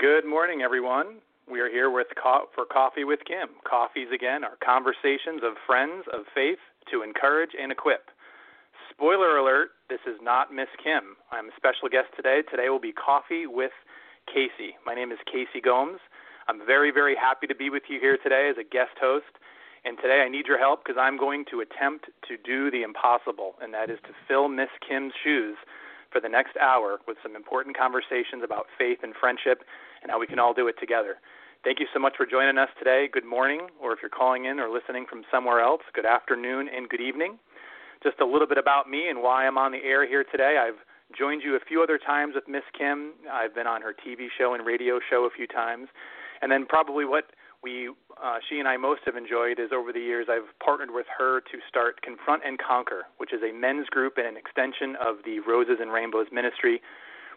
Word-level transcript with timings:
Good 0.00 0.24
morning, 0.24 0.62
everyone. 0.62 1.20
We 1.44 1.60
are 1.60 1.68
here 1.68 1.90
with 1.90 2.06
co- 2.16 2.48
for 2.54 2.64
Coffee 2.64 3.04
with 3.04 3.20
Kim. 3.28 3.60
Coffees 3.68 4.08
again 4.08 4.44
are 4.44 4.56
conversations 4.64 5.44
of 5.44 5.60
friends 5.66 6.08
of 6.10 6.24
faith 6.34 6.56
to 6.90 7.02
encourage 7.02 7.50
and 7.52 7.70
equip. 7.70 8.08
Spoiler 8.88 9.36
alert, 9.36 9.76
this 9.90 10.00
is 10.08 10.16
not 10.22 10.54
Miss 10.54 10.72
Kim. 10.82 11.20
I'm 11.30 11.52
a 11.52 11.56
special 11.60 11.92
guest 11.92 12.08
today. 12.16 12.40
Today 12.50 12.70
will 12.70 12.80
be 12.80 12.96
Coffee 12.96 13.44
with 13.46 13.76
Casey. 14.24 14.72
My 14.86 14.94
name 14.94 15.12
is 15.12 15.18
Casey 15.28 15.60
Gomes. 15.60 16.00
I'm 16.48 16.64
very, 16.64 16.90
very 16.90 17.14
happy 17.14 17.46
to 17.46 17.54
be 17.54 17.68
with 17.68 17.82
you 17.90 18.00
here 18.00 18.16
today 18.16 18.48
as 18.48 18.56
a 18.56 18.64
guest 18.64 18.96
host. 18.96 19.36
And 19.84 19.98
today 20.00 20.24
I 20.24 20.30
need 20.30 20.46
your 20.48 20.58
help 20.58 20.80
because 20.82 20.96
I'm 20.96 21.18
going 21.18 21.44
to 21.52 21.60
attempt 21.60 22.08
to 22.24 22.40
do 22.40 22.70
the 22.70 22.84
impossible, 22.84 23.56
and 23.60 23.74
that 23.74 23.90
is 23.90 23.98
to 24.08 24.16
fill 24.26 24.48
Miss 24.48 24.72
Kim's 24.80 25.12
shoes 25.22 25.58
for 26.10 26.22
the 26.22 26.28
next 26.28 26.56
hour 26.56 26.98
with 27.06 27.18
some 27.22 27.36
important 27.36 27.76
conversations 27.76 28.40
about 28.42 28.66
faith 28.78 29.00
and 29.02 29.12
friendship 29.14 29.62
and 30.02 30.10
how 30.10 30.18
we 30.18 30.26
can 30.26 30.38
all 30.38 30.54
do 30.54 30.68
it 30.68 30.76
together. 30.80 31.16
Thank 31.62 31.78
you 31.78 31.86
so 31.92 32.00
much 32.00 32.14
for 32.16 32.24
joining 32.24 32.56
us 32.56 32.70
today. 32.78 33.08
Good 33.12 33.24
morning, 33.24 33.68
or 33.80 33.92
if 33.92 33.98
you're 34.00 34.08
calling 34.08 34.46
in 34.46 34.58
or 34.58 34.70
listening 34.70 35.04
from 35.08 35.22
somewhere 35.30 35.60
else, 35.60 35.82
good 35.94 36.06
afternoon 36.06 36.68
and 36.74 36.88
good 36.88 37.02
evening. 37.02 37.38
Just 38.02 38.18
a 38.20 38.24
little 38.24 38.46
bit 38.46 38.56
about 38.56 38.88
me 38.88 39.08
and 39.08 39.22
why 39.22 39.46
I'm 39.46 39.58
on 39.58 39.72
the 39.72 39.84
air 39.84 40.08
here 40.08 40.24
today. 40.24 40.56
I've 40.56 40.80
joined 41.16 41.42
you 41.44 41.56
a 41.56 41.60
few 41.60 41.82
other 41.82 41.98
times 41.98 42.34
with 42.34 42.48
Miss 42.48 42.64
Kim. 42.76 43.12
I've 43.30 43.54
been 43.54 43.66
on 43.66 43.82
her 43.82 43.92
TV 43.92 44.28
show 44.38 44.54
and 44.54 44.64
radio 44.64 45.00
show 45.10 45.28
a 45.28 45.30
few 45.36 45.46
times. 45.46 45.88
And 46.40 46.50
then 46.50 46.64
probably 46.64 47.04
what 47.04 47.24
we 47.62 47.90
uh, 48.22 48.38
she 48.48 48.58
and 48.58 48.68
I 48.68 48.76
most 48.76 49.02
have 49.04 49.16
enjoyed 49.16 49.58
is 49.58 49.70
over 49.72 49.92
the 49.92 50.00
years 50.00 50.26
I've 50.30 50.48
partnered 50.64 50.90
with 50.92 51.06
her 51.18 51.40
to 51.40 51.58
start 51.68 52.00
Confront 52.02 52.42
and 52.44 52.58
Conquer, 52.58 53.04
which 53.18 53.32
is 53.32 53.40
a 53.42 53.52
men's 53.52 53.86
group 53.88 54.14
and 54.16 54.26
an 54.26 54.36
extension 54.36 54.96
of 54.96 55.16
the 55.24 55.40
Roses 55.40 55.76
and 55.80 55.92
Rainbows 55.92 56.26
ministry, 56.32 56.80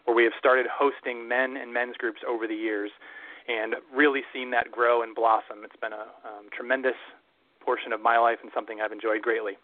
where 0.04 0.14
we 0.14 0.24
have 0.24 0.32
started 0.38 0.66
hosting 0.70 1.28
men 1.28 1.56
and 1.56 1.72
men's 1.72 1.96
groups 1.96 2.20
over 2.28 2.46
the 2.46 2.54
years, 2.54 2.90
and 3.48 3.76
really 3.94 4.22
seen 4.32 4.50
that 4.50 4.70
grow 4.70 5.02
and 5.02 5.14
blossom. 5.14 5.64
It's 5.64 5.76
been 5.80 5.92
a 5.92 6.08
um, 6.24 6.48
tremendous 6.52 6.96
portion 7.60 7.92
of 7.92 8.00
my 8.00 8.18
life 8.18 8.38
and 8.42 8.50
something 8.54 8.80
I've 8.80 8.92
enjoyed 8.92 9.22
greatly. 9.22 9.54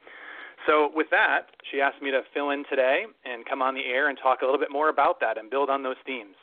So, 0.66 0.90
with 0.94 1.06
that, 1.10 1.56
she 1.70 1.80
asked 1.80 2.02
me 2.02 2.10
to 2.10 2.20
fill 2.34 2.50
in 2.50 2.64
today 2.68 3.04
and 3.24 3.46
come 3.46 3.62
on 3.62 3.74
the 3.74 3.84
air 3.86 4.08
and 4.08 4.18
talk 4.20 4.42
a 4.42 4.44
little 4.44 4.60
bit 4.60 4.70
more 4.70 4.90
about 4.90 5.20
that 5.20 5.38
and 5.38 5.50
build 5.50 5.70
on 5.70 5.82
those 5.82 5.96
themes. 6.04 6.36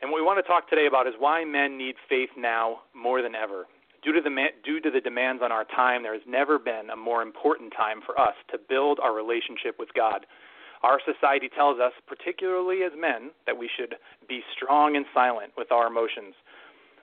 And 0.00 0.10
what 0.10 0.18
we 0.18 0.26
want 0.26 0.38
to 0.38 0.46
talk 0.46 0.68
today 0.68 0.86
about 0.86 1.06
is 1.06 1.14
why 1.18 1.44
men 1.44 1.78
need 1.78 1.96
faith 2.08 2.30
now 2.36 2.82
more 2.94 3.22
than 3.22 3.34
ever. 3.34 3.66
Due 4.02 4.12
to, 4.12 4.20
the, 4.20 4.30
due 4.62 4.80
to 4.80 4.90
the 4.90 5.00
demands 5.00 5.42
on 5.42 5.50
our 5.50 5.64
time, 5.64 6.02
there 6.02 6.12
has 6.12 6.22
never 6.28 6.58
been 6.58 6.90
a 6.92 6.96
more 6.96 7.22
important 7.22 7.72
time 7.74 8.00
for 8.04 8.20
us 8.20 8.34
to 8.52 8.58
build 8.68 9.00
our 9.00 9.14
relationship 9.14 9.76
with 9.78 9.88
God. 9.96 10.26
Our 10.84 11.00
society 11.00 11.48
tells 11.48 11.80
us, 11.80 11.96
particularly 12.06 12.84
as 12.84 12.92
men, 12.92 13.32
that 13.46 13.56
we 13.56 13.70
should 13.72 13.96
be 14.28 14.44
strong 14.52 14.96
and 14.96 15.06
silent 15.14 15.56
with 15.56 15.72
our 15.72 15.86
emotions. 15.86 16.36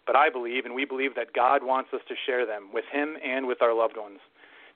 But 0.06 0.16
I 0.16 0.30
believe, 0.30 0.66
and 0.66 0.76
we 0.76 0.86
believe, 0.86 1.16
that 1.16 1.34
God 1.34 1.64
wants 1.66 1.90
us 1.92 2.02
to 2.08 2.14
share 2.14 2.46
them 2.46 2.70
with 2.72 2.86
Him 2.94 3.18
and 3.26 3.48
with 3.48 3.64
our 3.64 3.74
loved 3.74 3.98
ones. 3.98 4.20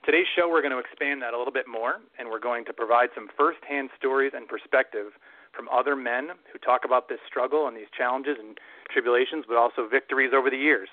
Today's 0.06 0.26
show, 0.36 0.50
we're 0.50 0.66
going 0.66 0.74
to 0.74 0.82
expand 0.82 1.22
that 1.22 1.36
a 1.36 1.38
little 1.38 1.54
bit 1.54 1.70
more, 1.70 2.02
and 2.18 2.30
we're 2.30 2.42
going 2.42 2.66
to 2.66 2.74
provide 2.74 3.10
some 3.14 3.30
firsthand 3.38 3.90
stories 3.94 4.34
and 4.36 4.48
perspective 4.48 5.14
from 5.54 5.70
other 5.70 5.96
men 5.96 6.34
who 6.52 6.58
talk 6.58 6.82
about 6.84 7.08
this 7.08 7.22
struggle 7.30 7.68
and 7.68 7.78
these 7.78 7.94
challenges 7.96 8.38
and 8.42 8.58
tribulations, 8.90 9.46
but 9.48 9.56
also 9.56 9.88
victories 9.88 10.34
over 10.34 10.50
the 10.50 10.58
years. 10.58 10.90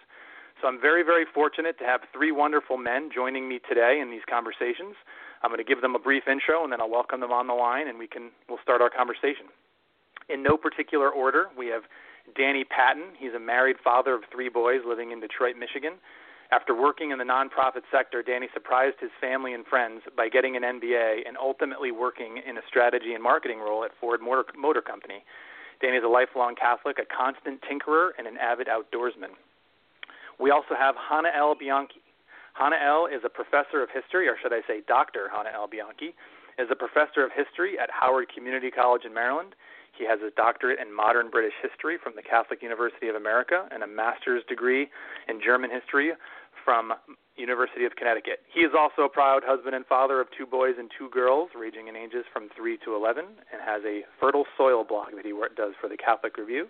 So 0.61 0.69
I'm 0.69 0.81
very, 0.81 1.03
very 1.03 1.25
fortunate 1.25 1.79
to 1.79 1.85
have 1.85 2.03
three 2.13 2.31
wonderful 2.31 2.77
men 2.77 3.09
joining 3.09 3.49
me 3.49 3.59
today 3.67 4.01
in 4.01 4.11
these 4.11 4.25
conversations. 4.29 4.97
I'm 5.43 5.51
going 5.51 5.59
to 5.59 5.69
give 5.69 5.83
them 5.83 5.95
a 5.95 5.99
brief 5.99 6.25
intro, 6.29 6.63
and 6.63 6.73
then 6.73 6.81
I'll 6.81 6.91
welcome 6.91 7.21
them 7.21 7.33
on 7.33 7.47
the 7.47 7.55
line, 7.55 7.89
and 7.89 7.99
we 7.99 8.07
can 8.07 8.31
we'll 8.49 8.63
start 8.63 8.81
our 8.81 8.91
conversation. 8.91 9.47
In 10.29 10.43
no 10.43 10.57
particular 10.57 11.11
order, 11.11 11.47
we 11.59 11.67
have 11.69 11.83
Danny 12.37 12.65
Patton. 12.65 13.19
He's 13.19 13.35
a 13.35 13.41
married 13.41 13.77
father 13.83 14.15
of 14.15 14.23
three 14.31 14.49
boys 14.49 14.81
living 14.87 15.11
in 15.11 15.21
Detroit, 15.21 15.57
Michigan. 15.59 15.95
After 16.53 16.75
working 16.75 17.11
in 17.11 17.19
the 17.19 17.25
nonprofit 17.25 17.83
sector, 17.91 18.23
Danny 18.23 18.47
surprised 18.53 18.97
his 19.01 19.11
family 19.21 19.55
and 19.55 19.67
friends 19.67 20.03
by 20.17 20.29
getting 20.29 20.55
an 20.55 20.63
MBA 20.63 21.27
and 21.27 21.37
ultimately 21.39 21.91
working 21.91 22.43
in 22.47 22.59
a 22.59 22.61
strategy 22.69 23.15
and 23.15 23.23
marketing 23.23 23.59
role 23.59 23.85
at 23.85 23.91
Ford 23.99 24.21
Motor, 24.21 24.45
Motor 24.57 24.83
Company. 24.83 25.25
Danny 25.81 25.97
is 25.97 26.05
a 26.05 26.09
lifelong 26.09 26.55
Catholic, 26.55 26.99
a 26.99 27.09
constant 27.09 27.63
tinkerer, 27.63 28.11
and 28.19 28.27
an 28.27 28.37
avid 28.37 28.69
outdoorsman. 28.69 29.33
We 30.39 30.51
also 30.51 30.75
have 30.79 30.95
Hannah 30.95 31.33
L. 31.35 31.55
Bianchi. 31.59 32.02
Hannah 32.55 32.81
L. 32.83 33.07
is 33.07 33.23
a 33.25 33.29
professor 33.29 33.83
of 33.83 33.91
history, 33.91 34.29
or 34.29 34.37
should 34.41 34.53
I 34.53 34.61
say, 34.67 34.83
Dr. 34.87 35.29
Hannah 35.33 35.53
L. 35.55 35.67
Bianchi, 35.67 36.15
is 36.59 36.69
a 36.71 36.77
professor 36.77 37.25
of 37.25 37.33
history 37.33 37.79
at 37.79 37.91
Howard 37.91 38.29
Community 38.33 38.71
College 38.71 39.05
in 39.05 39.15
Maryland. 39.15 39.55
He 39.97 40.07
has 40.07 40.21
his 40.21 40.33
doctorate 40.37 40.79
in 40.79 40.95
modern 40.95 41.31
British 41.31 41.55
history 41.61 41.97
from 42.03 42.15
the 42.17 42.23
Catholic 42.23 42.63
University 42.63 43.09
of 43.09 43.15
America 43.15 43.69
and 43.71 43.83
a 43.83 43.87
master's 43.87 44.43
degree 44.49 44.89
in 45.29 45.41
German 45.41 45.71
history 45.71 46.13
from 46.65 46.93
University 47.37 47.85
of 47.85 47.97
Connecticut. 47.97 48.41
He 48.53 48.61
is 48.61 48.73
also 48.77 49.03
a 49.03 49.09
proud 49.09 49.43
husband 49.45 49.75
and 49.75 49.87
father 49.87 50.21
of 50.21 50.29
two 50.37 50.47
boys 50.47 50.75
and 50.79 50.91
two 50.97 51.09
girls, 51.09 51.51
ranging 51.59 51.89
in 51.89 51.97
ages 51.97 52.25
from 52.33 52.49
3 52.57 52.79
to 52.85 52.95
11, 52.95 53.25
and 53.53 53.61
has 53.65 53.83
a 53.85 54.05
fertile 54.21 54.45
soil 54.57 54.85
blog 54.85 55.17
that 55.17 55.25
he 55.25 55.33
does 55.57 55.73
for 55.81 55.89
the 55.89 55.97
Catholic 55.97 56.37
Review. 56.37 56.69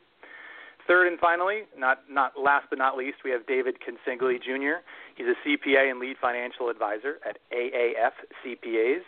Third 0.86 1.06
and 1.06 1.18
finally, 1.18 1.62
not, 1.76 2.00
not 2.10 2.32
last 2.38 2.66
but 2.68 2.78
not 2.78 2.96
least, 2.96 3.18
we 3.24 3.30
have 3.30 3.46
David 3.46 3.76
Consigli 3.78 4.42
Jr. 4.42 4.82
He's 5.14 5.26
a 5.26 5.38
CPA 5.46 5.90
and 5.90 6.00
lead 6.00 6.16
financial 6.20 6.68
advisor 6.68 7.18
at 7.26 7.38
AAF 7.54 8.12
CPAs, 8.44 9.02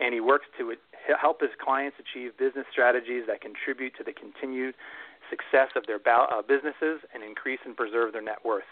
and 0.00 0.12
he 0.12 0.20
works 0.20 0.46
to 0.58 0.74
help 1.20 1.40
his 1.40 1.50
clients 1.62 1.96
achieve 1.98 2.36
business 2.38 2.66
strategies 2.72 3.24
that 3.28 3.40
contribute 3.40 3.94
to 3.96 4.04
the 4.04 4.12
continued 4.12 4.74
success 5.30 5.70
of 5.76 5.86
their 5.86 6.00
uh, 6.06 6.42
businesses 6.42 7.00
and 7.14 7.22
increase 7.22 7.60
and 7.64 7.76
preserve 7.76 8.12
their 8.12 8.22
net 8.22 8.44
worth. 8.44 8.68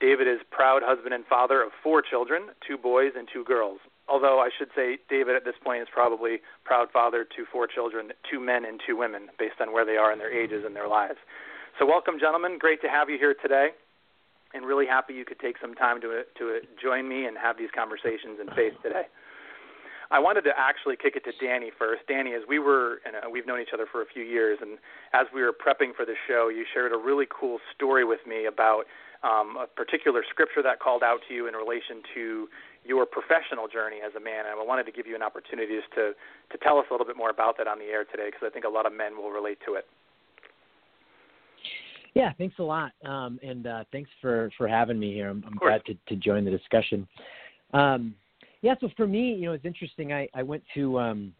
David 0.00 0.28
is 0.28 0.40
proud 0.50 0.82
husband 0.84 1.14
and 1.14 1.24
father 1.24 1.62
of 1.62 1.70
four 1.82 2.02
children, 2.02 2.50
two 2.66 2.76
boys 2.76 3.12
and 3.16 3.26
two 3.32 3.44
girls. 3.44 3.78
Although 4.08 4.40
I 4.40 4.50
should 4.56 4.68
say 4.76 4.98
David 5.08 5.36
at 5.36 5.44
this 5.44 5.56
point 5.64 5.82
is 5.82 5.88
probably 5.90 6.38
proud 6.64 6.88
father 6.92 7.24
to 7.24 7.44
four 7.50 7.66
children, 7.66 8.12
two 8.30 8.38
men 8.38 8.64
and 8.64 8.80
two 8.86 8.96
women, 8.96 9.28
based 9.38 9.60
on 9.60 9.72
where 9.72 9.86
they 9.86 9.96
are 9.96 10.12
in 10.12 10.18
their 10.18 10.32
ages 10.32 10.64
and 10.66 10.76
their 10.76 10.88
lives. 10.88 11.18
So 11.78 11.84
welcome, 11.84 12.16
gentlemen. 12.18 12.56
Great 12.58 12.80
to 12.80 12.88
have 12.88 13.10
you 13.10 13.18
here 13.18 13.34
today, 13.36 13.76
and 14.54 14.64
really 14.64 14.86
happy 14.86 15.12
you 15.12 15.26
could 15.26 15.38
take 15.38 15.56
some 15.60 15.74
time 15.74 16.00
to 16.00 16.24
to 16.24 16.60
join 16.80 17.06
me 17.06 17.26
and 17.26 17.36
have 17.36 17.58
these 17.58 17.68
conversations 17.76 18.40
in 18.40 18.48
faith 18.56 18.72
today. 18.82 19.04
I 20.10 20.18
wanted 20.18 20.48
to 20.48 20.56
actually 20.56 20.96
kick 20.96 21.20
it 21.20 21.24
to 21.28 21.36
Danny 21.36 21.68
first. 21.76 22.08
Danny, 22.08 22.32
as 22.32 22.48
we 22.48 22.58
were, 22.58 23.04
and 23.04 23.16
uh, 23.16 23.28
we've 23.28 23.44
known 23.44 23.60
each 23.60 23.74
other 23.74 23.84
for 23.84 24.00
a 24.00 24.06
few 24.06 24.24
years, 24.24 24.56
and 24.62 24.78
as 25.12 25.26
we 25.34 25.42
were 25.42 25.52
prepping 25.52 25.92
for 25.92 26.06
the 26.06 26.16
show, 26.26 26.48
you 26.48 26.64
shared 26.72 26.92
a 26.92 26.96
really 26.96 27.26
cool 27.28 27.58
story 27.74 28.06
with 28.08 28.24
me 28.24 28.46
about 28.46 28.88
um, 29.20 29.60
a 29.60 29.66
particular 29.68 30.24
scripture 30.24 30.62
that 30.62 30.80
called 30.80 31.02
out 31.02 31.20
to 31.28 31.34
you 31.34 31.46
in 31.46 31.52
relation 31.52 32.00
to 32.14 32.48
your 32.88 33.04
professional 33.04 33.68
journey 33.68 34.00
as 34.00 34.14
a 34.16 34.20
man. 34.20 34.48
And 34.48 34.56
I 34.56 34.64
wanted 34.64 34.88
to 34.88 34.92
give 34.92 35.06
you 35.06 35.16
an 35.16 35.22
opportunity 35.22 35.76
just 35.76 35.92
to, 35.92 36.16
to 36.16 36.56
tell 36.56 36.78
us 36.78 36.86
a 36.88 36.94
little 36.94 37.06
bit 37.06 37.18
more 37.20 37.28
about 37.28 37.58
that 37.58 37.68
on 37.68 37.78
the 37.78 37.92
air 37.92 38.08
today 38.08 38.32
because 38.32 38.46
I 38.46 38.50
think 38.50 38.64
a 38.64 38.72
lot 38.72 38.86
of 38.86 38.94
men 38.96 39.18
will 39.20 39.34
relate 39.34 39.58
to 39.66 39.74
it. 39.74 39.84
Yeah, 42.16 42.32
thanks 42.38 42.54
a 42.58 42.62
lot, 42.62 42.92
um, 43.04 43.38
and 43.42 43.66
uh, 43.66 43.84
thanks 43.92 44.08
for, 44.22 44.50
for 44.56 44.66
having 44.66 44.98
me 44.98 45.12
here. 45.12 45.28
I'm, 45.28 45.44
I'm 45.46 45.58
glad 45.58 45.84
to, 45.84 45.92
to 46.08 46.16
join 46.16 46.46
the 46.46 46.50
discussion. 46.50 47.06
Um, 47.74 48.14
yeah, 48.62 48.74
so 48.80 48.88
for 48.96 49.06
me, 49.06 49.34
you 49.34 49.42
know, 49.42 49.52
it's 49.52 49.66
interesting. 49.66 50.14
I, 50.14 50.26
I 50.32 50.42
went 50.42 50.62
to 50.72 50.98
um, 50.98 51.34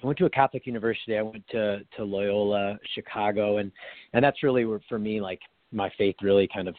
I 0.00 0.06
went 0.06 0.16
to 0.20 0.26
a 0.26 0.30
Catholic 0.30 0.64
university. 0.64 1.18
I 1.18 1.22
went 1.22 1.42
to 1.48 1.80
to 1.96 2.04
Loyola 2.04 2.78
Chicago, 2.94 3.56
and 3.56 3.72
and 4.12 4.24
that's 4.24 4.44
really 4.44 4.64
where 4.64 4.78
for 4.88 4.96
me 4.96 5.20
like 5.20 5.40
my 5.72 5.90
faith 5.98 6.14
really 6.22 6.48
kind 6.54 6.68
of 6.68 6.76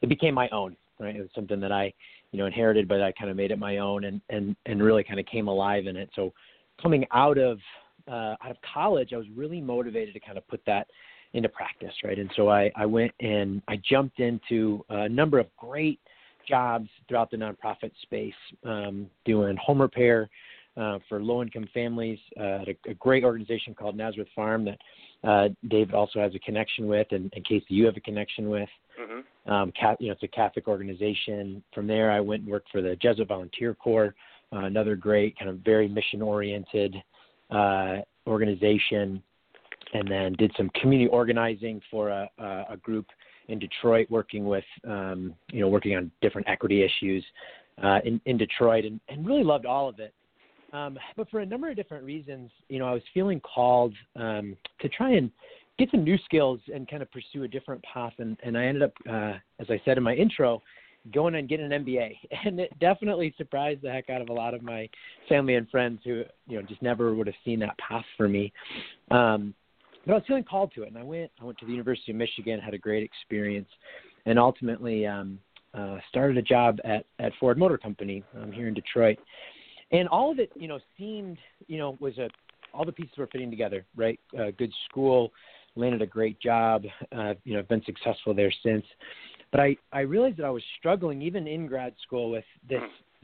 it 0.00 0.08
became 0.08 0.32
my 0.32 0.48
own. 0.48 0.74
Right, 0.98 1.14
it 1.14 1.20
was 1.20 1.28
something 1.34 1.60
that 1.60 1.72
I 1.72 1.92
you 2.32 2.38
know 2.38 2.46
inherited, 2.46 2.88
but 2.88 3.02
I 3.02 3.12
kind 3.12 3.30
of 3.30 3.36
made 3.36 3.50
it 3.50 3.58
my 3.58 3.76
own 3.76 4.04
and 4.04 4.22
and 4.30 4.56
and 4.64 4.82
really 4.82 5.04
kind 5.04 5.20
of 5.20 5.26
came 5.26 5.48
alive 5.48 5.86
in 5.86 5.98
it. 5.98 6.08
So 6.16 6.32
coming 6.80 7.04
out 7.12 7.36
of 7.36 7.58
uh, 8.08 8.36
out 8.42 8.50
of 8.52 8.56
college, 8.72 9.12
I 9.12 9.18
was 9.18 9.26
really 9.36 9.60
motivated 9.60 10.14
to 10.14 10.20
kind 10.20 10.38
of 10.38 10.48
put 10.48 10.62
that 10.64 10.86
into 11.32 11.48
practice, 11.48 11.92
right? 12.04 12.18
And 12.18 12.30
so 12.36 12.48
I, 12.48 12.70
I 12.76 12.86
went 12.86 13.12
and 13.20 13.62
I 13.68 13.80
jumped 13.88 14.20
into 14.20 14.84
a 14.88 15.08
number 15.08 15.38
of 15.38 15.46
great 15.56 16.00
jobs 16.48 16.88
throughout 17.08 17.30
the 17.30 17.36
nonprofit 17.36 17.92
space, 18.02 18.34
um, 18.64 19.08
doing 19.24 19.56
home 19.56 19.80
repair 19.80 20.28
uh, 20.76 20.98
for 21.08 21.22
low 21.22 21.42
income 21.42 21.68
families 21.72 22.18
uh, 22.38 22.62
at 22.62 22.68
a, 22.68 22.76
a, 22.88 22.94
great 22.94 23.24
organization 23.24 23.74
called 23.74 23.96
Nazareth 23.96 24.28
Farm 24.34 24.64
that 24.64 24.78
uh, 25.28 25.48
David 25.68 25.94
also 25.94 26.20
has 26.20 26.34
a 26.34 26.38
connection 26.38 26.86
with, 26.86 27.08
and, 27.10 27.32
in 27.34 27.42
case 27.42 27.62
you 27.68 27.84
have 27.86 27.96
a 27.96 28.00
connection 28.00 28.48
with. 28.48 28.68
Mm-hmm. 29.00 29.52
Um, 29.52 29.72
you 29.98 30.08
know, 30.08 30.12
it's 30.12 30.22
a 30.22 30.28
Catholic 30.28 30.68
organization. 30.68 31.62
From 31.74 31.86
there, 31.86 32.10
I 32.10 32.20
went 32.20 32.42
and 32.42 32.50
worked 32.50 32.70
for 32.70 32.82
the 32.82 32.96
Jesuit 32.96 33.28
Volunteer 33.28 33.74
Corps, 33.74 34.14
uh, 34.52 34.60
another 34.60 34.96
great 34.96 35.38
kind 35.38 35.50
of 35.50 35.58
very 35.58 35.88
mission 35.88 36.22
oriented 36.22 36.96
uh, 37.50 37.98
organization, 38.26 39.22
and 39.92 40.08
then 40.08 40.32
did 40.34 40.52
some 40.56 40.70
community 40.80 41.08
organizing 41.10 41.80
for 41.90 42.10
a, 42.10 42.28
a, 42.38 42.76
group 42.76 43.06
in 43.48 43.58
Detroit, 43.58 44.06
working 44.10 44.44
with 44.44 44.64
um, 44.86 45.34
you 45.52 45.60
know 45.60 45.68
working 45.68 45.96
on 45.96 46.10
different 46.22 46.48
equity 46.48 46.82
issues 46.82 47.24
uh, 47.82 47.98
in, 48.04 48.20
in 48.26 48.36
Detroit, 48.36 48.84
and, 48.84 49.00
and 49.08 49.26
really 49.26 49.44
loved 49.44 49.66
all 49.66 49.88
of 49.88 49.98
it. 49.98 50.14
Um, 50.72 50.98
but 51.16 51.28
for 51.30 51.40
a 51.40 51.46
number 51.46 51.68
of 51.68 51.76
different 51.76 52.04
reasons, 52.04 52.50
you 52.68 52.78
know, 52.78 52.86
I 52.86 52.92
was 52.92 53.02
feeling 53.12 53.40
called 53.40 53.94
um, 54.16 54.56
to 54.80 54.88
try 54.88 55.12
and 55.12 55.30
get 55.78 55.90
some 55.90 56.04
new 56.04 56.18
skills 56.24 56.60
and 56.72 56.88
kind 56.88 57.02
of 57.02 57.10
pursue 57.10 57.42
a 57.42 57.48
different 57.48 57.82
path. 57.82 58.12
And, 58.18 58.36
and 58.44 58.56
I 58.56 58.66
ended 58.66 58.82
up, 58.82 58.92
uh, 59.08 59.32
as 59.58 59.66
I 59.68 59.80
said 59.84 59.96
in 59.96 60.04
my 60.04 60.14
intro, 60.14 60.62
going 61.12 61.34
and 61.34 61.48
getting 61.48 61.72
an 61.72 61.84
MBA. 61.84 62.16
And 62.44 62.60
it 62.60 62.78
definitely 62.78 63.34
surprised 63.36 63.82
the 63.82 63.90
heck 63.90 64.10
out 64.10 64.20
of 64.20 64.28
a 64.28 64.32
lot 64.32 64.54
of 64.54 64.62
my 64.62 64.88
family 65.28 65.54
and 65.54 65.68
friends 65.70 66.00
who, 66.04 66.22
you 66.46 66.56
know, 66.56 66.62
just 66.62 66.82
never 66.82 67.14
would 67.14 67.26
have 67.26 67.36
seen 67.44 67.58
that 67.60 67.76
path 67.78 68.04
for 68.16 68.28
me. 68.28 68.52
Um, 69.10 69.54
but 70.06 70.12
I 70.12 70.14
was 70.16 70.24
feeling 70.26 70.44
called 70.44 70.72
to 70.74 70.82
it, 70.82 70.88
and 70.88 70.98
I 70.98 71.02
went. 71.02 71.30
I 71.40 71.44
went 71.44 71.58
to 71.58 71.66
the 71.66 71.72
University 71.72 72.12
of 72.12 72.18
Michigan, 72.18 72.60
had 72.60 72.74
a 72.74 72.78
great 72.78 73.02
experience, 73.02 73.68
and 74.26 74.38
ultimately 74.38 75.06
um, 75.06 75.38
uh, 75.74 75.98
started 76.08 76.36
a 76.36 76.42
job 76.42 76.78
at 76.84 77.04
at 77.18 77.32
Ford 77.38 77.58
Motor 77.58 77.78
Company 77.78 78.24
um, 78.40 78.50
here 78.50 78.68
in 78.68 78.74
Detroit 78.74 79.18
and 79.92 80.08
all 80.08 80.30
of 80.30 80.38
it, 80.38 80.50
you 80.54 80.68
know, 80.68 80.78
seemed, 80.96 81.38
you 81.66 81.78
know, 81.78 81.96
was 82.00 82.16
a 82.18 82.28
all 82.72 82.84
the 82.84 82.92
pieces 82.92 83.12
were 83.18 83.26
fitting 83.26 83.50
together, 83.50 83.84
right? 83.96 84.20
Uh, 84.38 84.52
good 84.56 84.72
school, 84.88 85.32
landed 85.74 86.02
a 86.02 86.06
great 86.06 86.40
job, 86.40 86.84
uh, 87.10 87.34
you 87.42 87.54
know, 87.54 87.62
been 87.64 87.82
successful 87.84 88.32
there 88.32 88.52
since. 88.62 88.84
But 89.50 89.60
I 89.60 89.76
I 89.92 90.00
realized 90.00 90.36
that 90.38 90.44
I 90.44 90.50
was 90.50 90.62
struggling 90.78 91.20
even 91.22 91.46
in 91.46 91.66
grad 91.66 91.94
school 92.02 92.30
with 92.30 92.44
this 92.68 92.82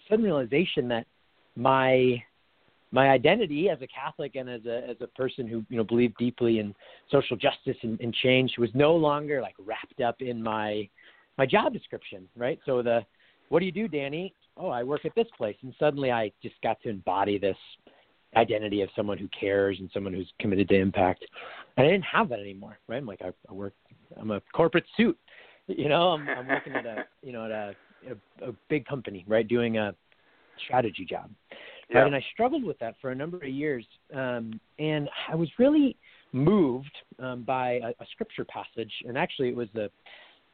sudden 0.08 0.24
realization 0.24 0.88
that 0.88 1.06
my 1.54 2.22
my 2.92 3.10
identity 3.10 3.68
as 3.68 3.78
a 3.82 3.86
Catholic 3.86 4.36
and 4.36 4.48
as 4.48 4.64
a 4.66 4.88
as 4.90 4.96
a 5.00 5.06
person 5.08 5.46
who 5.46 5.64
you 5.68 5.76
know 5.76 5.84
believed 5.84 6.16
deeply 6.18 6.58
in 6.58 6.74
social 7.10 7.36
justice 7.36 7.76
and, 7.82 8.00
and 8.00 8.14
change 8.14 8.52
was 8.58 8.70
no 8.74 8.94
longer 8.94 9.40
like 9.40 9.54
wrapped 9.58 10.00
up 10.00 10.20
in 10.20 10.42
my 10.42 10.88
my 11.38 11.46
job 11.46 11.72
description, 11.72 12.28
right? 12.36 12.58
So 12.64 12.82
the 12.82 13.04
what 13.48 13.60
do 13.60 13.66
you 13.66 13.72
do, 13.72 13.88
Danny? 13.88 14.34
oh, 14.56 14.68
I 14.68 14.82
work 14.82 15.04
at 15.04 15.14
this 15.14 15.26
place, 15.36 15.56
and 15.62 15.74
suddenly 15.78 16.10
I 16.10 16.32
just 16.42 16.54
got 16.62 16.80
to 16.82 16.88
embody 16.88 17.38
this 17.38 17.56
identity 18.36 18.82
of 18.82 18.88
someone 18.96 19.18
who 19.18 19.28
cares 19.38 19.78
and 19.80 19.90
someone 19.92 20.12
who's 20.12 20.30
committed 20.40 20.68
to 20.68 20.74
impact. 20.74 21.24
And 21.76 21.86
I 21.86 21.90
didn't 21.90 22.04
have 22.04 22.28
that 22.30 22.40
anymore, 22.40 22.78
right? 22.88 22.98
I'm 22.98 23.06
like 23.06 23.22
I, 23.22 23.32
I 23.48 23.52
work, 23.52 23.74
I'm 24.18 24.30
a 24.30 24.40
corporate 24.52 24.84
suit, 24.96 25.18
you 25.66 25.88
know. 25.88 26.10
I'm, 26.10 26.28
I'm 26.28 26.48
working 26.48 26.74
at 26.74 26.86
a, 26.86 27.04
you 27.22 27.32
know, 27.32 27.44
at 27.44 27.50
a, 27.50 27.74
a, 28.44 28.50
a 28.50 28.52
big 28.68 28.86
company, 28.86 29.24
right, 29.26 29.46
doing 29.46 29.78
a 29.78 29.94
strategy 30.64 31.06
job. 31.08 31.30
Yeah. 31.90 31.98
Right? 31.98 32.06
And 32.06 32.16
I 32.16 32.24
struggled 32.32 32.64
with 32.64 32.78
that 32.80 32.94
for 33.00 33.10
a 33.10 33.14
number 33.14 33.36
of 33.36 33.48
years, 33.48 33.86
um, 34.14 34.60
and 34.78 35.08
I 35.30 35.34
was 35.34 35.48
really 35.58 35.96
moved 36.32 36.90
um, 37.20 37.44
by 37.44 37.74
a, 37.74 37.88
a 38.00 38.06
scripture 38.12 38.44
passage, 38.44 38.92
and 39.06 39.16
actually 39.16 39.48
it 39.48 39.56
was 39.56 39.68
the 39.74 39.90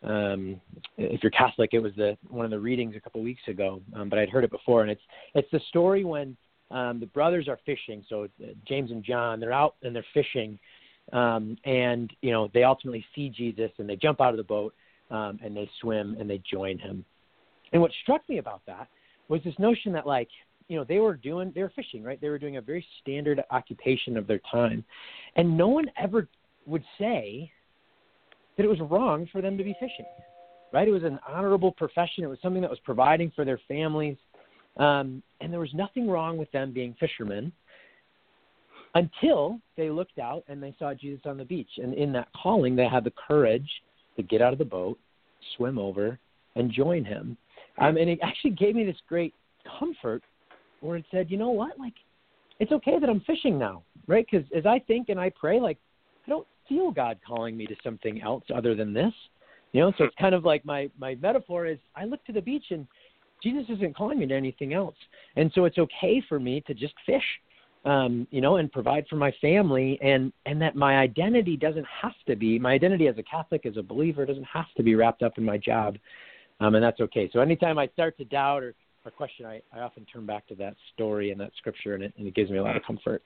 um, 0.02 0.60
if 0.98 1.22
you're 1.22 1.30
Catholic, 1.30 1.70
it 1.72 1.78
was 1.78 1.92
the 1.96 2.16
one 2.28 2.44
of 2.44 2.50
the 2.50 2.58
readings 2.58 2.96
a 2.96 3.00
couple 3.00 3.20
of 3.20 3.24
weeks 3.24 3.42
ago, 3.46 3.80
um, 3.94 4.08
but 4.08 4.18
I'd 4.18 4.30
heard 4.30 4.44
it 4.44 4.50
before, 4.50 4.82
and 4.82 4.90
it's 4.90 5.02
it's 5.34 5.50
the 5.52 5.60
story 5.68 6.04
when 6.04 6.36
um, 6.70 6.98
the 7.00 7.06
brothers 7.06 7.48
are 7.48 7.58
fishing. 7.64 8.04
So 8.08 8.24
uh, 8.24 8.46
James 8.66 8.90
and 8.90 9.04
John, 9.04 9.38
they're 9.38 9.52
out 9.52 9.76
and 9.82 9.94
they're 9.94 10.04
fishing, 10.12 10.58
um, 11.12 11.56
and 11.64 12.12
you 12.20 12.32
know 12.32 12.50
they 12.52 12.64
ultimately 12.64 13.04
see 13.14 13.28
Jesus 13.28 13.70
and 13.78 13.88
they 13.88 13.96
jump 13.96 14.20
out 14.20 14.30
of 14.30 14.38
the 14.38 14.44
boat 14.44 14.74
um, 15.10 15.38
and 15.42 15.56
they 15.56 15.70
swim 15.80 16.16
and 16.18 16.28
they 16.28 16.42
join 16.50 16.78
him. 16.78 17.04
And 17.72 17.80
what 17.80 17.92
struck 18.02 18.28
me 18.28 18.38
about 18.38 18.62
that 18.66 18.88
was 19.28 19.40
this 19.44 19.54
notion 19.58 19.92
that 19.92 20.06
like 20.06 20.28
you 20.68 20.76
know 20.76 20.84
they 20.84 20.98
were 20.98 21.14
doing 21.14 21.52
they 21.54 21.62
were 21.62 21.72
fishing 21.74 22.02
right 22.02 22.20
they 22.20 22.28
were 22.28 22.38
doing 22.38 22.56
a 22.56 22.60
very 22.60 22.84
standard 23.00 23.42
occupation 23.50 24.16
of 24.16 24.26
their 24.26 24.40
time 24.50 24.84
and 25.36 25.56
no 25.56 25.68
one 25.68 25.90
ever 25.96 26.28
would 26.66 26.84
say 26.98 27.50
that 28.56 28.64
it 28.64 28.68
was 28.68 28.80
wrong 28.80 29.28
for 29.32 29.40
them 29.40 29.56
to 29.58 29.64
be 29.64 29.74
fishing. 29.80 30.06
Right? 30.72 30.88
It 30.88 30.92
was 30.92 31.02
an 31.02 31.18
honorable 31.28 31.72
profession. 31.72 32.24
It 32.24 32.28
was 32.28 32.38
something 32.40 32.62
that 32.62 32.70
was 32.70 32.80
providing 32.84 33.30
for 33.34 33.44
their 33.44 33.60
families. 33.68 34.16
Um, 34.78 35.22
and 35.40 35.52
there 35.52 35.60
was 35.60 35.74
nothing 35.74 36.08
wrong 36.08 36.38
with 36.38 36.50
them 36.52 36.72
being 36.72 36.96
fishermen 36.98 37.52
until 38.94 39.58
they 39.76 39.90
looked 39.90 40.18
out 40.18 40.44
and 40.48 40.62
they 40.62 40.74
saw 40.78 40.94
Jesus 40.94 41.22
on 41.26 41.36
the 41.36 41.44
beach. 41.44 41.68
And 41.76 41.92
in 41.94 42.12
that 42.12 42.28
calling, 42.34 42.74
they 42.74 42.88
had 42.88 43.04
the 43.04 43.12
courage 43.28 43.68
to 44.16 44.22
get 44.22 44.40
out 44.40 44.52
of 44.52 44.58
the 44.58 44.64
boat, 44.64 44.98
swim 45.56 45.78
over, 45.78 46.18
and 46.56 46.70
join 46.70 47.04
him. 47.04 47.36
Um, 47.78 47.96
and 47.96 48.08
it 48.08 48.18
actually 48.22 48.50
gave 48.50 48.74
me 48.74 48.84
this 48.84 48.96
great 49.08 49.34
comfort 49.78 50.22
where 50.82 50.96
it 50.96 51.04
said, 51.10 51.30
you 51.30 51.36
know 51.36 51.50
what? 51.50 51.78
Like, 51.78 51.94
it's 52.60 52.72
okay 52.72 52.98
that 52.98 53.08
I'm 53.08 53.20
fishing 53.20 53.58
now, 53.58 53.82
right? 54.06 54.26
Because 54.30 54.46
as 54.56 54.66
I 54.66 54.78
think 54.80 55.08
and 55.08 55.18
I 55.18 55.30
pray, 55.30 55.60
like, 55.60 55.78
I 56.26 56.30
don't 56.30 56.46
feel 56.68 56.90
God 56.90 57.18
calling 57.26 57.56
me 57.56 57.66
to 57.66 57.74
something 57.82 58.22
else 58.22 58.44
other 58.54 58.74
than 58.74 58.92
this. 58.92 59.12
You 59.72 59.80
know, 59.80 59.92
so 59.96 60.04
it's 60.04 60.14
kind 60.16 60.34
of 60.34 60.44
like 60.44 60.64
my 60.66 60.90
my 60.98 61.14
metaphor 61.14 61.66
is 61.66 61.78
I 61.96 62.04
look 62.04 62.22
to 62.26 62.32
the 62.32 62.42
beach 62.42 62.66
and 62.70 62.86
Jesus 63.42 63.64
isn't 63.70 63.96
calling 63.96 64.18
me 64.18 64.26
to 64.26 64.34
anything 64.34 64.74
else, 64.74 64.94
and 65.36 65.50
so 65.54 65.64
it's 65.64 65.78
okay 65.78 66.22
for 66.28 66.38
me 66.38 66.62
to 66.66 66.74
just 66.74 66.94
fish, 67.06 67.24
um, 67.86 68.28
you 68.30 68.40
know, 68.42 68.56
and 68.56 68.70
provide 68.70 69.06
for 69.08 69.16
my 69.16 69.32
family, 69.40 69.98
and 70.02 70.30
and 70.44 70.60
that 70.60 70.76
my 70.76 70.98
identity 70.98 71.56
doesn't 71.56 71.86
have 72.02 72.12
to 72.26 72.36
be 72.36 72.58
my 72.58 72.72
identity 72.72 73.08
as 73.08 73.16
a 73.16 73.22
Catholic, 73.22 73.64
as 73.64 73.78
a 73.78 73.82
believer, 73.82 74.26
doesn't 74.26 74.44
have 74.44 74.72
to 74.76 74.82
be 74.82 74.94
wrapped 74.94 75.22
up 75.22 75.38
in 75.38 75.44
my 75.44 75.56
job, 75.56 75.96
um, 76.60 76.74
and 76.74 76.84
that's 76.84 77.00
okay. 77.00 77.30
So 77.32 77.40
anytime 77.40 77.78
I 77.78 77.86
start 77.88 78.18
to 78.18 78.24
doubt 78.26 78.62
or 78.62 78.74
or 79.04 79.10
question, 79.10 79.46
I, 79.46 79.60
I 79.74 79.80
often 79.80 80.04
turn 80.06 80.26
back 80.26 80.46
to 80.48 80.54
that 80.56 80.76
story 80.94 81.30
and 81.30 81.40
that 81.40 81.50
scripture, 81.58 81.94
and 81.94 82.02
it, 82.04 82.12
and 82.16 82.26
it 82.26 82.34
gives 82.34 82.50
me 82.50 82.58
a 82.58 82.62
lot 82.62 82.76
of 82.76 82.82
mm. 82.82 82.86
comfort. 82.86 83.22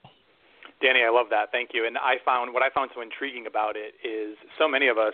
Danny, 0.81 1.01
I 1.01 1.09
love 1.09 1.27
that. 1.31 1.51
Thank 1.51 1.71
you. 1.73 1.87
And 1.87 1.97
I 1.97 2.17
found 2.23 2.53
what 2.53 2.61
I 2.61 2.69
found 2.69 2.91
so 2.93 3.01
intriguing 3.01 3.47
about 3.47 3.75
it 3.75 3.95
is 4.05 4.37
so 4.59 4.67
many 4.67 4.87
of 4.87 4.97
us. 4.97 5.13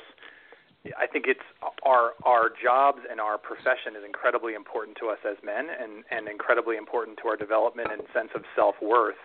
I 0.99 1.07
think 1.07 1.25
it's 1.31 1.47
our 1.87 2.11
our 2.27 2.51
jobs 2.51 3.07
and 3.09 3.21
our 3.21 3.37
profession 3.37 3.95
is 3.95 4.03
incredibly 4.03 4.53
important 4.53 4.97
to 4.99 5.07
us 5.07 5.19
as 5.23 5.39
men, 5.39 5.71
and 5.71 6.03
and 6.11 6.27
incredibly 6.27 6.75
important 6.75 7.17
to 7.23 7.29
our 7.31 7.37
development 7.37 7.87
and 7.95 8.03
sense 8.11 8.35
of 8.35 8.43
self 8.55 8.75
worth. 8.83 9.19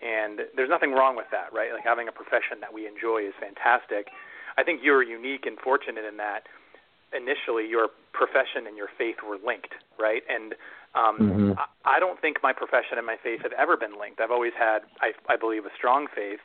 And 0.00 0.48
there's 0.56 0.72
nothing 0.72 0.92
wrong 0.92 1.16
with 1.16 1.28
that, 1.32 1.52
right? 1.52 1.72
Like 1.72 1.84
having 1.84 2.08
a 2.08 2.12
profession 2.12 2.60
that 2.64 2.72
we 2.72 2.88
enjoy 2.88 3.28
is 3.28 3.36
fantastic. 3.36 4.08
I 4.56 4.64
think 4.64 4.80
you're 4.82 5.02
unique 5.02 5.44
and 5.44 5.60
fortunate 5.60 6.04
in 6.08 6.16
that 6.16 6.48
initially 7.14 7.68
your 7.68 7.88
profession 8.12 8.66
and 8.66 8.76
your 8.76 8.88
faith 8.96 9.16
were 9.26 9.38
linked, 9.44 9.74
right? 9.98 10.22
And 10.28 10.54
um, 10.94 11.18
mm-hmm. 11.20 11.52
I, 11.84 11.96
I 11.96 12.00
don't 12.00 12.20
think 12.20 12.38
my 12.42 12.52
profession 12.52 12.98
and 12.98 13.06
my 13.06 13.16
faith 13.22 13.42
have 13.42 13.52
ever 13.52 13.76
been 13.76 13.98
linked. 14.00 14.20
I've 14.20 14.30
always 14.30 14.52
had, 14.58 14.80
I, 15.00 15.12
I 15.28 15.36
believe, 15.36 15.64
a 15.66 15.74
strong 15.76 16.06
faith, 16.14 16.40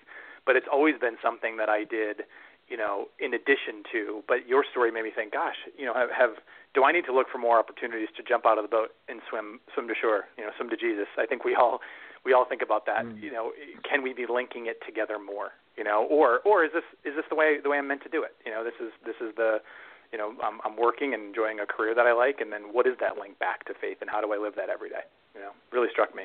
but 0.46 0.56
it's 0.56 0.68
always 0.72 0.96
been 1.00 1.16
something 1.24 1.58
that 1.58 1.70
I 1.70 1.84
did, 1.84 2.24
you 2.68 2.78
know, 2.78 3.08
in 3.20 3.34
addition 3.34 3.84
to. 3.92 4.24
But 4.28 4.48
your 4.48 4.66
story 4.70 4.92
made 4.92 5.04
me 5.04 5.12
think, 5.16 5.34
gosh, 5.34 5.58
you 5.78 5.86
know, 5.86 5.94
have, 5.94 6.12
have 6.12 6.34
do 6.74 6.84
I 6.84 6.92
need 6.92 7.06
to 7.06 7.14
look 7.14 7.28
for 7.32 7.38
more 7.38 7.60
opportunities 7.60 8.10
to 8.18 8.24
jump 8.24 8.46
out 8.46 8.58
of 8.58 8.64
the 8.64 8.70
boat 8.70 8.92
and 9.08 9.22
swim, 9.30 9.60
swim 9.74 9.88
to 9.88 9.96
shore, 9.96 10.26
you 10.38 10.44
know, 10.44 10.52
swim 10.58 10.70
to 10.70 10.78
Jesus? 10.78 11.08
I 11.18 11.26
think 11.26 11.44
we 11.44 11.56
all, 11.56 11.80
we 12.26 12.34
all 12.34 12.46
think 12.46 12.62
about 12.62 12.86
that. 12.86 13.06
Mm-hmm. 13.06 13.24
You 13.24 13.32
know, 13.32 13.52
can 13.88 14.04
we 14.04 14.14
be 14.14 14.26
linking 14.28 14.68
it 14.68 14.80
together 14.86 15.18
more? 15.20 15.52
You 15.78 15.86
know, 15.86 16.06
or 16.12 16.42
or 16.44 16.66
is 16.66 16.72
this 16.74 16.84
is 17.06 17.16
this 17.16 17.24
the 17.30 17.36
way 17.36 17.58
the 17.64 17.70
way 17.70 17.78
I'm 17.78 17.88
meant 17.88 18.04
to 18.04 18.10
do 18.10 18.24
it? 18.24 18.36
You 18.46 18.52
know, 18.52 18.62
this 18.62 18.76
is 18.80 18.92
this 19.06 19.16
is 19.22 19.34
the 19.36 19.62
you 20.12 20.18
know, 20.18 20.34
I'm, 20.44 20.60
I'm 20.66 20.78
working 20.78 21.14
and 21.14 21.24
enjoying 21.24 21.60
a 21.60 21.66
career 21.66 21.96
that 21.96 22.06
I 22.06 22.14
like, 22.14 22.42
and 22.42 22.52
then 22.52 22.74
what 22.74 22.86
is 22.88 22.94
that 23.00 23.18
link 23.18 23.40
back 23.40 23.66
to 23.66 23.74
faith, 23.80 23.98
and 24.02 24.10
how 24.10 24.22
do 24.22 24.34
I 24.34 24.38
live 24.38 24.54
that 24.58 24.70
every 24.70 24.90
day? 24.90 25.04
You 25.36 25.42
know, 25.42 25.52
really 25.72 25.88
struck 25.92 26.16
me. 26.16 26.24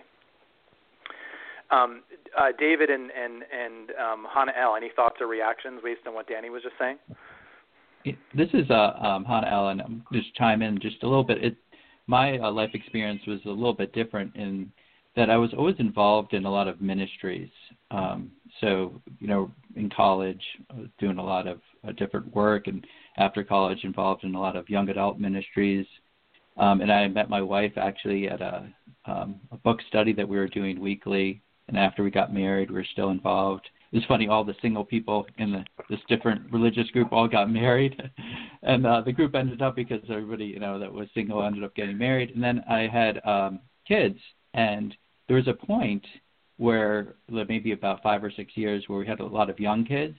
Um, 1.71 2.03
uh, 2.39 2.49
David 2.59 2.91
and 2.91 3.11
and 3.11 3.43
and 3.53 3.91
um, 3.99 4.27
Hannah 4.33 4.53
L. 4.61 4.77
Any 4.77 4.91
thoughts 4.95 5.17
or 5.21 5.27
reactions 5.27 5.81
based 5.83 6.07
on 6.07 6.15
what 6.15 6.29
Danny 6.29 6.51
was 6.51 6.63
just 6.63 6.75
saying? 6.79 6.99
This 8.35 8.49
is 8.53 8.71
uh, 8.71 8.93
um, 9.01 9.25
Hannah 9.25 9.51
L. 9.51 9.69
And 9.69 10.03
just 10.13 10.35
chime 10.35 10.63
in 10.63 10.79
just 10.81 11.03
a 11.03 11.09
little 11.09 11.25
bit. 11.25 11.43
It, 11.43 11.57
my 12.07 12.39
uh, 12.39 12.53
life 12.53 12.71
experience 12.75 13.21
was 13.27 13.41
a 13.47 13.51
little 13.51 13.75
bit 13.75 13.93
different 13.93 14.37
in 14.37 14.71
that 15.17 15.31
I 15.31 15.37
was 15.37 15.51
always 15.57 15.77
involved 15.79 16.35
in 16.35 16.45
a 16.45 16.51
lot 16.51 16.69
of 16.69 16.81
ministries. 16.81 17.49
Um, 17.91 18.31
so, 18.61 19.01
you 19.19 19.27
know, 19.27 19.51
in 19.75 19.91
college, 19.91 20.43
I 20.71 20.81
was 20.81 20.89
doing 20.99 21.19
a 21.19 21.25
lot 21.25 21.49
of 21.49 21.61
uh, 21.89 21.93
different 21.93 22.35
work, 22.35 22.67
and 22.67 22.87
after 23.17 23.43
college, 23.43 23.85
involved 23.85 24.25
in 24.25 24.35
a 24.35 24.41
lot 24.41 24.57
of 24.57 24.69
young 24.69 24.89
adult 24.89 25.19
ministries. 25.19 25.87
Um, 26.57 26.81
and 26.81 26.91
I 26.91 27.07
met 27.09 27.29
my 27.29 27.43
wife 27.43 27.73
actually 27.77 28.29
at 28.29 28.41
a, 28.41 28.69
um, 29.07 29.41
a 29.53 29.57
book 29.59 29.81
study 29.89 30.13
that 30.15 30.29
we 30.29 30.37
were 30.37 30.49
doing 30.49 30.81
weekly. 30.81 31.43
And 31.69 31.77
after 31.77 32.03
we 32.03 32.11
got 32.11 32.33
married, 32.33 32.71
we 32.71 32.77
were 32.77 32.87
still 32.93 33.11
involved. 33.11 33.69
It's 33.93 34.07
funny, 34.07 34.29
all 34.29 34.45
the 34.45 34.55
single 34.61 34.85
people 34.85 35.27
in 35.39 35.53
the, 35.53 35.65
this 35.89 36.01
different 36.09 36.51
religious 36.53 36.89
group 36.91 37.13
all 37.13 37.29
got 37.29 37.51
married, 37.51 38.01
and 38.63 38.87
uh, 38.87 39.01
the 39.01 39.13
group 39.13 39.35
ended 39.35 39.63
up 39.63 39.77
because 39.77 40.03
everybody 40.11 40.45
you 40.45 40.59
know 40.59 40.79
that 40.79 40.93
was 40.93 41.09
single 41.15 41.43
ended 41.43 41.65
up 41.65 41.75
getting 41.75 41.97
married. 41.97 42.31
And 42.31 42.43
then 42.43 42.63
I 42.69 42.89
had 42.89 43.25
um, 43.25 43.61
kids, 43.87 44.19
and 44.55 44.95
there 45.29 45.37
was 45.37 45.49
a 45.49 45.55
point 45.55 46.05
where 46.57 47.15
maybe 47.29 47.73
about 47.73 48.03
five 48.03 48.25
or 48.25 48.31
six 48.31 48.57
years 48.57 48.85
where 48.87 48.99
we 48.99 49.07
had 49.07 49.21
a 49.21 49.27
lot 49.27 49.51
of 49.51 49.61
young 49.61 49.85
kids 49.85 50.17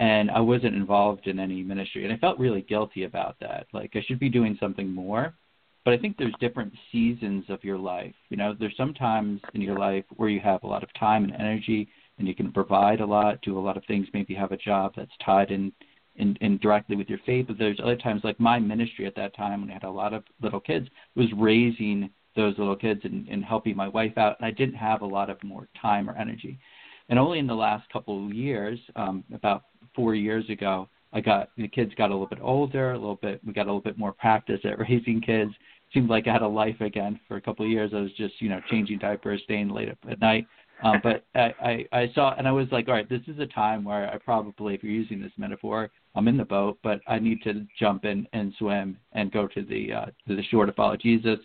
and 0.00 0.30
I 0.30 0.40
wasn't 0.40 0.74
involved 0.74 1.26
in 1.26 1.38
any 1.38 1.62
ministry 1.62 2.04
and 2.04 2.12
I 2.12 2.16
felt 2.16 2.38
really 2.38 2.62
guilty 2.62 3.04
about 3.04 3.36
that. 3.40 3.66
Like 3.72 3.92
I 3.94 4.02
should 4.02 4.18
be 4.18 4.30
doing 4.30 4.56
something 4.58 4.90
more. 4.90 5.34
But 5.84 5.94
I 5.94 5.98
think 5.98 6.16
there's 6.18 6.34
different 6.40 6.74
seasons 6.92 7.44
of 7.48 7.64
your 7.64 7.78
life. 7.78 8.14
You 8.28 8.36
know, 8.36 8.54
there's 8.58 8.76
some 8.76 8.92
times 8.92 9.40
in 9.54 9.62
your 9.62 9.78
life 9.78 10.04
where 10.16 10.28
you 10.28 10.40
have 10.40 10.62
a 10.62 10.66
lot 10.66 10.82
of 10.82 10.92
time 10.98 11.24
and 11.24 11.34
energy 11.34 11.88
and 12.18 12.28
you 12.28 12.34
can 12.34 12.52
provide 12.52 13.00
a 13.00 13.06
lot, 13.06 13.40
do 13.40 13.58
a 13.58 13.60
lot 13.60 13.78
of 13.78 13.84
things, 13.86 14.06
maybe 14.12 14.34
have 14.34 14.52
a 14.52 14.58
job 14.58 14.92
that's 14.96 15.10
tied 15.24 15.50
in 15.50 15.72
in, 16.16 16.36
in 16.40 16.58
directly 16.58 16.96
with 16.96 17.08
your 17.08 17.20
faith. 17.24 17.46
But 17.46 17.56
there's 17.58 17.80
other 17.80 17.96
times 17.96 18.22
like 18.24 18.38
my 18.38 18.58
ministry 18.58 19.06
at 19.06 19.14
that 19.16 19.34
time 19.34 19.60
when 19.60 19.70
I 19.70 19.74
had 19.74 19.84
a 19.84 19.90
lot 19.90 20.12
of 20.12 20.24
little 20.42 20.60
kids 20.60 20.88
was 21.14 21.28
raising 21.36 22.10
those 22.36 22.58
little 22.58 22.76
kids 22.76 23.00
and, 23.04 23.26
and 23.28 23.42
helping 23.44 23.76
my 23.76 23.88
wife 23.88 24.18
out. 24.18 24.36
And 24.38 24.46
I 24.46 24.50
didn't 24.50 24.74
have 24.74 25.00
a 25.00 25.06
lot 25.06 25.30
of 25.30 25.42
more 25.42 25.68
time 25.80 26.10
or 26.10 26.16
energy. 26.16 26.58
And 27.08 27.18
only 27.18 27.38
in 27.38 27.46
the 27.46 27.54
last 27.54 27.90
couple 27.90 28.26
of 28.26 28.32
years, 28.32 28.78
um, 28.96 29.24
about 29.34 29.64
four 30.00 30.14
years 30.14 30.48
ago, 30.48 30.88
I 31.12 31.20
got 31.20 31.50
the 31.56 31.68
kids 31.68 31.92
got 31.96 32.10
a 32.10 32.14
little 32.14 32.26
bit 32.26 32.38
older, 32.40 32.92
a 32.92 32.98
little 32.98 33.16
bit 33.16 33.40
we 33.44 33.52
got 33.52 33.62
a 33.62 33.70
little 33.72 33.80
bit 33.80 33.98
more 33.98 34.12
practice 34.12 34.60
at 34.64 34.78
raising 34.90 35.20
kids. 35.20 35.52
Seemed 35.92 36.08
like 36.08 36.28
I 36.28 36.32
had 36.32 36.42
a 36.42 36.48
life 36.48 36.80
again 36.80 37.18
for 37.26 37.36
a 37.36 37.40
couple 37.40 37.64
of 37.64 37.70
years. 37.70 37.90
I 37.94 38.00
was 38.00 38.12
just 38.16 38.40
you 38.40 38.48
know 38.48 38.60
changing 38.70 38.98
diapers, 38.98 39.42
staying 39.44 39.70
late 39.70 39.90
up 39.90 39.98
at 40.10 40.20
night. 40.20 40.46
Um, 40.82 41.00
but 41.02 41.24
I, 41.34 41.52
I 41.62 41.86
I 41.92 42.12
saw 42.14 42.34
and 42.36 42.46
I 42.46 42.52
was 42.52 42.68
like, 42.70 42.88
all 42.88 42.94
right, 42.94 43.08
this 43.08 43.22
is 43.26 43.38
a 43.38 43.46
time 43.46 43.84
where 43.84 44.08
I 44.12 44.18
probably, 44.18 44.74
if 44.74 44.82
you're 44.84 44.92
using 44.92 45.20
this 45.20 45.32
metaphor, 45.36 45.90
I'm 46.14 46.28
in 46.28 46.36
the 46.36 46.44
boat, 46.44 46.78
but 46.82 47.00
I 47.06 47.18
need 47.18 47.42
to 47.42 47.66
jump 47.78 48.04
in 48.04 48.26
and 48.32 48.54
swim 48.58 48.96
and 49.12 49.32
go 49.32 49.48
to 49.48 49.62
the 49.62 49.92
uh, 49.92 50.06
to 50.28 50.36
the 50.36 50.44
shore 50.44 50.66
to 50.66 50.72
follow 50.72 50.96
Jesus 50.96 51.38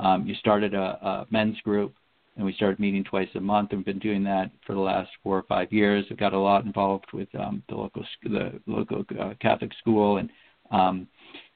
um, 0.00 0.26
you 0.26 0.34
started 0.34 0.74
a, 0.74 0.78
a 0.80 1.26
men's 1.30 1.60
group, 1.60 1.94
and 2.36 2.44
we 2.44 2.52
started 2.52 2.78
meeting 2.78 3.04
twice 3.04 3.28
a 3.34 3.40
month. 3.40 3.70
And 3.70 3.78
we've 3.80 3.86
been 3.86 3.98
doing 3.98 4.24
that 4.24 4.50
for 4.66 4.74
the 4.74 4.80
last 4.80 5.10
four 5.22 5.36
or 5.36 5.42
five 5.44 5.72
years. 5.72 6.06
We've 6.08 6.18
got 6.18 6.32
a 6.32 6.38
lot 6.38 6.64
involved 6.64 7.06
with 7.12 7.28
um, 7.38 7.62
the 7.68 7.76
local 7.76 8.04
the 8.22 8.60
local 8.66 9.04
uh, 9.20 9.34
Catholic 9.40 9.72
school, 9.78 10.18
and 10.18 10.30
um, 10.70 11.08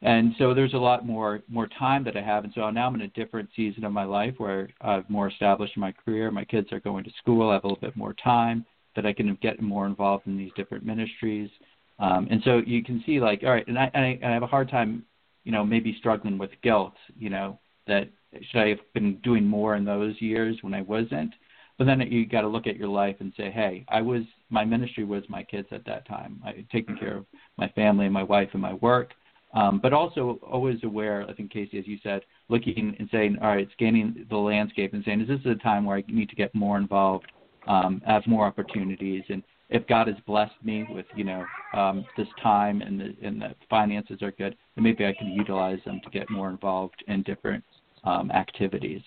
and 0.03 0.35
so 0.39 0.53
there's 0.53 0.75
a 0.75 0.79
lot 0.79 1.07
more 1.07 1.43
more 1.49 1.69
time 1.79 2.05
that 2.05 2.17
I 2.17 2.23
have. 2.23 2.45
And 2.45 2.53
so 2.55 2.69
now 2.71 2.87
I'm 2.87 2.95
in 2.97 3.03
a 3.03 3.09
different 3.09 3.49
season 3.55 3.85
of 3.85 3.93
my 3.93 4.05
life 4.05 4.35
where 4.39 4.69
I've 4.81 5.09
more 5.09 5.29
established 5.29 5.77
in 5.77 5.81
my 5.81 5.93
career. 5.93 6.31
My 6.31 6.45
kids 6.45 6.73
are 6.73 6.81
going 6.81 7.05
to 7.05 7.11
school. 7.19 7.51
I 7.51 7.55
have 7.55 7.65
a 7.65 7.69
little 7.69 7.81
bit 7.81 7.97
more 7.97 8.15
time 8.15 8.67
that 8.97 9.07
I 9.07 9.13
can 9.13 9.37
get 9.43 9.61
more 9.61 9.87
involved 9.87 10.27
in 10.27 10.37
these 10.37 10.53
different 10.57 10.85
ministries. 10.85 11.51
Um, 11.99 12.29
and 12.31 12.41
so 12.45 12.61
you 12.67 12.83
can 12.83 13.03
see, 13.07 13.21
like, 13.21 13.43
all 13.43 13.51
right, 13.51 13.67
and 13.67 13.79
I, 13.79 13.91
and 13.95 14.05
I, 14.05 14.19
and 14.23 14.27
I 14.27 14.35
have 14.35 14.43
a 14.43 14.49
hard 14.49 14.69
time, 14.69 15.05
you 15.45 15.53
know, 15.53 15.65
maybe 15.65 15.97
struggling 15.99 16.39
with 16.39 16.51
guilt, 16.63 16.95
you 17.19 17.31
know, 17.31 17.59
that 17.87 18.11
should 18.51 18.61
I 18.61 18.69
have 18.69 18.93
been 18.93 19.17
doing 19.19 19.47
more 19.47 19.77
in 19.77 19.85
those 19.85 20.21
years 20.21 20.57
when 20.63 20.75
I 20.75 20.83
wasn't? 20.83 21.33
But 21.79 21.87
then 21.87 22.01
you 22.01 22.27
got 22.27 22.43
to 22.43 22.49
look 22.49 22.67
at 22.67 22.77
your 22.77 22.89
life 22.89 23.17
and 23.21 23.33
say, 23.37 23.51
hey, 23.51 23.85
I 23.89 24.01
was 24.01 24.23
my 24.51 24.65
ministry 24.65 25.05
was 25.05 25.25
my 25.29 25.43
kids 25.43 25.69
at 25.73 25.85
that 25.87 26.07
time. 26.07 26.41
I 26.45 26.53
had 26.53 26.71
taken 26.71 26.97
care 26.97 27.17
of 27.17 27.27
my 27.57 27.69
family 27.71 28.05
and 28.05 28.15
my 28.15 28.23
wife 28.23 28.51
and 28.53 28.63
my 28.63 28.75
work, 28.75 29.13
um, 29.55 29.81
but 29.83 29.93
also 29.93 30.39
always 30.43 30.79
aware. 30.85 31.27
I 31.29 31.33
think 31.33 31.53
Casey, 31.53 31.79
as 31.79 31.87
you 31.87 31.99
said, 32.03 32.23
looking 32.49 32.95
and 32.99 33.09
saying, 33.11 33.39
all 33.43 33.49
right, 33.49 33.69
scanning 33.73 34.27
the 34.31 34.37
landscape 34.37 34.95
and 34.95 35.03
saying, 35.05 35.23
is 35.23 35.29
this 35.29 35.41
a 35.47 35.57
time 35.57 35.85
where 35.85 35.97
I 35.97 36.05
need 36.07 36.29
to 36.29 36.37
get 36.37 36.55
more 36.55 36.79
involved, 36.79 37.27
um, 37.67 38.01
have 38.07 38.27
more 38.27 38.47
opportunities, 38.47 39.25
and 39.29 39.43
if 39.71 39.87
God 39.87 40.07
has 40.09 40.17
blessed 40.27 40.55
me 40.63 40.87
with 40.91 41.07
you 41.17 41.25
know 41.25 41.45
um, 41.73 42.05
this 42.17 42.29
time 42.43 42.83
and 42.83 43.01
the 43.01 43.17
and 43.23 43.41
the 43.41 43.55
finances 43.69 44.23
are 44.23 44.33
good, 44.33 44.57
then 44.75 44.85
maybe 44.85 45.05
I 45.07 45.13
can 45.13 45.29
utilize 45.29 45.79
them 45.85 46.01
to 46.05 46.11
get 46.11 46.31
more 46.31 46.51
involved 46.51 47.03
in 47.09 47.23
different 47.23 47.65
um, 48.05 48.31
activities. 48.31 49.03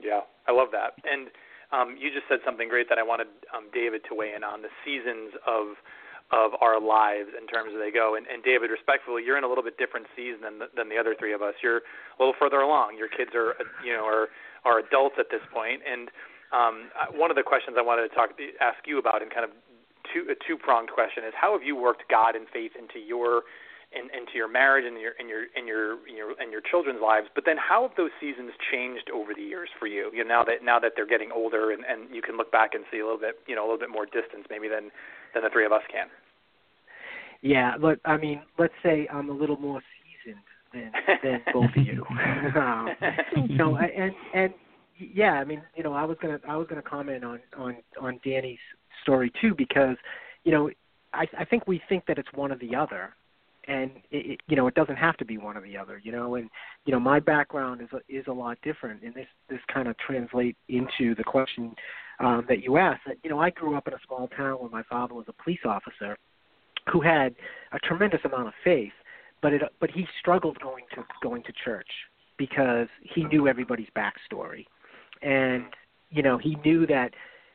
Yeah, 0.00 0.20
I 0.48 0.52
love 0.52 0.68
that. 0.72 0.98
And 1.04 1.28
um, 1.72 1.96
you 1.98 2.10
just 2.10 2.28
said 2.28 2.38
something 2.44 2.68
great 2.68 2.88
that 2.88 2.98
I 2.98 3.02
wanted 3.02 3.28
um, 3.54 3.66
David 3.72 4.02
to 4.08 4.14
weigh 4.14 4.34
in 4.34 4.44
on 4.44 4.62
the 4.62 4.72
seasons 4.84 5.32
of 5.46 5.76
of 6.32 6.56
our 6.64 6.80
lives 6.80 7.28
in 7.36 7.46
terms 7.46 7.76
of 7.76 7.78
they 7.78 7.92
go. 7.92 8.16
And, 8.16 8.26
and 8.26 8.42
David, 8.42 8.72
respectfully, 8.72 9.22
you're 9.22 9.36
in 9.36 9.44
a 9.44 9.48
little 9.48 9.62
bit 9.62 9.76
different 9.76 10.06
season 10.16 10.40
than 10.40 10.58
the, 10.58 10.66
than 10.74 10.88
the 10.88 10.96
other 10.96 11.14
three 11.14 11.34
of 11.36 11.42
us. 11.42 11.52
You're 11.62 11.84
a 11.84 12.18
little 12.18 12.34
further 12.40 12.64
along. 12.64 12.96
Your 12.96 13.08
kids 13.08 13.30
are 13.34 13.54
you 13.84 13.92
know 13.92 14.04
are 14.04 14.28
are 14.64 14.80
adults 14.80 15.16
at 15.18 15.28
this 15.30 15.44
point. 15.52 15.82
And 15.84 16.08
um, 16.52 16.90
one 17.12 17.30
of 17.30 17.36
the 17.36 17.42
questions 17.44 17.76
I 17.78 17.84
wanted 17.84 18.08
to 18.08 18.14
talk 18.14 18.30
ask 18.60 18.80
you 18.86 18.98
about, 18.98 19.20
and 19.20 19.30
kind 19.30 19.44
of 19.44 19.52
two, 20.12 20.26
a 20.30 20.36
two 20.46 20.56
pronged 20.56 20.90
question, 20.90 21.24
is 21.24 21.32
how 21.36 21.52
have 21.52 21.62
you 21.62 21.76
worked 21.76 22.08
God 22.08 22.36
and 22.36 22.48
faith 22.48 22.72
into 22.78 22.98
your 22.98 23.42
in, 23.94 24.10
into 24.12 24.34
your 24.34 24.48
marriage 24.48 24.84
and 24.86 24.98
your 25.00 25.12
and 25.18 25.28
your 25.28 25.46
and 25.56 25.66
your 25.66 25.92
and 26.06 26.16
your 26.16 26.30
and 26.40 26.52
your 26.52 26.60
children's 26.60 27.00
lives. 27.02 27.28
But 27.34 27.44
then, 27.46 27.56
how 27.56 27.82
have 27.88 27.96
those 27.96 28.10
seasons 28.20 28.52
changed 28.70 29.10
over 29.14 29.32
the 29.34 29.42
years 29.42 29.68
for 29.78 29.86
you? 29.86 30.10
You 30.12 30.24
know, 30.24 30.28
now 30.28 30.44
that 30.44 30.62
now 30.62 30.78
that 30.78 30.92
they're 30.96 31.06
getting 31.06 31.30
older, 31.32 31.70
and 31.70 31.84
and 31.84 32.14
you 32.14 32.22
can 32.22 32.36
look 32.36 32.52
back 32.52 32.74
and 32.74 32.84
see 32.90 32.98
a 32.98 33.04
little 33.04 33.20
bit, 33.20 33.36
you 33.46 33.54
know, 33.54 33.62
a 33.62 33.66
little 33.66 33.80
bit 33.80 33.90
more 33.90 34.06
distance 34.06 34.46
maybe 34.50 34.68
than 34.68 34.90
than 35.32 35.42
the 35.42 35.50
three 35.50 35.66
of 35.66 35.72
us 35.72 35.82
can. 35.90 36.06
Yeah, 37.42 37.76
but 37.80 38.00
I 38.04 38.16
mean, 38.16 38.42
let's 38.58 38.74
say 38.82 39.06
I'm 39.12 39.28
a 39.28 39.32
little 39.32 39.58
more 39.58 39.80
seasoned 40.00 40.42
than 40.72 40.92
than 41.22 41.40
both 41.52 41.70
of 41.76 41.86
you. 41.86 42.04
um, 42.60 42.88
you 43.48 43.56
know, 43.56 43.76
and 43.76 44.12
and 44.34 44.54
yeah, 44.98 45.32
I 45.32 45.44
mean, 45.44 45.62
you 45.76 45.82
know, 45.82 45.92
I 45.92 46.04
was 46.04 46.16
gonna 46.20 46.40
I 46.48 46.56
was 46.56 46.66
gonna 46.68 46.82
comment 46.82 47.24
on 47.24 47.40
on 47.56 47.76
on 48.00 48.20
Danny's 48.24 48.58
story 49.02 49.32
too 49.40 49.54
because, 49.56 49.96
you 50.44 50.52
know, 50.52 50.70
I 51.12 51.26
I 51.38 51.44
think 51.44 51.66
we 51.66 51.82
think 51.88 52.06
that 52.06 52.18
it's 52.18 52.32
one 52.32 52.52
or 52.52 52.56
the 52.56 52.74
other, 52.74 53.14
and 53.68 53.90
it, 54.10 54.32
it, 54.32 54.40
you 54.48 54.56
know 54.56 54.66
it 54.66 54.74
doesn't 54.74 54.96
have 54.96 55.16
to 55.16 55.24
be 55.24 55.38
one 55.38 55.56
or 55.56 55.62
the 55.62 55.76
other 55.76 56.00
you 56.02 56.12
know 56.12 56.34
and 56.34 56.50
you 56.86 56.92
know 56.92 57.00
my 57.00 57.18
background 57.18 57.80
is 57.80 57.88
a, 57.92 58.14
is 58.14 58.24
a 58.28 58.32
lot 58.32 58.58
different 58.62 59.02
and 59.02 59.14
this 59.14 59.26
this 59.48 59.60
kind 59.72 59.88
of 59.88 59.96
translate 59.98 60.56
into 60.68 61.14
the 61.14 61.24
question 61.24 61.74
um 62.20 62.44
that 62.48 62.62
you 62.62 62.76
asked 62.76 63.02
that 63.06 63.16
you 63.22 63.30
know 63.30 63.38
I 63.38 63.50
grew 63.50 63.76
up 63.76 63.88
in 63.88 63.94
a 63.94 63.98
small 64.06 64.28
town 64.28 64.56
where 64.60 64.70
my 64.70 64.82
father 64.84 65.14
was 65.14 65.26
a 65.28 65.42
police 65.42 65.60
officer 65.64 66.16
who 66.92 67.00
had 67.00 67.34
a 67.72 67.78
tremendous 67.78 68.20
amount 68.24 68.48
of 68.48 68.54
faith 68.62 68.92
but 69.44 69.52
it 69.52 69.62
but 69.78 69.90
he 69.90 70.06
struggled 70.18 70.58
going 70.60 70.84
to 70.94 71.04
going 71.22 71.42
to 71.42 71.52
church 71.64 71.88
because 72.38 72.88
he 73.02 73.24
knew 73.24 73.46
everybody's 73.46 73.88
backstory. 73.96 74.64
And 75.22 75.64
you 76.10 76.22
know 76.22 76.38
he 76.38 76.56
knew 76.64 76.86
that 76.86 77.10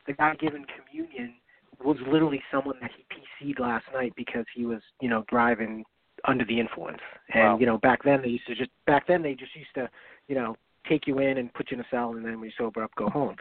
the 0.07 0.13
guy 0.13 0.35
giving 0.39 0.65
communion 0.77 1.33
was 1.83 1.97
literally 2.07 2.41
someone 2.51 2.75
that 2.81 2.91
he 2.95 3.49
PC'd 3.49 3.59
last 3.59 3.85
night 3.93 4.13
because 4.17 4.45
he 4.53 4.65
was, 4.65 4.81
you 5.01 5.09
know, 5.09 5.23
driving 5.29 5.85
under 6.25 6.45
the 6.45 6.59
influence. 6.59 6.99
And 7.33 7.43
wow. 7.43 7.59
you 7.59 7.65
know, 7.65 7.77
back 7.77 8.03
then 8.03 8.21
they 8.21 8.29
used 8.29 8.47
to 8.47 8.55
just 8.55 8.71
back 8.85 9.07
then 9.07 9.21
they 9.21 9.33
just 9.33 9.55
used 9.55 9.73
to, 9.75 9.89
you 10.27 10.35
know, 10.35 10.55
take 10.88 11.07
you 11.07 11.19
in 11.19 11.38
and 11.38 11.53
put 11.53 11.71
you 11.71 11.75
in 11.75 11.81
a 11.81 11.88
cell, 11.91 12.11
and 12.11 12.25
then 12.25 12.39
when 12.39 12.49
you 12.49 12.55
sober 12.57 12.83
up, 12.83 12.91
go 12.95 13.09
home. 13.09 13.35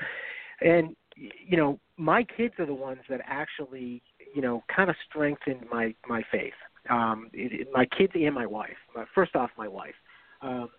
And 0.61 0.95
you 1.17 1.57
know, 1.57 1.79
my 1.97 2.25
kids 2.25 2.55
are 2.59 2.67
the 2.67 2.75
ones 2.75 3.01
that 3.09 3.21
actually, 3.27 4.03
you 4.35 4.43
know, 4.43 4.63
kind 4.75 4.91
of 4.91 4.97
strengthened 5.09 5.65
my 5.71 5.95
my 6.09 6.23
faith. 6.31 6.55
Um, 6.91 7.29
it, 7.33 7.61
it, 7.61 7.69
my 7.73 7.87
kids 7.87 8.13
and 8.15 8.35
my 8.35 8.47
wife. 8.47 8.77
My, 8.95 9.05
first 9.15 9.37
off, 9.37 9.51
my 9.59 9.69
wife. 9.69 9.95
Um, 10.41 10.71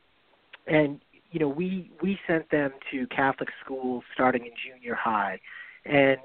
and 0.67 0.99
you 1.31 1.39
know, 1.39 1.49
we 1.49 1.91
we 2.01 2.17
sent 2.27 2.49
them 2.51 2.71
to 2.91 3.07
Catholic 3.07 3.49
schools 3.63 4.03
starting 4.13 4.45
in 4.45 4.51
junior 4.65 4.95
high, 4.95 5.39
and 5.85 6.19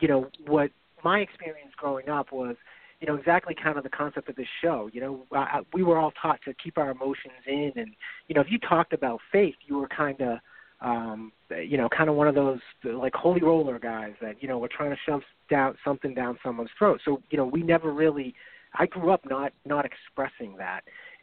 you 0.00 0.08
know 0.08 0.28
what 0.46 0.70
my 1.04 1.20
experience 1.20 1.72
growing 1.76 2.08
up 2.08 2.32
was 2.32 2.56
you 3.04 3.12
know 3.12 3.18
exactly 3.18 3.54
kind 3.54 3.76
of 3.76 3.84
the 3.84 3.90
concept 3.90 4.30
of 4.30 4.36
this 4.36 4.46
show. 4.62 4.88
You 4.90 5.00
know, 5.02 5.26
I, 5.30 5.60
we 5.74 5.82
were 5.82 5.98
all 5.98 6.12
taught 6.22 6.40
to 6.46 6.54
keep 6.54 6.78
our 6.78 6.90
emotions 6.90 7.34
in, 7.46 7.70
and 7.76 7.94
you 8.28 8.34
know, 8.34 8.40
if 8.40 8.46
you 8.50 8.58
talked 8.58 8.94
about 8.94 9.20
faith, 9.30 9.56
you 9.66 9.76
were 9.76 9.88
kind 9.88 10.18
of 10.22 10.38
um 10.80 11.30
you 11.62 11.76
know 11.76 11.86
kind 11.90 12.08
of 12.08 12.16
one 12.16 12.26
of 12.26 12.34
those 12.34 12.58
like 12.82 13.14
holy 13.14 13.42
roller 13.42 13.78
guys 13.78 14.12
that 14.22 14.42
you 14.42 14.48
know 14.48 14.58
were 14.58 14.68
trying 14.68 14.90
to 14.90 14.96
shove 15.06 15.20
down 15.50 15.76
something 15.84 16.14
down 16.14 16.36
someone's 16.42 16.70
throat 16.76 17.00
so 17.04 17.22
you 17.30 17.38
know 17.38 17.44
we 17.44 17.62
never 17.62 17.92
really 17.92 18.34
i 18.74 18.84
grew 18.84 19.12
up 19.12 19.20
not 19.30 19.52
not 19.64 19.86
expressing 19.86 20.56
that 20.56 20.80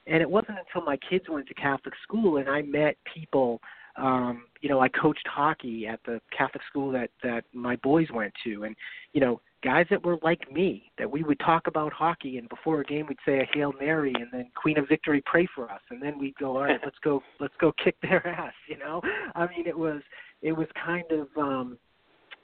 and 0.08 0.22
it 0.22 0.30
wasn't 0.30 0.58
until 0.58 0.86
my 0.86 0.98
kids 1.10 1.26
went 1.28 1.46
to 1.48 1.54
catholic 1.56 1.94
school 2.02 2.38
and 2.38 2.48
i 2.48 2.62
met 2.62 2.96
people 3.14 3.60
um 3.98 4.44
you 4.62 4.70
know 4.70 4.80
i 4.80 4.88
coached 4.88 5.28
hockey 5.28 5.86
at 5.86 6.00
the 6.06 6.22
catholic 6.36 6.64
school 6.70 6.90
that 6.90 7.10
that 7.22 7.44
my 7.54 7.76
boys 7.84 8.08
went 8.14 8.34
to 8.42 8.64
and 8.64 8.74
you 9.12 9.20
know 9.20 9.42
guys 9.64 9.86
that 9.90 10.04
were 10.04 10.18
like 10.22 10.52
me, 10.52 10.92
that 10.98 11.10
we 11.10 11.24
would 11.24 11.40
talk 11.40 11.68
about 11.68 11.94
hockey, 11.94 12.38
and 12.38 12.50
before 12.50 12.82
a 12.82 12.84
game 12.84 13.06
we'd 13.08 13.18
say 13.26 13.40
a 13.40 13.48
hail 13.54 13.74
mary, 13.80 14.14
and 14.16 14.28
then 14.32 14.50
Queen 14.56 14.78
of 14.78 14.88
Victory 14.88 15.22
pray 15.26 15.48
for 15.54 15.72
us, 15.72 15.82
and 15.90 16.02
then 16.02 16.18
we'd 16.20 16.36
go, 16.36 16.58
all 16.58 16.64
right, 16.64 16.80
let's 16.84 16.98
go, 17.04 17.22
let's 17.40 17.54
go 17.60 17.72
kick 17.84 17.96
their 18.02 18.26
ass. 18.28 18.54
You 18.68 18.78
know, 18.78 19.02
I 19.36 19.48
mean, 19.48 19.68
it 19.68 19.78
was 19.78 20.02
it 20.42 20.52
was 20.52 20.68
kind 20.84 21.06
of 21.12 21.28
um, 21.38 21.78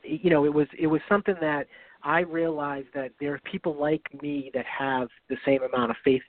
you 0.03 0.29
know, 0.29 0.45
it 0.45 0.53
was 0.53 0.67
it 0.77 0.87
was 0.87 1.01
something 1.09 1.35
that 1.41 1.67
I 2.03 2.19
realized 2.21 2.87
that 2.93 3.11
there 3.19 3.33
are 3.33 3.41
people 3.51 3.75
like 3.75 4.03
me 4.21 4.51
that 4.53 4.65
have 4.65 5.09
the 5.29 5.37
same 5.45 5.61
amount 5.63 5.91
of 5.91 5.97
faith, 6.03 6.21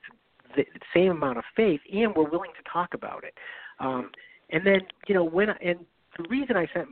the 0.57 0.65
same 0.95 1.13
amount 1.13 1.39
of 1.39 1.45
faith, 1.55 1.81
and 1.93 2.15
we're 2.15 2.29
willing 2.29 2.51
to 2.57 2.71
talk 2.71 2.95
about 2.95 3.25
it. 3.25 3.35
Um, 3.81 4.11
and 4.51 4.67
then, 4.67 4.81
you 5.07 5.15
know, 5.15 5.25
when 5.25 5.51
I, 5.51 5.57
and 5.65 5.79
the 6.17 6.29
reason 6.29 6.57
I 6.57 6.67
sent 6.75 6.89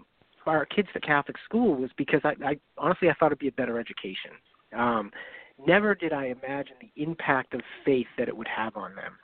our 0.47 0.67
kids 0.67 0.89
to 0.95 1.01
Catholic 1.01 1.37
school 1.45 1.75
was 1.75 1.91
because 1.97 2.21
I, 2.25 2.35
I 2.45 2.59
honestly 2.79 3.09
I 3.09 3.15
thought 3.15 3.27
it'd 3.27 3.39
be 3.39 3.49
a 3.49 3.53
better 3.53 3.79
education. 3.79 4.33
Um, 4.77 5.11
never 5.67 5.95
did 5.95 6.13
I 6.13 6.27
imagine 6.27 6.75
the 6.81 7.03
impact 7.03 7.55
of 7.55 7.61
faith 7.85 8.07
that 8.19 8.29
it 8.29 8.37
would 8.37 8.49
have 8.49 8.77
on 8.77 8.95
them, 8.95 9.17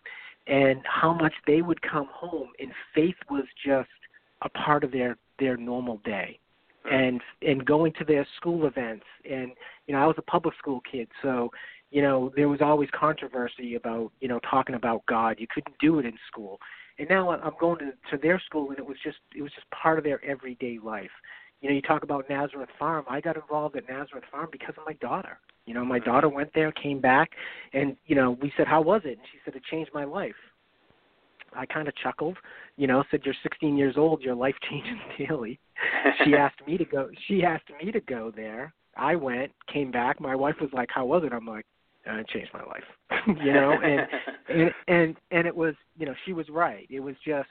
and 0.46 0.80
how 0.84 1.12
much 1.12 1.34
they 1.46 1.62
would 1.62 1.80
come 1.82 2.08
home 2.12 2.48
and 2.58 2.70
faith 2.94 3.16
was 3.30 3.44
just 3.64 3.88
a 4.42 4.48
part 4.48 4.84
of 4.84 4.92
their 4.92 5.16
their 5.38 5.56
normal 5.56 6.00
day. 6.04 6.38
And 6.90 7.20
and 7.42 7.64
going 7.64 7.92
to 7.98 8.04
their 8.04 8.26
school 8.36 8.66
events 8.66 9.04
and 9.24 9.52
you 9.86 9.94
know 9.94 10.00
I 10.02 10.06
was 10.06 10.16
a 10.18 10.22
public 10.22 10.56
school 10.58 10.80
kid 10.90 11.06
so 11.22 11.48
you 11.92 12.02
know 12.02 12.32
there 12.34 12.48
was 12.48 12.60
always 12.60 12.88
controversy 12.92 13.76
about 13.76 14.10
you 14.20 14.26
know 14.26 14.40
talking 14.50 14.74
about 14.74 15.06
God. 15.06 15.36
You 15.38 15.46
couldn't 15.54 15.76
do 15.78 16.00
it 16.00 16.06
in 16.06 16.14
school 16.26 16.58
and 16.98 17.08
now 17.08 17.30
I'm 17.30 17.54
going 17.60 17.78
to 17.78 17.92
to 18.10 18.22
their 18.22 18.40
school 18.46 18.70
and 18.70 18.78
it 18.78 18.86
was 18.86 18.96
just 19.04 19.18
it 19.36 19.42
was 19.42 19.52
just 19.52 19.66
part 19.70 19.98
of 19.98 20.04
their 20.04 20.24
everyday 20.24 20.78
life 20.82 21.10
you 21.60 21.68
know 21.68 21.74
you 21.74 21.82
talk 21.82 22.02
about 22.02 22.28
Nazareth 22.28 22.70
Farm 22.78 23.04
I 23.08 23.20
got 23.20 23.36
involved 23.36 23.76
at 23.76 23.88
Nazareth 23.88 24.24
Farm 24.30 24.48
because 24.50 24.74
of 24.78 24.84
my 24.86 24.94
daughter 24.94 25.38
you 25.66 25.74
know 25.74 25.84
my 25.84 25.98
daughter 25.98 26.28
went 26.28 26.50
there 26.54 26.72
came 26.72 27.00
back 27.00 27.30
and 27.72 27.96
you 28.06 28.16
know 28.16 28.38
we 28.42 28.52
said 28.56 28.66
how 28.66 28.80
was 28.80 29.02
it 29.04 29.18
and 29.18 29.26
she 29.30 29.38
said 29.44 29.54
it 29.54 29.62
changed 29.70 29.90
my 29.94 30.04
life 30.04 30.34
I 31.54 31.66
kind 31.66 31.88
of 31.88 31.94
chuckled, 31.96 32.36
you 32.76 32.86
know, 32.86 33.04
said 33.10 33.20
you're 33.24 33.34
16 33.42 33.76
years 33.76 33.96
old, 33.96 34.22
your 34.22 34.34
life 34.34 34.54
changes 34.70 34.98
daily. 35.18 35.60
she 36.24 36.34
asked 36.38 36.66
me 36.66 36.78
to 36.78 36.84
go. 36.84 37.08
She 37.28 37.42
asked 37.44 37.70
me 37.82 37.92
to 37.92 38.00
go 38.00 38.32
there. 38.34 38.72
I 38.96 39.16
went, 39.16 39.52
came 39.72 39.90
back. 39.90 40.20
My 40.20 40.36
wife 40.36 40.56
was 40.60 40.70
like, 40.72 40.90
"How 40.94 41.06
was 41.06 41.24
it?" 41.24 41.32
I'm 41.32 41.46
like, 41.46 41.64
uh, 42.10 42.16
"It 42.16 42.28
changed 42.28 42.50
my 42.52 42.64
life," 42.64 42.84
you 43.44 43.52
know, 43.52 43.72
and 43.72 44.00
and 44.48 44.70
and 44.88 45.16
and 45.30 45.46
it 45.46 45.54
was, 45.54 45.74
you 45.98 46.06
know, 46.06 46.14
she 46.24 46.32
was 46.32 46.48
right. 46.48 46.86
It 46.90 47.00
was 47.00 47.14
just, 47.24 47.48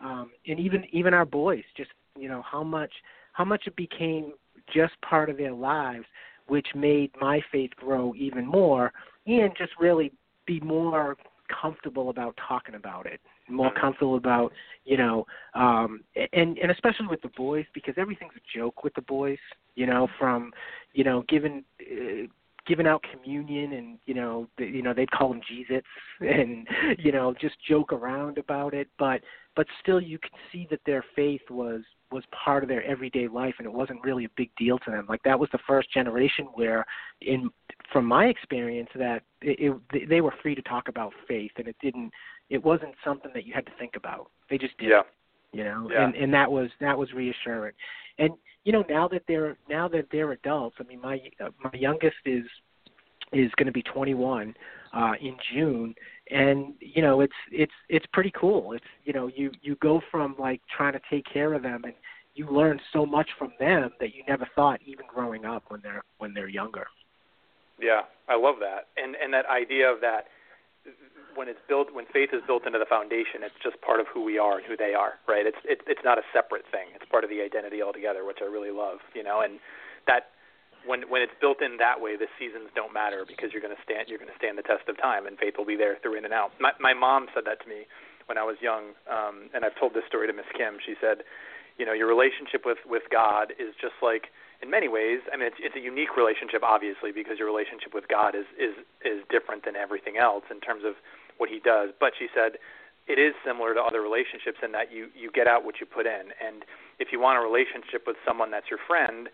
um, 0.00 0.30
and 0.46 0.58
even 0.58 0.84
even 0.92 1.14
our 1.14 1.24
boys, 1.24 1.64
just 1.76 1.90
you 2.18 2.28
know, 2.28 2.42
how 2.42 2.62
much 2.62 2.92
how 3.32 3.44
much 3.44 3.66
it 3.66 3.76
became 3.76 4.32
just 4.72 4.92
part 5.02 5.30
of 5.30 5.36
their 5.36 5.52
lives, 5.52 6.04
which 6.46 6.66
made 6.74 7.10
my 7.20 7.40
faith 7.50 7.70
grow 7.76 8.14
even 8.16 8.46
more, 8.46 8.92
and 9.26 9.52
just 9.56 9.72
really 9.80 10.12
be 10.46 10.60
more 10.60 11.16
comfortable 11.60 12.10
about 12.10 12.38
talking 12.48 12.74
about 12.74 13.06
it 13.06 13.20
more 13.48 13.70
mm-hmm. 13.70 13.80
comfortable 13.80 14.16
about 14.16 14.52
you 14.84 14.96
know 14.96 15.26
um 15.54 16.00
and 16.32 16.58
and 16.58 16.70
especially 16.70 17.06
with 17.06 17.20
the 17.22 17.30
boys 17.36 17.64
because 17.74 17.94
everything's 17.96 18.32
a 18.36 18.58
joke 18.58 18.84
with 18.84 18.94
the 18.94 19.02
boys 19.02 19.38
you 19.74 19.86
know 19.86 20.08
from 20.18 20.52
you 20.92 21.04
know 21.04 21.24
giving 21.28 21.64
uh, 21.80 22.26
giving 22.66 22.86
out 22.86 23.04
communion 23.12 23.72
and 23.72 23.98
you 24.06 24.14
know 24.14 24.48
the, 24.58 24.64
you 24.64 24.82
know 24.82 24.94
they'd 24.94 25.10
call 25.10 25.28
them 25.28 25.40
jesus 25.48 25.82
and 26.20 26.66
you 26.98 27.12
know 27.12 27.34
just 27.40 27.56
joke 27.68 27.92
around 27.92 28.38
about 28.38 28.74
it. 28.74 28.88
But 28.98 29.20
but 29.56 29.66
still 29.80 30.00
you 30.00 30.18
could 30.18 30.32
see 30.50 30.66
that 30.70 30.80
their 30.86 31.04
faith 31.14 31.42
was 31.50 31.82
was 32.10 32.24
part 32.44 32.62
of 32.62 32.68
their 32.68 32.84
everyday 32.84 33.26
life 33.26 33.54
and 33.58 33.66
it 33.66 33.72
wasn't 33.72 34.02
really 34.04 34.26
a 34.26 34.30
big 34.36 34.50
deal 34.56 34.78
to 34.80 34.90
them. 34.90 35.06
Like 35.08 35.22
that 35.24 35.38
was 35.38 35.48
the 35.52 35.58
first 35.66 35.92
generation 35.92 36.46
where 36.54 36.84
in 37.20 37.50
from 37.92 38.06
my 38.06 38.26
experience 38.26 38.90
that 38.94 39.22
it, 39.40 39.72
it 39.92 40.08
they 40.08 40.20
were 40.20 40.34
free 40.42 40.54
to 40.54 40.62
talk 40.62 40.88
about 40.88 41.12
faith 41.26 41.52
and 41.56 41.68
it 41.68 41.76
didn't 41.82 42.10
it 42.50 42.62
wasn't 42.62 42.94
something 43.04 43.30
that 43.34 43.46
you 43.46 43.54
had 43.54 43.66
to 43.66 43.72
think 43.78 43.96
about. 43.96 44.30
They 44.50 44.58
just 44.58 44.76
did 44.78 44.90
yeah 44.90 45.02
you 45.52 45.64
know 45.64 45.88
yeah. 45.92 46.04
and 46.04 46.14
and 46.14 46.34
that 46.34 46.50
was 46.50 46.70
that 46.80 46.96
was 46.96 47.12
reassuring. 47.12 47.74
And 48.18 48.32
you 48.64 48.72
know 48.72 48.84
now 48.88 49.08
that 49.08 49.22
they're 49.26 49.56
now 49.68 49.88
that 49.88 50.06
they're 50.12 50.32
adults 50.32 50.76
i 50.78 50.84
mean 50.84 51.00
my 51.00 51.20
uh, 51.44 51.48
my 51.62 51.70
youngest 51.74 52.16
is 52.24 52.44
is 53.32 53.50
going 53.56 53.66
to 53.66 53.72
be 53.72 53.82
21 53.82 54.54
uh 54.92 55.12
in 55.20 55.36
June 55.52 55.94
and 56.30 56.74
you 56.80 57.02
know 57.02 57.20
it's 57.20 57.32
it's 57.50 57.72
it's 57.88 58.06
pretty 58.12 58.32
cool. 58.38 58.72
It's 58.72 58.84
you 59.04 59.12
know 59.12 59.28
you 59.34 59.50
you 59.62 59.76
go 59.76 60.00
from 60.10 60.36
like 60.38 60.60
trying 60.74 60.92
to 60.92 61.00
take 61.10 61.24
care 61.32 61.54
of 61.54 61.62
them 61.62 61.82
and 61.84 61.94
you 62.34 62.48
learn 62.50 62.80
so 62.92 63.04
much 63.04 63.28
from 63.38 63.52
them 63.58 63.90
that 64.00 64.14
you 64.14 64.22
never 64.26 64.48
thought 64.54 64.80
even 64.86 65.04
growing 65.12 65.44
up 65.44 65.64
when 65.68 65.80
they're 65.82 66.02
when 66.18 66.32
they're 66.34 66.48
younger. 66.48 66.86
Yeah 67.80 68.02
i 68.28 68.36
love 68.36 68.56
that. 68.60 68.88
And 68.96 69.16
and 69.22 69.32
that 69.34 69.46
idea 69.46 69.90
of 69.90 70.00
that 70.00 70.26
when 71.34 71.48
it's 71.48 71.60
built 71.68 71.92
when 71.94 72.04
faith 72.12 72.30
is 72.32 72.42
built 72.46 72.66
into 72.66 72.78
the 72.78 72.88
foundation 72.88 73.40
it's 73.40 73.56
just 73.62 73.80
part 73.80 74.00
of 74.00 74.06
who 74.12 74.22
we 74.22 74.36
are 74.38 74.58
and 74.58 74.66
who 74.66 74.76
they 74.76 74.92
are 74.92 75.14
right 75.28 75.46
it's 75.46 75.58
it, 75.64 75.80
it's 75.86 76.04
not 76.04 76.18
a 76.18 76.26
separate 76.32 76.64
thing 76.70 76.92
it's 76.94 77.08
part 77.08 77.24
of 77.24 77.30
the 77.30 77.40
identity 77.40 77.80
altogether 77.80 78.24
which 78.24 78.38
i 78.42 78.44
really 78.44 78.70
love 78.70 78.98
you 79.14 79.22
know 79.22 79.40
and 79.40 79.58
that 80.06 80.32
when 80.84 81.08
when 81.08 81.22
it's 81.22 81.34
built 81.40 81.62
in 81.62 81.76
that 81.78 82.00
way, 82.00 82.16
the 82.16 82.26
seasons 82.38 82.70
don't 82.74 82.92
matter 82.92 83.24
because 83.26 83.52
you're 83.52 83.62
going 83.62 83.74
to 83.74 83.82
stand 83.82 84.08
you're 84.08 84.18
going 84.18 84.30
to 84.30 84.38
stand 84.38 84.58
the 84.58 84.66
test 84.66 84.88
of 84.88 84.98
time, 84.98 85.26
and 85.26 85.38
faith 85.38 85.54
will 85.56 85.68
be 85.68 85.76
there 85.76 85.96
through 86.02 86.18
in 86.18 86.24
and 86.24 86.34
out. 86.34 86.52
My 86.60 86.72
my 86.80 86.94
mom 86.94 87.26
said 87.34 87.44
that 87.46 87.62
to 87.62 87.68
me 87.68 87.86
when 88.26 88.38
I 88.38 88.44
was 88.44 88.56
young, 88.60 88.94
um, 89.10 89.50
and 89.54 89.64
I've 89.64 89.78
told 89.78 89.94
this 89.94 90.06
story 90.06 90.26
to 90.26 90.32
Miss 90.32 90.48
Kim. 90.56 90.78
She 90.84 90.94
said, 91.00 91.26
you 91.78 91.86
know, 91.86 91.92
your 91.92 92.08
relationship 92.08 92.66
with 92.66 92.78
with 92.86 93.02
God 93.10 93.52
is 93.58 93.74
just 93.80 93.98
like 94.02 94.30
in 94.62 94.70
many 94.70 94.88
ways. 94.88 95.20
I 95.32 95.36
mean, 95.36 95.46
it's 95.46 95.60
it's 95.60 95.76
a 95.76 95.82
unique 95.82 96.16
relationship, 96.16 96.62
obviously, 96.62 97.12
because 97.12 97.38
your 97.38 97.46
relationship 97.46 97.92
with 97.94 98.08
God 98.08 98.34
is 98.34 98.46
is 98.58 98.74
is 99.04 99.22
different 99.28 99.64
than 99.64 99.76
everything 99.76 100.16
else 100.16 100.44
in 100.50 100.60
terms 100.60 100.84
of 100.84 100.94
what 101.38 101.50
He 101.50 101.58
does. 101.58 101.90
But 101.98 102.12
she 102.18 102.28
said 102.32 102.58
it 103.08 103.18
is 103.18 103.34
similar 103.44 103.74
to 103.74 103.82
other 103.82 104.00
relationships 104.00 104.62
in 104.62 104.72
that 104.72 104.92
you 104.92 105.08
you 105.14 105.30
get 105.30 105.46
out 105.46 105.64
what 105.64 105.80
you 105.80 105.86
put 105.86 106.06
in, 106.06 106.32
and 106.38 106.64
if 106.98 107.10
you 107.10 107.20
want 107.20 107.38
a 107.38 107.42
relationship 107.42 108.06
with 108.06 108.16
someone 108.24 108.50
that's 108.50 108.70
your 108.70 108.80
friend 108.86 109.28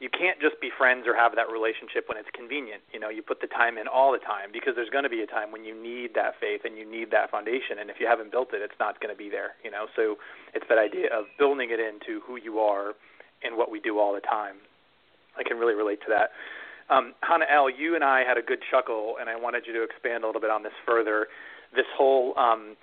you 0.00 0.10
can't 0.10 0.40
just 0.40 0.60
be 0.60 0.70
friends 0.76 1.06
or 1.06 1.14
have 1.14 1.34
that 1.36 1.48
relationship 1.50 2.08
when 2.08 2.18
it's 2.18 2.28
convenient. 2.34 2.82
You 2.92 2.98
know, 2.98 3.08
you 3.08 3.22
put 3.22 3.40
the 3.40 3.46
time 3.46 3.78
in 3.78 3.86
all 3.86 4.10
the 4.12 4.18
time 4.18 4.50
because 4.52 4.74
there's 4.74 4.90
going 4.90 5.04
to 5.04 5.10
be 5.10 5.22
a 5.22 5.26
time 5.26 5.52
when 5.52 5.64
you 5.64 5.74
need 5.74 6.14
that 6.14 6.34
faith 6.40 6.62
and 6.64 6.76
you 6.76 6.84
need 6.84 7.10
that 7.12 7.30
foundation. 7.30 7.78
And 7.78 7.90
if 7.90 7.96
you 8.00 8.06
haven't 8.06 8.32
built 8.32 8.52
it, 8.52 8.60
it's 8.62 8.78
not 8.80 9.00
going 9.00 9.14
to 9.14 9.18
be 9.18 9.30
there. 9.30 9.54
You 9.62 9.70
know, 9.70 9.86
so 9.94 10.16
it's 10.52 10.66
that 10.68 10.78
idea 10.78 11.14
of 11.14 11.26
building 11.38 11.70
it 11.70 11.78
into 11.78 12.20
who 12.26 12.36
you 12.36 12.58
are 12.58 12.94
and 13.42 13.56
what 13.56 13.70
we 13.70 13.78
do 13.78 13.98
all 13.98 14.14
the 14.14 14.20
time. 14.20 14.56
I 15.38 15.42
can 15.42 15.58
really 15.58 15.74
relate 15.74 16.00
to 16.06 16.10
that. 16.10 16.30
Um, 16.92 17.14
Hannah 17.22 17.46
L., 17.50 17.70
you 17.70 17.94
and 17.94 18.04
I 18.04 18.24
had 18.24 18.36
a 18.36 18.42
good 18.42 18.60
chuckle, 18.70 19.16
and 19.20 19.28
I 19.30 19.36
wanted 19.36 19.64
you 19.66 19.72
to 19.72 19.82
expand 19.82 20.24
a 20.24 20.26
little 20.26 20.40
bit 20.40 20.50
on 20.50 20.62
this 20.62 20.76
further. 20.84 21.28
This 21.74 21.88
whole, 21.96 22.36
um, 22.38 22.76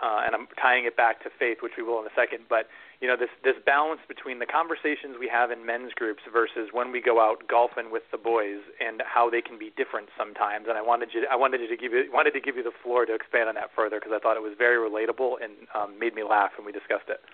uh, 0.00 0.22
and 0.24 0.34
I'm 0.34 0.46
tying 0.60 0.86
it 0.86 0.96
back 0.96 1.22
to 1.24 1.30
faith, 1.38 1.58
which 1.60 1.72
we 1.76 1.82
will 1.82 2.00
in 2.00 2.06
a 2.06 2.14
second, 2.14 2.46
but 2.48 2.66
you 3.00 3.08
know 3.08 3.16
this 3.16 3.32
this 3.42 3.56
balance 3.64 4.00
between 4.08 4.38
the 4.38 4.46
conversations 4.46 5.16
we 5.18 5.28
have 5.28 5.50
in 5.50 5.64
men's 5.64 5.92
groups 5.96 6.20
versus 6.30 6.68
when 6.72 6.92
we 6.92 7.00
go 7.00 7.20
out 7.20 7.48
golfing 7.48 7.90
with 7.90 8.04
the 8.12 8.18
boys 8.18 8.60
and 8.78 9.02
how 9.08 9.28
they 9.30 9.40
can 9.40 9.58
be 9.58 9.72
different 9.76 10.08
sometimes 10.16 10.66
and 10.68 10.76
I 10.76 10.82
wanted 10.82 11.08
you 11.12 11.26
I 11.30 11.36
wanted 11.36 11.60
you 11.62 11.68
to 11.68 11.76
give 11.76 11.92
you 11.92 12.04
wanted 12.12 12.32
to 12.32 12.40
give 12.40 12.56
you 12.56 12.62
the 12.62 12.76
floor 12.82 13.06
to 13.06 13.14
expand 13.14 13.48
on 13.48 13.54
that 13.56 13.72
further 13.74 13.98
because 13.98 14.12
I 14.14 14.20
thought 14.20 14.36
it 14.36 14.44
was 14.44 14.52
very 14.56 14.76
relatable 14.76 15.40
and 15.42 15.52
um, 15.74 15.98
made 15.98 16.14
me 16.14 16.22
laugh 16.22 16.52
when 16.56 16.66
we 16.66 16.72
discussed 16.72 17.08
it. 17.08 17.24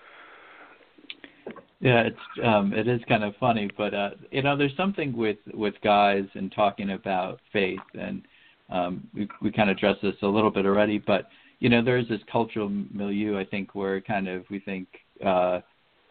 Yeah, 1.79 2.01
it's 2.01 2.17
um 2.43 2.73
it 2.73 2.87
is 2.87 3.01
kind 3.07 3.23
of 3.23 3.35
funny, 3.39 3.69
but 3.77 3.93
uh 3.93 4.11
you 4.31 4.41
know 4.41 4.57
there's 4.57 4.75
something 4.75 5.15
with 5.15 5.37
with 5.53 5.75
guys 5.83 6.25
and 6.33 6.51
talking 6.51 6.91
about 6.91 7.39
faith 7.53 7.79
and 7.99 8.23
um 8.69 9.07
we 9.13 9.27
we 9.41 9.51
kind 9.51 9.69
of 9.69 9.77
addressed 9.77 10.01
this 10.01 10.15
a 10.23 10.27
little 10.27 10.51
bit 10.51 10.65
already, 10.65 10.97
but 10.97 11.29
you 11.59 11.69
know 11.69 11.83
there's 11.83 12.07
this 12.07 12.21
cultural 12.31 12.69
milieu 12.69 13.37
I 13.39 13.45
think 13.45 13.75
where 13.75 14.01
kind 14.01 14.27
of 14.27 14.45
we 14.49 14.59
think 14.59 14.87
uh, 15.25 15.61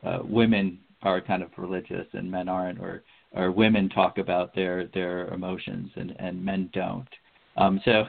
uh, 0.05 0.19
women 0.23 0.79
are 1.03 1.21
kind 1.21 1.43
of 1.43 1.51
religious 1.57 2.07
and 2.13 2.31
men 2.31 2.49
aren't, 2.49 2.81
or 2.81 3.03
or 3.33 3.51
women 3.51 3.89
talk 3.89 4.19
about 4.19 4.55
their 4.55 4.87
their 4.95 5.29
emotions 5.29 5.91
and 5.97 6.15
and 6.19 6.45
men 6.45 6.71
don't. 6.73 7.09
Um, 7.57 7.81
so 7.85 8.05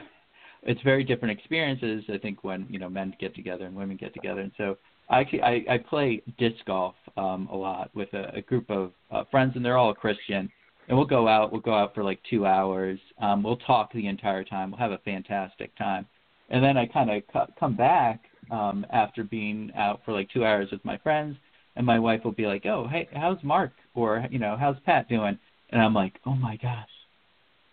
it's 0.62 0.80
very 0.82 1.04
different 1.04 1.38
experiences. 1.38 2.04
I 2.12 2.18
think 2.18 2.44
when 2.44 2.66
you 2.70 2.78
know 2.78 2.88
men 2.88 3.14
get 3.20 3.34
together 3.34 3.66
and 3.66 3.74
women 3.76 3.96
get 3.96 4.14
together, 4.14 4.40
and 4.40 4.52
so 4.56 4.76
I 5.10 5.20
I, 5.42 5.64
I 5.70 5.78
play 5.78 6.22
disc 6.38 6.64
golf 6.66 6.94
um, 7.16 7.48
a 7.50 7.56
lot 7.56 7.90
with 7.94 8.12
a, 8.14 8.36
a 8.36 8.42
group 8.42 8.70
of 8.70 8.92
uh, 9.10 9.24
friends, 9.30 9.52
and 9.56 9.64
they're 9.64 9.78
all 9.78 9.94
Christian. 9.94 10.50
And 10.88 10.96
we'll 10.96 11.06
go 11.06 11.28
out. 11.28 11.52
We'll 11.52 11.60
go 11.60 11.74
out 11.74 11.94
for 11.94 12.02
like 12.02 12.18
two 12.30 12.46
hours. 12.46 12.98
Um, 13.20 13.42
we'll 13.42 13.58
talk 13.58 13.92
the 13.92 14.06
entire 14.06 14.42
time. 14.44 14.70
We'll 14.70 14.80
have 14.80 14.92
a 14.92 14.98
fantastic 14.98 15.76
time. 15.76 16.06
And 16.48 16.64
then 16.64 16.78
I 16.78 16.86
kind 16.86 17.10
of 17.10 17.22
c- 17.30 17.52
come 17.60 17.76
back 17.76 18.22
um, 18.50 18.86
after 18.90 19.22
being 19.22 19.70
out 19.76 20.00
for 20.04 20.12
like 20.12 20.30
two 20.30 20.46
hours 20.46 20.68
with 20.72 20.82
my 20.84 20.96
friends, 20.98 21.36
and 21.76 21.84
my 21.84 21.98
wife 21.98 22.22
will 22.24 22.32
be 22.32 22.46
like, 22.46 22.64
"Oh, 22.64 22.88
hey, 22.90 23.08
how's 23.12 23.42
Mark?" 23.42 23.72
or 23.94 24.26
you 24.30 24.38
know, 24.38 24.56
"How's 24.58 24.78
Pat 24.86 25.08
doing?" 25.08 25.38
And 25.70 25.82
I'm 25.82 25.94
like, 25.94 26.14
"Oh 26.24 26.34
my 26.34 26.56
gosh, 26.56 26.88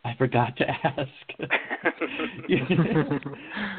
I 0.06 0.16
forgot 0.18 0.56
to 0.58 0.70
ask." 0.70 1.10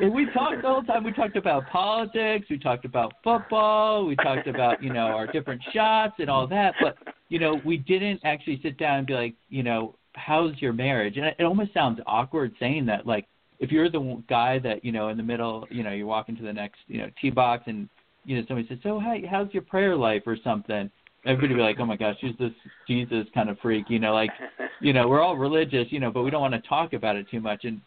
and 0.00 0.12
we 0.12 0.26
talked 0.34 0.62
the 0.62 0.68
whole 0.68 0.82
time. 0.82 1.04
We 1.04 1.12
talked 1.12 1.36
about 1.36 1.68
politics. 1.70 2.46
We 2.50 2.58
talked 2.58 2.84
about 2.84 3.14
football. 3.22 4.04
We 4.06 4.16
talked 4.16 4.48
about 4.48 4.82
you 4.82 4.92
know 4.92 5.06
our 5.06 5.26
different 5.28 5.62
shots 5.72 6.14
and 6.18 6.28
all 6.28 6.46
that. 6.48 6.74
But 6.82 6.96
you 7.28 7.38
know, 7.38 7.60
we 7.64 7.76
didn't 7.76 8.20
actually 8.24 8.60
sit 8.62 8.76
down 8.76 8.98
and 8.98 9.06
be 9.06 9.14
like, 9.14 9.34
you 9.48 9.62
know, 9.62 9.94
how's 10.14 10.60
your 10.60 10.72
marriage? 10.72 11.16
And 11.16 11.26
it, 11.26 11.42
almost 11.42 11.72
sounds 11.72 12.00
awkward 12.06 12.52
saying 12.58 12.86
that. 12.86 13.06
Like 13.06 13.26
if 13.60 13.70
you're 13.70 13.90
the 13.90 14.22
guy 14.28 14.58
that 14.58 14.84
you 14.84 14.92
know 14.92 15.08
in 15.08 15.16
the 15.16 15.22
middle, 15.22 15.66
you 15.70 15.82
know, 15.84 15.92
you 15.92 16.06
walk 16.06 16.28
into 16.28 16.42
the 16.42 16.52
next 16.52 16.78
you 16.88 16.98
know 16.98 17.10
tee 17.20 17.30
box 17.30 17.64
and 17.66 17.88
you 18.24 18.36
know 18.36 18.44
somebody 18.48 18.66
says, 18.68 18.78
so 18.82 18.98
hey, 18.98 19.24
how's 19.30 19.52
your 19.52 19.62
prayer 19.62 19.94
life 19.94 20.22
or 20.26 20.36
something? 20.42 20.90
Everybody 21.26 21.54
be 21.54 21.60
like, 21.60 21.76
oh 21.80 21.86
my 21.86 21.96
gosh, 21.96 22.16
who's 22.20 22.36
this 22.38 22.52
Jesus 22.86 23.26
kind 23.34 23.50
of 23.50 23.58
freak? 23.58 23.86
You 23.88 23.98
know, 23.98 24.14
like, 24.14 24.30
you 24.80 24.92
know, 24.92 25.08
we're 25.08 25.20
all 25.20 25.36
religious, 25.36 25.86
you 25.90 26.00
know, 26.00 26.10
but 26.10 26.22
we 26.22 26.30
don't 26.30 26.40
want 26.40 26.54
to 26.54 26.68
talk 26.68 26.92
about 26.92 27.16
it 27.16 27.26
too 27.30 27.40
much. 27.40 27.64
And 27.64 27.80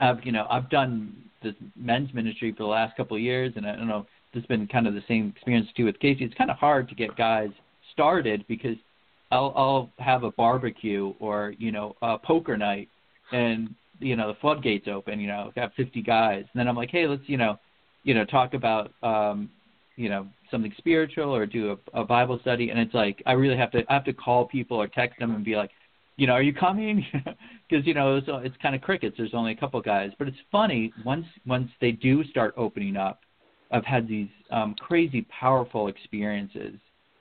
I've, 0.00 0.24
you 0.24 0.32
know, 0.32 0.46
I've 0.50 0.68
done 0.68 1.16
this 1.42 1.54
men's 1.76 2.12
ministry 2.12 2.52
for 2.52 2.64
the 2.64 2.68
last 2.68 2.96
couple 2.96 3.16
of 3.16 3.22
years, 3.22 3.52
and 3.56 3.66
I 3.66 3.76
don't 3.76 3.88
know, 3.88 4.06
this 4.34 4.42
has 4.42 4.46
been 4.46 4.66
kind 4.66 4.86
of 4.86 4.94
the 4.94 5.02
same 5.08 5.32
experience 5.34 5.68
too 5.76 5.84
with 5.84 5.98
Casey. 6.00 6.24
It's 6.24 6.34
kind 6.34 6.50
of 6.50 6.56
hard 6.56 6.88
to 6.88 6.94
get 6.94 7.16
guys 7.16 7.50
started 7.92 8.44
because 8.48 8.76
I'll 9.30 9.52
I'll 9.56 9.90
have 9.98 10.24
a 10.24 10.30
barbecue 10.32 11.14
or 11.18 11.54
you 11.58 11.72
know 11.72 11.96
a 12.02 12.18
poker 12.18 12.56
night, 12.56 12.88
and 13.32 13.74
you 13.98 14.16
know 14.16 14.28
the 14.28 14.38
floodgates 14.40 14.88
open. 14.88 15.20
You 15.20 15.28
know, 15.28 15.46
I've 15.48 15.54
got 15.54 15.74
50 15.74 16.02
guys, 16.02 16.44
and 16.52 16.60
then 16.60 16.68
I'm 16.68 16.76
like, 16.76 16.90
hey, 16.90 17.06
let's 17.06 17.22
you 17.26 17.36
know, 17.36 17.58
you 18.04 18.14
know, 18.14 18.24
talk 18.24 18.54
about 18.54 18.92
um, 19.02 19.50
you 19.96 20.08
know 20.08 20.26
something 20.50 20.72
spiritual 20.78 21.34
or 21.34 21.46
do 21.46 21.76
a, 21.94 22.00
a 22.00 22.04
Bible 22.04 22.38
study, 22.42 22.70
and 22.70 22.78
it's 22.78 22.94
like 22.94 23.22
I 23.26 23.32
really 23.32 23.56
have 23.56 23.70
to 23.72 23.82
I 23.88 23.94
have 23.94 24.04
to 24.04 24.12
call 24.12 24.46
people 24.46 24.76
or 24.76 24.86
text 24.86 25.18
them 25.18 25.34
and 25.34 25.44
be 25.44 25.56
like, 25.56 25.70
you 26.16 26.26
know, 26.26 26.34
are 26.34 26.42
you 26.42 26.54
coming? 26.54 27.04
Because 27.68 27.84
you 27.84 27.94
know 27.94 28.14
it's, 28.14 28.28
it's 28.28 28.56
kind 28.62 28.76
of 28.76 28.80
crickets. 28.80 29.16
There's 29.18 29.34
only 29.34 29.50
a 29.50 29.56
couple 29.56 29.80
guys, 29.82 30.12
but 30.20 30.28
it's 30.28 30.36
funny 30.52 30.92
once 31.04 31.26
once 31.48 31.68
they 31.80 31.90
do 31.90 32.22
start 32.22 32.54
opening 32.56 32.96
up. 32.96 33.22
I've 33.72 33.84
had 33.84 34.06
these 34.06 34.28
um, 34.52 34.76
crazy 34.78 35.22
powerful 35.22 35.88
experiences 35.88 36.74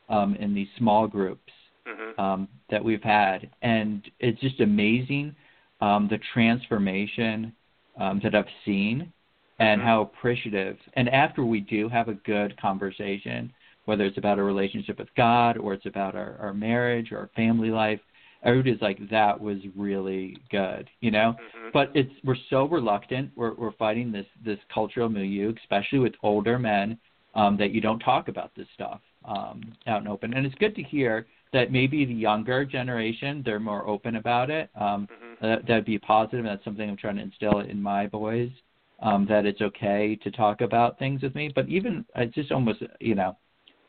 um, 0.07 0.35
in 0.35 0.53
these 0.53 0.67
small 0.77 1.07
groups 1.07 1.51
mm-hmm. 1.87 2.21
um, 2.21 2.47
that 2.69 2.83
we've 2.83 3.01
had, 3.01 3.49
and 3.63 4.03
it's 4.19 4.39
just 4.39 4.61
amazing 4.61 5.35
um, 5.81 6.07
the 6.11 6.19
transformation 6.31 7.51
um, 7.99 8.21
that 8.23 8.35
I've 8.35 8.45
seen 8.65 9.11
and 9.59 9.79
mm-hmm. 9.79 9.87
how 9.87 10.01
appreciative. 10.01 10.77
And 10.93 11.09
after 11.09 11.45
we 11.45 11.61
do 11.61 11.89
have 11.89 12.07
a 12.07 12.13
good 12.13 12.59
conversation, 12.59 13.53
whether 13.85 14.05
it's 14.05 14.17
about 14.17 14.39
a 14.39 14.43
relationship 14.43 14.99
with 14.99 15.13
God 15.15 15.57
or 15.57 15.73
it's 15.73 15.85
about 15.85 16.15
our, 16.15 16.37
our 16.39 16.53
marriage 16.53 17.11
or 17.11 17.19
our 17.19 17.29
family 17.35 17.69
life, 17.69 17.99
everybody's 18.43 18.81
like, 18.81 18.97
that 19.09 19.39
was 19.39 19.57
really 19.75 20.37
good, 20.51 20.89
you 21.01 21.11
know? 21.11 21.35
Mm-hmm. 21.37 21.69
But 21.73 21.91
it's 21.93 22.11
we're 22.23 22.35
so 22.49 22.67
reluctant. 22.67 23.31
We're 23.35 23.53
we're 23.53 23.73
fighting 23.73 24.11
this 24.11 24.25
this 24.43 24.59
cultural 24.73 25.09
milieu, 25.09 25.53
especially 25.61 25.99
with 25.99 26.13
older 26.23 26.57
men, 26.57 26.97
um, 27.35 27.57
that 27.57 27.71
you 27.71 27.81
don't 27.81 27.99
talk 27.99 28.27
about 28.27 28.51
this 28.55 28.67
stuff 28.73 29.01
um, 29.25 29.61
out 29.87 29.99
and 29.99 30.07
open. 30.07 30.33
And 30.33 30.45
it's 30.45 30.55
good 30.55 30.75
to 30.75 30.83
hear 30.83 31.25
that 31.53 31.71
maybe 31.71 32.05
the 32.05 32.13
younger 32.13 32.65
generation 32.65 33.41
they're 33.45 33.59
more 33.59 33.87
open 33.87 34.15
about 34.15 34.49
it. 34.49 34.69
Um, 34.75 35.07
mm-hmm. 35.07 35.45
that 35.45 35.67
that'd 35.67 35.85
be 35.85 35.99
positive. 35.99 36.39
And 36.39 36.47
that's 36.47 36.63
something 36.63 36.89
I'm 36.89 36.97
trying 36.97 37.17
to 37.17 37.23
instill 37.23 37.59
in 37.59 37.81
my 37.81 38.07
boys 38.07 38.51
um, 38.99 39.25
that 39.27 39.45
it's 39.45 39.61
okay 39.61 40.17
to 40.23 40.31
talk 40.31 40.61
about 40.61 40.97
things 40.97 41.21
with 41.21 41.35
me. 41.35 41.51
But 41.53 41.67
even 41.69 42.05
I 42.15 42.25
just 42.25 42.51
almost 42.51 42.81
you 42.99 43.15
know, 43.15 43.37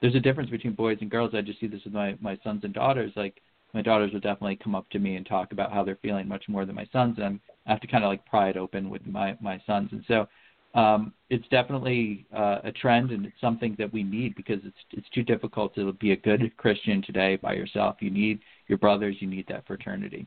there's 0.00 0.14
a 0.14 0.20
difference 0.20 0.50
between 0.50 0.74
boys 0.74 0.98
and 1.00 1.10
girls. 1.10 1.32
I 1.34 1.40
just 1.40 1.60
see 1.60 1.66
this 1.66 1.84
with 1.84 1.94
my 1.94 2.16
my 2.20 2.38
sons 2.42 2.64
and 2.64 2.74
daughters. 2.74 3.12
Like 3.16 3.40
my 3.74 3.82
daughters 3.82 4.12
will 4.12 4.20
definitely 4.20 4.56
come 4.56 4.74
up 4.74 4.88
to 4.90 4.98
me 4.98 5.16
and 5.16 5.26
talk 5.26 5.52
about 5.52 5.72
how 5.72 5.84
they're 5.84 5.98
feeling 6.02 6.28
much 6.28 6.44
more 6.48 6.64
than 6.64 6.74
my 6.74 6.86
sons, 6.92 7.16
and 7.18 7.40
I 7.66 7.70
have 7.72 7.80
to 7.80 7.86
kind 7.86 8.04
of 8.04 8.08
like 8.08 8.24
pry 8.26 8.48
it 8.48 8.56
open 8.56 8.90
with 8.90 9.06
my 9.06 9.36
my 9.40 9.60
sons. 9.66 9.90
And 9.92 10.04
so 10.08 10.26
um, 10.74 11.14
it's 11.30 11.48
definitely 11.48 12.26
uh, 12.36 12.58
a 12.64 12.72
trend, 12.72 13.10
and 13.10 13.24
it's 13.24 13.40
something 13.40 13.74
that 13.78 13.92
we 13.92 14.02
need 14.02 14.34
because 14.34 14.60
it's 14.64 14.76
it's 14.92 15.08
too 15.10 15.22
difficult 15.22 15.74
to 15.74 15.92
be 15.94 16.12
a 16.12 16.16
good 16.16 16.54
Christian 16.56 17.02
today 17.02 17.36
by 17.36 17.54
yourself. 17.54 17.96
You 18.00 18.10
need 18.10 18.40
your 18.68 18.78
brothers. 18.78 19.16
You 19.20 19.26
need 19.26 19.46
that 19.48 19.66
fraternity. 19.66 20.26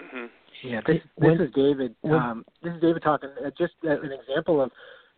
Mm-hmm. 0.00 0.26
Yeah, 0.64 0.80
this, 0.86 0.96
this 1.18 1.40
is 1.40 1.54
David. 1.54 1.94
Um, 2.04 2.44
this 2.62 2.72
is 2.72 2.80
David 2.80 3.02
talking. 3.02 3.28
Uh, 3.44 3.50
just 3.58 3.74
uh, 3.84 4.00
an 4.00 4.12
example 4.12 4.62
of 4.62 4.70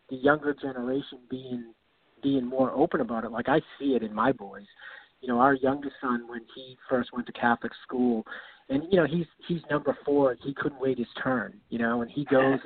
the 0.09 0.17
younger 0.17 0.53
generation 0.53 1.19
being 1.29 1.73
being 2.21 2.45
more 2.45 2.71
open 2.71 2.99
about 2.99 3.23
it. 3.23 3.31
Like 3.31 3.47
I 3.47 3.61
see 3.79 3.95
it 3.95 4.03
in 4.03 4.13
my 4.13 4.31
boys. 4.31 4.65
You 5.21 5.29
know, 5.29 5.39
our 5.39 5.53
youngest 5.53 5.95
son 6.01 6.27
when 6.27 6.41
he 6.53 6.77
first 6.89 7.13
went 7.13 7.27
to 7.27 7.33
Catholic 7.33 7.71
school, 7.83 8.25
and 8.69 8.83
you 8.91 8.99
know 8.99 9.07
he's 9.07 9.25
he's 9.47 9.61
number 9.71 9.97
four. 10.05 10.35
He 10.43 10.53
couldn't 10.53 10.81
wait 10.81 10.97
his 10.97 11.07
turn. 11.23 11.53
You 11.69 11.79
know, 11.79 12.01
and 12.01 12.11
he 12.11 12.25
goes 12.25 12.59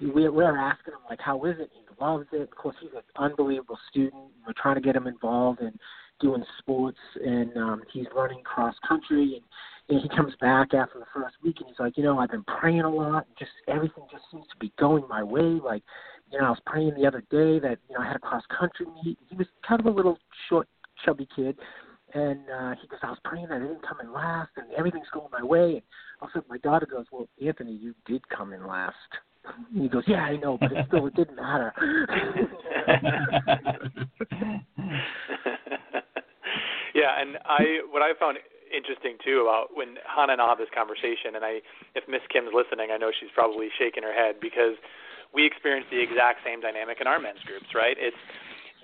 and 0.00 0.14
we, 0.14 0.28
we're 0.28 0.56
asking 0.56 0.94
him 0.94 1.00
like, 1.08 1.20
how 1.20 1.44
is 1.44 1.56
it? 1.58 1.70
He 1.72 2.04
loves 2.04 2.26
it. 2.32 2.42
Of 2.42 2.50
course, 2.50 2.76
he's 2.80 2.90
an 2.94 3.02
unbelievable 3.16 3.78
student. 3.90 4.24
We're 4.46 4.54
trying 4.60 4.76
to 4.76 4.80
get 4.80 4.96
him 4.96 5.06
involved 5.06 5.60
in 5.60 5.72
doing 6.20 6.44
sports, 6.58 6.98
and 7.24 7.56
um, 7.56 7.82
he's 7.92 8.06
running 8.14 8.42
cross 8.42 8.74
country. 8.86 9.40
And, 9.40 9.96
and 9.96 10.02
he 10.02 10.16
comes 10.16 10.34
back 10.40 10.74
after 10.74 10.98
the 10.98 11.06
first 11.12 11.36
week, 11.42 11.56
and 11.58 11.68
he's 11.68 11.78
like, 11.78 11.96
you 11.96 12.04
know, 12.04 12.18
I've 12.18 12.30
been 12.30 12.44
praying 12.44 12.82
a 12.82 12.90
lot. 12.90 13.26
And 13.26 13.36
just 13.38 13.50
everything 13.68 14.04
just 14.10 14.24
seems 14.30 14.44
to 14.50 14.56
be 14.58 14.72
going 14.78 15.06
my 15.08 15.22
way. 15.22 15.42
Like, 15.42 15.82
you 16.30 16.38
know, 16.38 16.46
I 16.46 16.50
was 16.50 16.60
praying 16.66 16.94
the 16.96 17.06
other 17.06 17.22
day 17.30 17.58
that 17.58 17.78
you 17.88 17.96
know 17.96 18.02
I 18.02 18.06
had 18.06 18.16
a 18.16 18.20
cross 18.20 18.44
country 18.56 18.86
meet. 19.04 19.18
He 19.28 19.36
was 19.36 19.46
kind 19.66 19.80
of 19.80 19.86
a 19.86 19.90
little 19.90 20.18
short, 20.48 20.68
chubby 21.04 21.28
kid. 21.34 21.56
And 22.12 22.40
uh, 22.50 22.74
he 22.80 22.88
goes, 22.88 22.98
I 23.02 23.10
was 23.10 23.18
praying 23.24 23.48
that 23.48 23.56
I 23.56 23.60
didn't 23.60 23.86
come 23.86 23.98
in 24.02 24.12
last, 24.12 24.50
and 24.56 24.66
everything's 24.76 25.06
going 25.12 25.28
my 25.30 25.44
way. 25.44 25.74
And 25.74 25.82
all 26.20 26.26
of 26.26 26.30
a 26.30 26.38
sudden, 26.38 26.48
my 26.48 26.58
daughter 26.58 26.86
goes, 26.86 27.06
Well, 27.12 27.28
Anthony, 27.44 27.72
you 27.72 27.94
did 28.06 28.28
come 28.28 28.52
in 28.52 28.66
last. 28.66 28.96
And 29.72 29.82
he 29.82 29.88
goes, 29.88 30.04
"Yeah, 30.06 30.22
I 30.22 30.36
know, 30.36 30.58
but 30.60 30.70
it 30.70 30.84
still 30.88 31.06
it 31.06 31.14
didn't 31.14 31.36
matter." 31.36 31.72
yeah, 36.94 37.20
and 37.20 37.38
I 37.44 37.84
what 37.90 38.02
I 38.02 38.12
found 38.18 38.38
interesting 38.70 39.18
too 39.22 39.42
about 39.42 39.74
when 39.74 39.98
Hannah 40.06 40.38
and 40.38 40.42
I 40.42 40.48
have 40.48 40.58
this 40.58 40.70
conversation, 40.70 41.34
and 41.34 41.44
I, 41.44 41.60
if 41.98 42.06
Miss 42.06 42.22
Kim's 42.30 42.54
listening, 42.54 42.94
I 42.94 42.96
know 42.96 43.10
she's 43.10 43.34
probably 43.34 43.68
shaking 43.74 44.06
her 44.06 44.14
head 44.14 44.38
because 44.38 44.78
we 45.34 45.46
experience 45.46 45.86
the 45.90 46.00
exact 46.02 46.42
same 46.46 46.62
dynamic 46.62 46.98
in 47.02 47.06
our 47.06 47.18
men's 47.18 47.42
groups, 47.46 47.74
right? 47.74 47.98
It's 47.98 48.18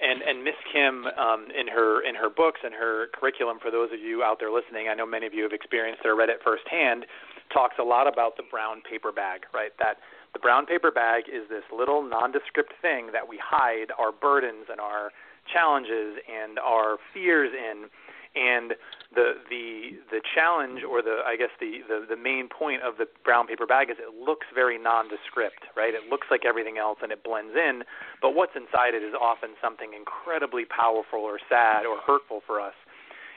and 0.02 0.20
and 0.22 0.44
Miss 0.44 0.58
Kim 0.70 1.06
um, 1.16 1.48
in 1.54 1.68
her 1.68 2.02
in 2.02 2.14
her 2.14 2.28
books 2.28 2.60
and 2.62 2.74
her 2.74 3.08
curriculum 3.14 3.58
for 3.62 3.70
those 3.70 3.90
of 3.92 4.00
you 4.00 4.22
out 4.22 4.38
there 4.38 4.52
listening, 4.52 4.88
I 4.90 4.94
know 4.94 5.06
many 5.06 5.26
of 5.26 5.34
you 5.34 5.42
have 5.44 5.56
experienced 5.56 6.04
or 6.04 6.14
read 6.14 6.28
it 6.28 6.42
firsthand, 6.44 7.06
talks 7.52 7.76
a 7.80 7.86
lot 7.86 8.06
about 8.06 8.36
the 8.36 8.44
brown 8.44 8.82
paper 8.82 9.10
bag, 9.10 9.46
right? 9.54 9.72
That 9.78 9.98
the 10.34 10.38
brown 10.38 10.66
paper 10.66 10.90
bag 10.90 11.24
is 11.32 11.48
this 11.48 11.64
little 11.72 12.02
nondescript 12.02 12.74
thing 12.82 13.08
that 13.12 13.26
we 13.26 13.40
hide 13.40 13.88
our 13.98 14.12
burdens 14.12 14.68
and 14.70 14.80
our 14.80 15.10
challenges 15.52 16.18
and 16.28 16.58
our 16.58 16.98
fears 17.12 17.52
in. 17.52 17.88
And 18.36 18.76
the 19.14 19.40
the 19.48 19.96
the 20.12 20.20
challenge, 20.20 20.84
or 20.84 21.00
the 21.00 21.24
I 21.24 21.36
guess 21.36 21.48
the, 21.58 21.80
the 21.88 22.04
the 22.04 22.20
main 22.20 22.52
point 22.52 22.82
of 22.82 22.98
the 22.98 23.08
brown 23.24 23.46
paper 23.46 23.64
bag 23.64 23.88
is 23.88 23.96
it 23.96 24.12
looks 24.12 24.46
very 24.54 24.76
nondescript, 24.76 25.64
right? 25.74 25.94
It 25.94 26.10
looks 26.10 26.26
like 26.30 26.44
everything 26.44 26.76
else 26.76 26.98
and 27.00 27.10
it 27.10 27.24
blends 27.24 27.56
in, 27.56 27.82
but 28.20 28.34
what's 28.34 28.52
inside 28.54 28.92
it 28.92 29.02
is 29.02 29.14
often 29.16 29.56
something 29.56 29.96
incredibly 29.96 30.66
powerful 30.66 31.20
or 31.20 31.40
sad 31.48 31.86
or 31.86 31.96
hurtful 31.96 32.42
for 32.46 32.60
us. 32.60 32.76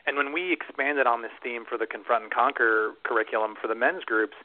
And 0.06 0.18
when 0.18 0.34
we 0.34 0.52
expanded 0.52 1.08
on 1.08 1.22
this 1.22 1.32
theme 1.42 1.64
for 1.64 1.78
the 1.78 1.88
Confront 1.88 2.24
and 2.24 2.34
Conquer 2.34 2.94
curriculum 3.04 3.56
for 3.56 3.68
the 3.68 3.76
men's 3.76 4.04
groups, 4.04 4.36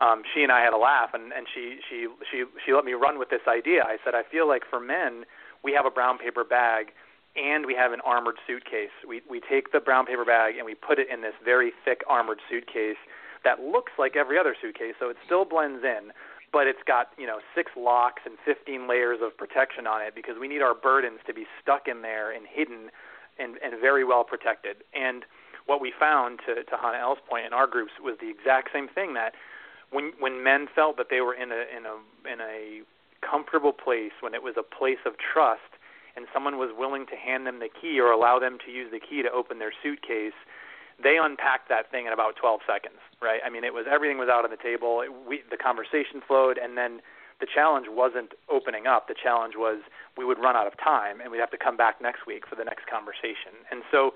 um, 0.00 0.22
she 0.34 0.42
and 0.42 0.50
I 0.50 0.64
had 0.64 0.72
a 0.72 0.78
laugh, 0.78 1.10
and 1.12 1.30
and 1.32 1.46
she 1.54 1.78
she 1.88 2.08
she 2.30 2.44
she 2.64 2.72
let 2.72 2.84
me 2.84 2.94
run 2.94 3.18
with 3.18 3.30
this 3.30 3.46
idea. 3.46 3.84
I 3.84 3.98
said, 4.02 4.14
I 4.14 4.22
feel 4.24 4.48
like 4.48 4.62
for 4.68 4.80
men, 4.80 5.24
we 5.62 5.72
have 5.72 5.86
a 5.86 5.90
brown 5.90 6.18
paper 6.18 6.42
bag, 6.42 6.92
and 7.36 7.66
we 7.66 7.74
have 7.74 7.92
an 7.92 8.00
armored 8.04 8.36
suitcase. 8.46 8.94
We 9.06 9.22
we 9.28 9.40
take 9.40 9.72
the 9.72 9.80
brown 9.80 10.06
paper 10.06 10.24
bag 10.24 10.56
and 10.56 10.66
we 10.66 10.74
put 10.74 10.98
it 10.98 11.08
in 11.10 11.22
this 11.22 11.34
very 11.44 11.72
thick 11.84 12.02
armored 12.08 12.40
suitcase 12.48 12.98
that 13.44 13.60
looks 13.60 13.92
like 13.98 14.16
every 14.16 14.38
other 14.38 14.54
suitcase, 14.60 14.94
so 14.98 15.08
it 15.08 15.16
still 15.24 15.44
blends 15.44 15.82
in, 15.82 16.12
but 16.52 16.66
it's 16.66 16.82
got 16.86 17.10
you 17.16 17.26
know 17.26 17.38
six 17.54 17.72
locks 17.76 18.22
and 18.26 18.36
15 18.44 18.88
layers 18.88 19.18
of 19.22 19.36
protection 19.36 19.86
on 19.86 20.02
it 20.02 20.14
because 20.14 20.36
we 20.40 20.48
need 20.48 20.62
our 20.62 20.74
burdens 20.74 21.20
to 21.26 21.34
be 21.34 21.46
stuck 21.62 21.86
in 21.86 22.02
there 22.02 22.32
and 22.32 22.46
hidden 22.46 22.90
and 23.38 23.56
and 23.62 23.80
very 23.80 24.04
well 24.04 24.24
protected. 24.24 24.78
And 24.92 25.24
what 25.66 25.80
we 25.80 25.92
found, 25.98 26.40
to 26.46 26.64
to 26.64 26.76
Hannah 26.76 26.98
L's 26.98 27.18
point 27.28 27.46
in 27.46 27.52
our 27.52 27.66
groups, 27.66 27.92
was 28.02 28.16
the 28.20 28.28
exact 28.28 28.70
same 28.72 28.88
thing 28.88 29.14
that 29.14 29.34
when 29.90 30.12
when 30.18 30.42
men 30.42 30.66
felt 30.74 30.96
that 30.96 31.06
they 31.10 31.20
were 31.20 31.34
in 31.34 31.52
a 31.52 31.64
in 31.70 31.86
a 31.86 31.94
in 32.32 32.40
a 32.40 32.82
comfortable 33.24 33.72
place 33.72 34.12
when 34.20 34.34
it 34.34 34.42
was 34.42 34.54
a 34.58 34.62
place 34.62 35.04
of 35.04 35.14
trust 35.18 35.69
and 36.20 36.28
someone 36.28 36.60
was 36.60 36.68
willing 36.76 37.08
to 37.08 37.16
hand 37.16 37.48
them 37.48 37.58
the 37.64 37.72
key 37.72 37.96
or 37.96 38.12
allow 38.12 38.38
them 38.38 38.60
to 38.64 38.70
use 38.70 38.92
the 38.92 39.00
key 39.00 39.24
to 39.24 39.30
open 39.32 39.58
their 39.58 39.72
suitcase 39.72 40.36
they 41.00 41.16
unpacked 41.16 41.72
that 41.72 41.90
thing 41.90 42.04
in 42.04 42.12
about 42.12 42.36
12 42.36 42.60
seconds 42.68 43.00
right? 43.24 43.40
I 43.44 43.48
mean 43.48 43.64
it 43.64 43.72
was 43.72 43.86
everything 43.88 44.18
was 44.20 44.28
out 44.28 44.44
on 44.44 44.52
the 44.52 44.60
table. 44.60 45.00
It, 45.00 45.08
we 45.08 45.40
the 45.48 45.56
conversation 45.56 46.20
flowed 46.20 46.60
and 46.60 46.76
then 46.76 47.00
the 47.40 47.48
challenge 47.48 47.88
wasn't 47.88 48.36
opening 48.52 48.84
up. 48.86 49.08
The 49.08 49.16
challenge 49.16 49.56
was 49.56 49.80
we 50.16 50.24
would 50.28 50.36
run 50.36 50.56
out 50.56 50.68
of 50.68 50.76
time 50.76 51.20
and 51.20 51.32
we'd 51.32 51.40
have 51.40 51.50
to 51.56 51.60
come 51.60 51.76
back 51.76 52.00
next 52.00 52.28
week 52.28 52.44
for 52.44 52.56
the 52.56 52.64
next 52.64 52.84
conversation. 52.84 53.64
And 53.72 53.80
so 53.90 54.12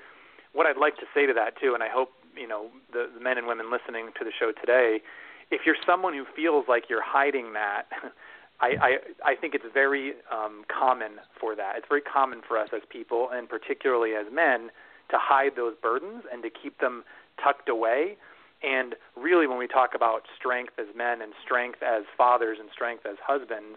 what 0.52 0.66
i'd 0.66 0.78
like 0.78 0.94
to 0.94 1.06
say 1.12 1.26
to 1.26 1.34
that 1.34 1.58
too 1.58 1.74
and 1.74 1.82
i 1.82 1.88
hope 1.90 2.14
you 2.38 2.46
know 2.46 2.70
the, 2.92 3.10
the 3.12 3.18
men 3.18 3.36
and 3.36 3.48
women 3.48 3.72
listening 3.74 4.14
to 4.16 4.22
the 4.22 4.30
show 4.30 4.52
today 4.54 5.02
if 5.50 5.62
you're 5.66 5.76
someone 5.86 6.14
who 6.14 6.24
feels 6.34 6.66
like 6.68 6.84
you're 6.88 7.04
hiding 7.04 7.52
that, 7.52 7.86
I, 8.60 8.68
I 8.80 9.32
I 9.32 9.34
think 9.34 9.54
it's 9.54 9.64
very 9.72 10.14
um, 10.32 10.64
common 10.68 11.18
for 11.40 11.56
that. 11.56 11.74
It's 11.76 11.86
very 11.88 12.00
common 12.00 12.40
for 12.46 12.58
us 12.58 12.68
as 12.74 12.82
people, 12.88 13.28
and 13.32 13.48
particularly 13.48 14.12
as 14.14 14.26
men, 14.32 14.70
to 15.10 15.16
hide 15.18 15.52
those 15.56 15.74
burdens 15.82 16.24
and 16.32 16.42
to 16.42 16.50
keep 16.50 16.78
them 16.78 17.04
tucked 17.42 17.68
away. 17.68 18.16
And 18.62 18.94
really, 19.16 19.46
when 19.46 19.58
we 19.58 19.66
talk 19.66 19.90
about 19.94 20.22
strength 20.36 20.72
as 20.78 20.86
men 20.96 21.20
and 21.20 21.32
strength 21.44 21.82
as 21.82 22.04
fathers 22.16 22.58
and 22.60 22.70
strength 22.72 23.04
as 23.04 23.16
husbands, 23.20 23.76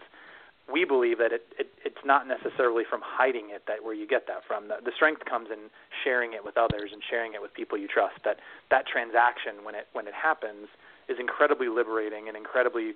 we 0.72 0.84
believe 0.84 1.18
that 1.18 1.32
it, 1.32 1.44
it 1.58 1.68
it's 1.84 2.04
not 2.04 2.26
necessarily 2.28 2.84
from 2.88 3.00
hiding 3.04 3.50
it 3.50 3.64
that 3.66 3.84
where 3.84 3.94
you 3.94 4.06
get 4.06 4.26
that 4.28 4.44
from. 4.46 4.68
The, 4.68 4.76
the 4.84 4.92
strength 4.94 5.24
comes 5.24 5.48
in 5.52 5.68
sharing 6.04 6.32
it 6.32 6.44
with 6.44 6.56
others 6.56 6.90
and 6.92 7.02
sharing 7.02 7.34
it 7.34 7.42
with 7.42 7.52
people 7.52 7.76
you 7.76 7.88
trust. 7.88 8.16
That 8.24 8.38
that 8.70 8.86
transaction 8.86 9.64
when 9.64 9.74
it 9.74 9.88
when 9.92 10.06
it 10.06 10.14
happens 10.14 10.68
is 11.08 11.18
incredibly 11.18 11.68
liberating 11.68 12.28
and 12.28 12.36
incredibly 12.36 12.92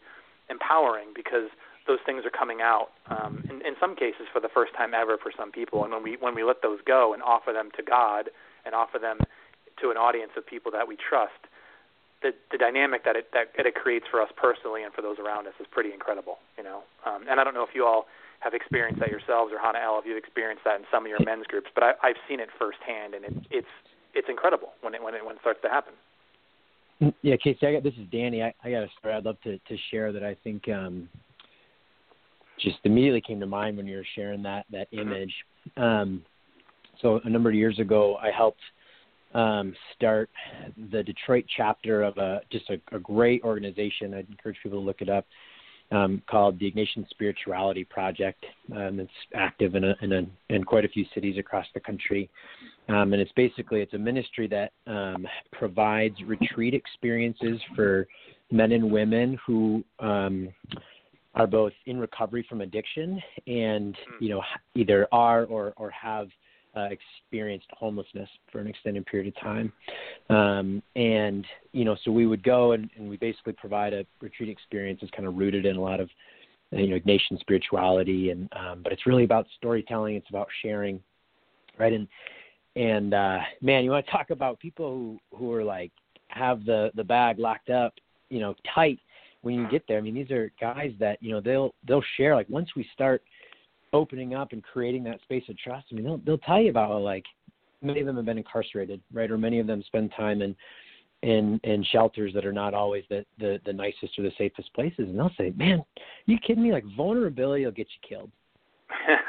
empowering 0.49 1.13
because 1.15 1.49
those 1.87 1.99
things 2.07 2.25
are 2.25 2.31
coming 2.31 2.61
out 2.61 2.89
um, 3.11 3.45
in, 3.51 3.65
in 3.67 3.75
some 3.81 3.97
cases 3.97 4.31
for 4.33 4.41
the 4.41 4.49
first 4.49 4.73
time 4.75 4.95
ever 4.95 5.19
for 5.19 5.33
some 5.37 5.51
people. 5.51 5.85
And 5.85 5.93
when 5.93 6.03
we 6.03 6.17
when 6.21 6.35
we 6.35 6.45
let 6.45 6.63
those 6.63 6.79
go 6.87 7.13
and 7.13 7.23
offer 7.23 7.53
them 7.53 7.71
to 7.77 7.83
God 7.83 8.31
and 8.65 8.75
offer 8.75 8.99
them 8.99 9.19
to 9.81 9.91
an 9.91 9.97
audience 9.97 10.33
of 10.37 10.47
people 10.47 10.71
that 10.73 10.87
we 10.87 10.97
trust, 10.97 11.51
the 12.23 12.31
the 12.51 12.59
dynamic 12.59 13.05
that 13.05 13.17
it 13.17 13.31
that 13.35 13.67
it 13.67 13.75
creates 13.75 14.07
for 14.11 14.23
us 14.23 14.31
personally 14.37 14.83
and 14.83 14.95
for 14.95 15.03
those 15.03 15.19
around 15.19 15.47
us 15.47 15.55
is 15.61 15.67
pretty 15.71 15.93
incredible, 15.93 16.39
you 16.57 16.65
know. 16.65 16.83
Um, 17.05 17.27
and 17.29 17.41
I 17.41 17.45
don't 17.45 17.55
know 17.55 17.65
if 17.65 17.75
you 17.75 17.85
all 17.85 18.07
have 18.41 18.55
experienced 18.55 19.01
that 19.01 19.11
yourselves 19.11 19.53
or 19.53 19.59
Hannah 19.59 19.79
L, 19.79 19.99
if 19.99 20.07
you've 20.07 20.19
experienced 20.19 20.65
that 20.65 20.79
in 20.79 20.87
some 20.91 21.05
of 21.05 21.11
your 21.11 21.23
men's 21.25 21.47
groups, 21.47 21.71
but 21.75 21.85
I, 21.85 21.93
I've 22.03 22.19
seen 22.29 22.41
it 22.41 22.49
firsthand, 22.59 23.15
and 23.15 23.25
it, 23.25 23.35
it's 23.51 23.75
it's 24.15 24.29
incredible 24.29 24.71
when 24.81 24.95
it 24.95 25.03
when 25.03 25.15
it 25.15 25.25
when 25.25 25.37
it 25.37 25.41
starts 25.41 25.61
to 25.63 25.69
happen. 25.69 25.95
Mm, 27.01 27.15
yeah, 27.23 27.37
Casey, 27.37 27.67
I 27.67 27.73
got 27.75 27.83
this 27.83 27.95
is 27.95 28.07
Danny. 28.11 28.43
I, 28.43 28.55
I 28.63 28.71
got 28.71 28.83
a 28.83 28.89
story 28.99 29.15
I'd 29.15 29.25
love 29.25 29.41
to 29.43 29.59
to 29.59 29.77
share 29.91 30.13
that 30.13 30.23
I 30.23 30.37
think 30.45 30.69
um, 30.69 31.09
just 32.63 32.79
immediately 32.85 33.21
came 33.21 33.41
to 33.41 33.47
mind 33.47 33.77
when 33.77 33.87
you 33.87 33.97
were 33.97 34.07
sharing 34.15 34.43
that 34.43 34.67
that 34.71 34.91
mm-hmm. 34.93 35.01
image. 35.01 35.35
Um, 35.77 36.23
so 37.01 37.21
a 37.25 37.29
number 37.29 37.49
of 37.49 37.55
years 37.55 37.79
ago, 37.79 38.17
I 38.17 38.31
helped 38.31 38.61
um, 39.35 39.75
start 39.97 40.31
the 40.91 41.03
Detroit 41.03 41.45
chapter 41.57 42.03
of 42.03 42.17
a 42.19 42.41
just 42.51 42.69
a, 42.71 42.81
a 42.95 42.99
great 42.99 43.43
organization. 43.43 44.15
I'd 44.15 44.29
encourage 44.29 44.57
people 44.63 44.81
to 44.81 44.85
look 44.85 45.01
it 45.01 45.09
up. 45.09 45.27
Um, 45.91 46.23
called 46.27 46.59
the 46.59 46.73
Ignatian 46.73 47.07
Spirituality 47.11 47.85
Project. 47.85 48.47
Um, 48.75 48.99
it's 48.99 49.11
active 49.35 49.75
in, 49.75 49.85
a, 49.85 49.95
in, 50.01 50.13
a, 50.15 50.23
in 50.49 50.65
quite 50.65 50.87
a 50.87 50.89
few 50.89 51.05
cities 51.13 51.37
across 51.37 51.67
the 51.75 51.81
country, 51.81 52.31
um, 52.89 53.13
and 53.13 53.21
it's 53.21 53.33
basically 53.33 53.83
it's 53.83 53.93
a 53.93 53.99
ministry 53.99 54.49
that 54.49 54.73
um, 54.87 55.27
provides 55.53 56.15
retreat 56.27 56.73
experiences 56.73 57.61
for 57.77 58.07
men 58.51 58.73
and 58.73 58.91
women 58.91 59.39
who 59.47 59.85
um, 59.99 60.49
are 61.35 61.47
both 61.47 61.73
in 61.87 61.99
recovery 61.99 62.45
from 62.49 62.61
addiction 62.61 63.21
and 63.47 63.97
you 64.21 64.29
know 64.29 64.43
either 64.75 65.09
are 65.13 65.45
or 65.45 65.73
or 65.77 65.91
have 65.91 66.29
uh, 66.77 66.89
experienced 66.91 67.67
homelessness 67.73 68.29
for 68.51 68.61
an 68.61 68.67
extended 68.67 69.05
period 69.07 69.29
of 69.29 69.43
time. 69.43 69.73
Um, 70.31 70.83
and, 70.97 71.45
you 71.73 71.85
know, 71.85 71.97
so 72.05 72.11
we 72.11 72.27
would 72.27 72.43
go 72.43 72.73
and, 72.73 72.89
and 72.97 73.09
we 73.09 73.17
basically 73.17 73.53
provide 73.53 73.93
a 73.93 74.07
retreat 74.21 74.49
experience 74.49 75.01
that's 75.01 75.11
kind 75.11 75.29
of 75.29 75.37
rooted 75.37 75.67
in 75.67 75.77
a 75.77 75.81
lot 75.81 76.01
of, 76.01 76.09
you 76.71 76.89
know, 76.89 76.99
Ignatian 76.99 77.39
spirituality. 77.41 78.31
And, 78.31 78.49
um, 78.57 78.81
but 78.83 78.93
it's 78.93 79.07
really 79.07 79.25
about 79.25 79.47
storytelling. 79.57 80.17
It's 80.17 80.31
about 80.31 80.49
sharing. 80.63 81.01
Right. 81.79 81.93
And, 81.93 82.09
and, 82.75 83.13
uh, 83.13 83.41
man, 83.61 83.85
you 83.85 83.91
want 83.91 84.07
to 84.07 84.13
talk 84.13 84.31
about 84.31 84.59
people 84.59 85.19
who, 85.31 85.37
who 85.37 85.53
are 85.53 85.65
like, 85.65 85.93
have 86.29 86.65
the, 86.65 86.91
the 86.95 87.05
bag 87.05 87.39
locked 87.39 87.69
up, 87.69 87.93
you 88.31 88.41
know, 88.41 88.55
tight 88.75 88.99
when 89.43 89.55
you 89.55 89.69
get 89.69 89.85
there. 89.87 89.99
I 89.99 90.01
mean, 90.01 90.15
these 90.15 90.31
are 90.31 90.51
guys 90.61 90.93
that, 90.99 91.23
you 91.23 91.33
know, 91.33 91.41
they'll, 91.41 91.75
they'll 91.87 92.05
share 92.17 92.35
like 92.35 92.49
once 92.49 92.71
we 92.75 92.89
start, 92.95 93.23
opening 93.93 94.35
up 94.35 94.53
and 94.53 94.63
creating 94.63 95.05
that 95.05 95.21
space 95.23 95.45
of 95.49 95.59
trust. 95.59 95.87
I 95.91 95.95
mean, 95.95 96.05
they'll 96.05 96.19
they'll 96.19 96.39
tell 96.39 96.61
you 96.61 96.71
about 96.71 96.89
how, 96.89 96.99
like 96.99 97.25
many 97.83 98.01
of 98.01 98.07
them 98.07 98.17
have 98.17 98.25
been 98.25 98.39
incarcerated, 98.39 99.01
right? 99.13 99.31
Or 99.31 99.39
many 99.39 99.59
of 99.59 99.67
them 99.67 99.83
spend 99.87 100.13
time 100.17 100.43
in 100.43 100.55
in 101.23 101.61
in 101.65 101.85
shelters 101.93 102.33
that 102.35 102.47
are 102.47 102.53
not 102.53 102.75
always 102.75 103.05
the 103.09 103.25
the, 103.39 103.61
the 103.67 103.73
nicest 103.73 104.19
or 104.19 104.23
the 104.23 104.33
safest 104.39 104.73
places, 104.75 105.09
and 105.09 105.19
they'll 105.19 105.33
say, 105.37 105.53
"Man, 105.57 105.85
you 106.27 106.39
kidding 106.39 106.63
me? 106.63 106.73
Like 106.73 106.85
vulnerability 106.97 107.65
will 107.65 107.73
get 107.73 107.89
you 107.89 108.09
killed." 108.09 108.31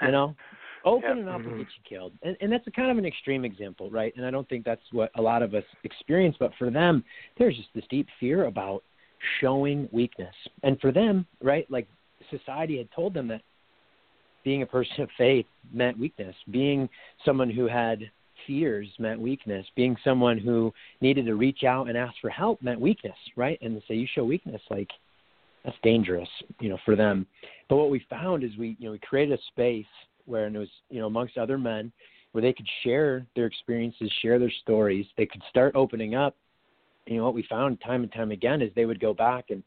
you 0.02 0.12
know, 0.12 0.36
opening 0.86 1.26
yep. 1.26 1.36
up 1.36 1.42
mm-hmm. 1.42 1.52
will 1.52 1.58
get 1.58 1.68
you 1.78 1.98
killed, 1.98 2.14
and 2.24 2.38
and 2.42 2.52
that's 2.52 2.68
a 2.68 2.72
kind 2.72 2.92
of 2.92 2.98
an 2.98 3.06
extreme 3.06 3.46
example, 3.46 3.90
right? 3.90 4.14
And 4.16 4.26
I 4.26 4.32
don't 4.32 4.48
think 4.48 4.66
that's 4.66 4.82
what 4.92 5.12
a 5.16 5.22
lot 5.22 5.44
of 5.44 5.54
us 5.54 5.66
experience, 5.84 6.36
but 6.40 6.52
for 6.58 6.70
them, 6.70 7.04
there's 7.38 7.56
just 7.56 7.70
this 7.76 7.86
deep 7.90 8.08
fear 8.20 8.46
about 8.46 8.84
showing 9.40 9.88
weakness, 9.92 10.36
and 10.64 10.80
for 10.80 10.92
them, 10.92 11.26
right? 11.42 11.70
Like 11.70 11.88
society 12.30 12.78
had 12.78 12.90
told 12.96 13.14
them 13.14 13.28
that 13.30 13.42
being 14.44 14.62
a 14.62 14.66
person 14.66 15.02
of 15.02 15.10
faith 15.18 15.46
meant 15.72 15.98
weakness. 15.98 16.36
Being 16.52 16.90
someone 17.26 17.50
who 17.50 17.68
had 17.68 18.10
fears 18.46 18.88
meant 19.00 19.20
weakness. 19.20 19.66
Being 19.76 19.96
someone 20.04 20.38
who 20.38 20.74
needed 21.02 21.26
to 21.26 21.36
reach 21.36 21.64
out 21.64 21.88
and 21.88 21.98
ask 21.98 22.16
for 22.22 22.30
help 22.30 22.62
meant 22.62 22.80
weakness, 22.80 23.16
right? 23.36 23.58
And 23.62 23.76
to 23.76 23.88
say 23.88 23.96
you 23.96 24.08
show 24.14 24.24
weakness, 24.24 24.62
like 24.70 24.90
that's 25.64 25.78
dangerous, 25.82 26.30
you 26.60 26.70
know, 26.70 26.78
for 26.84 26.96
them. 26.96 27.26
But 27.70 27.78
what 27.78 27.90
we 27.90 28.06
found 28.10 28.44
is 28.44 28.52
we, 28.58 28.76
you 28.80 28.88
know, 28.88 28.92
we 28.92 29.00
created 29.00 29.40
a 29.40 29.42
space 29.48 29.86
where 30.26 30.46
and 30.46 30.56
it 30.56 30.60
was, 30.60 30.70
you 30.90 31.00
know, 31.00 31.08
amongst 31.08 31.38
other 31.38 31.58
men 31.58 31.92
where 32.32 32.42
they 32.42 32.54
could 32.54 32.68
share 32.84 33.26
their 33.36 33.46
experiences, 33.46 34.12
share 34.22 34.40
their 34.40 34.52
stories. 34.62 35.06
They 35.18 35.26
could 35.26 35.42
start 35.50 35.76
opening 35.76 36.16
up. 36.16 36.36
You 37.06 37.18
know, 37.18 37.26
what 37.26 37.34
we 37.34 37.46
found 37.50 37.82
time 37.82 38.04
and 38.04 38.12
time 38.12 38.32
again 38.32 38.62
is 38.62 38.72
they 38.76 38.86
would 38.86 39.00
go 39.00 39.14
back 39.14 39.46
and, 39.50 39.64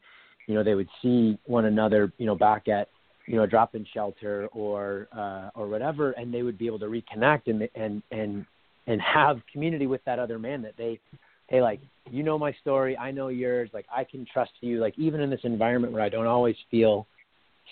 you 0.47 0.55
know, 0.55 0.63
they 0.63 0.75
would 0.75 0.89
see 1.03 1.39
one 1.45 1.67
another, 1.67 2.13
you 2.19 2.27
know, 2.27 2.35
back 2.35 2.69
at 2.69 2.89
you 3.27 3.37
know, 3.37 3.43
a 3.43 3.47
drop-in 3.47 3.85
shelter 3.93 4.49
or 4.53 5.09
uh, 5.17 5.51
or 5.55 5.69
whatever, 5.69 6.13
and 6.13 6.33
they 6.33 6.43
would 6.43 6.57
be 6.57 6.67
able 6.67 6.79
to 6.79 6.87
reconnect 6.87 7.43
and 7.47 7.69
and 7.75 8.03
and 8.11 8.47
and 8.87 9.01
have 9.01 9.41
community 9.53 9.87
with 9.87 10.05
that 10.05 10.19
other 10.19 10.39
man 10.39 10.63
that 10.63 10.75
they, 10.79 11.01
hey, 11.49 11.61
like 11.61 11.81
you 12.11 12.23
know 12.23 12.39
my 12.39 12.53
story, 12.61 12.97
I 12.97 13.11
know 13.11 13.29
yours, 13.29 13.69
like 13.73 13.87
I 13.95 14.05
can 14.05 14.27
trust 14.33 14.53
you, 14.61 14.79
like 14.79 14.95
even 14.97 15.21
in 15.21 15.29
this 15.29 15.41
environment 15.43 15.93
where 15.93 16.03
I 16.03 16.09
don't 16.09 16.27
always 16.27 16.57
feel 16.71 17.07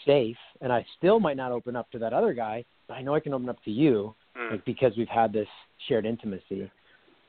safe, 0.04 0.36
and 0.60 0.72
I 0.72 0.84
still 0.98 1.20
might 1.20 1.36
not 1.36 1.52
open 1.52 1.76
up 1.76 1.90
to 1.92 1.98
that 2.00 2.12
other 2.12 2.34
guy, 2.34 2.64
but 2.88 2.94
I 2.94 3.02
know 3.02 3.14
I 3.14 3.20
can 3.20 3.32
open 3.32 3.48
up 3.48 3.62
to 3.64 3.70
you, 3.70 4.14
mm. 4.36 4.50
like 4.50 4.64
because 4.64 4.92
we've 4.96 5.08
had 5.08 5.32
this 5.32 5.48
shared 5.88 6.04
intimacy. 6.04 6.68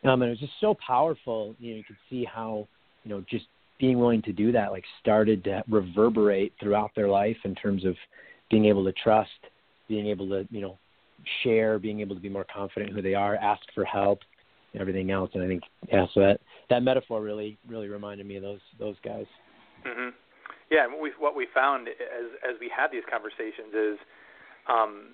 Um, 0.05 0.21
and 0.21 0.29
it 0.29 0.33
was 0.33 0.39
just 0.39 0.53
so 0.61 0.75
powerful. 0.85 1.55
You 1.59 1.71
know, 1.71 1.77
you 1.77 1.83
could 1.83 1.97
see 2.09 2.25
how, 2.25 2.67
you 3.03 3.11
know, 3.11 3.23
just 3.29 3.45
being 3.79 3.99
willing 3.99 4.21
to 4.23 4.31
do 4.31 4.51
that 4.51 4.71
like 4.71 4.83
started 5.01 5.43
to 5.43 5.63
reverberate 5.69 6.53
throughout 6.59 6.91
their 6.95 7.09
life 7.09 7.37
in 7.43 7.55
terms 7.55 7.85
of 7.85 7.95
being 8.49 8.65
able 8.65 8.85
to 8.85 8.93
trust, 8.93 9.29
being 9.87 10.07
able 10.07 10.27
to, 10.29 10.47
you 10.51 10.61
know, 10.61 10.77
share, 11.43 11.79
being 11.79 12.01
able 12.01 12.15
to 12.15 12.21
be 12.21 12.29
more 12.29 12.45
confident 12.53 12.89
in 12.89 12.95
who 12.95 13.01
they 13.01 13.15
are, 13.15 13.35
ask 13.35 13.61
for 13.73 13.83
help, 13.83 14.19
and 14.73 14.81
everything 14.81 15.11
else. 15.11 15.31
And 15.33 15.43
I 15.43 15.47
think 15.47 15.63
yeah, 15.91 16.05
so 16.13 16.19
that 16.19 16.39
that 16.69 16.83
metaphor 16.83 17.21
really 17.21 17.57
really 17.67 17.87
reminded 17.87 18.25
me 18.25 18.35
of 18.35 18.43
those 18.43 18.59
those 18.79 18.95
guys. 19.03 19.25
Mhm. 19.85 20.13
Yeah, 20.69 20.83
and 20.83 20.93
what 20.93 21.01
we 21.01 21.11
what 21.17 21.35
we 21.35 21.47
found 21.53 21.87
as 21.87 22.31
as 22.47 22.59
we 22.59 22.69
had 22.69 22.91
these 22.91 23.03
conversations 23.09 23.73
is 23.73 23.97
um 24.67 25.13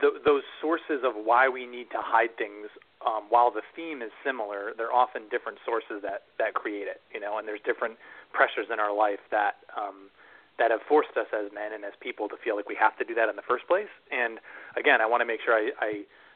the, 0.00 0.10
those 0.24 0.42
sources 0.60 1.04
of 1.04 1.14
why 1.14 1.48
we 1.48 1.66
need 1.66 1.90
to 1.90 1.98
hide 1.98 2.36
things 2.38 2.68
um, 3.06 3.26
while 3.28 3.50
the 3.50 3.62
theme 3.74 4.02
is 4.02 4.10
similar, 4.24 4.72
they're 4.76 4.92
often 4.92 5.28
different 5.30 5.58
sources 5.64 6.02
that 6.02 6.24
that 6.38 6.54
create 6.54 6.88
it. 6.88 7.00
You 7.12 7.20
know, 7.20 7.38
and 7.38 7.46
there's 7.46 7.62
different 7.64 7.98
pressures 8.32 8.66
in 8.72 8.80
our 8.80 8.94
life 8.94 9.20
that 9.30 9.62
um, 9.76 10.10
that 10.58 10.70
have 10.70 10.80
forced 10.88 11.16
us 11.16 11.26
as 11.32 11.50
men 11.52 11.72
and 11.72 11.84
as 11.84 11.92
people 12.00 12.28
to 12.28 12.36
feel 12.44 12.56
like 12.56 12.68
we 12.68 12.76
have 12.76 12.96
to 12.98 13.04
do 13.04 13.14
that 13.14 13.28
in 13.28 13.36
the 13.36 13.46
first 13.46 13.66
place. 13.66 13.90
And 14.10 14.38
again, 14.76 15.00
I 15.00 15.06
want 15.06 15.20
to 15.22 15.28
make 15.28 15.40
sure 15.44 15.54
I, 15.54 15.70
I 15.80 15.90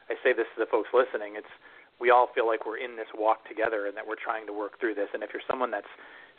I 0.09 0.15
say 0.23 0.31
this 0.33 0.47
to 0.55 0.63
the 0.63 0.69
folks 0.69 0.89
listening. 0.93 1.35
It's 1.37 1.51
we 1.99 2.09
all 2.11 2.29
feel 2.33 2.45
like 2.45 2.65
we're 2.65 2.77
in 2.77 2.95
this 2.95 3.09
walk 3.17 3.47
together 3.49 3.87
and 3.87 3.97
that 3.97 4.05
we're 4.05 4.21
trying 4.21 4.45
to 4.47 4.53
work 4.53 4.79
through 4.79 4.93
this. 4.93 5.09
And 5.13 5.23
if 5.23 5.33
you're 5.33 5.45
someone 5.49 5.71
that's 5.71 5.89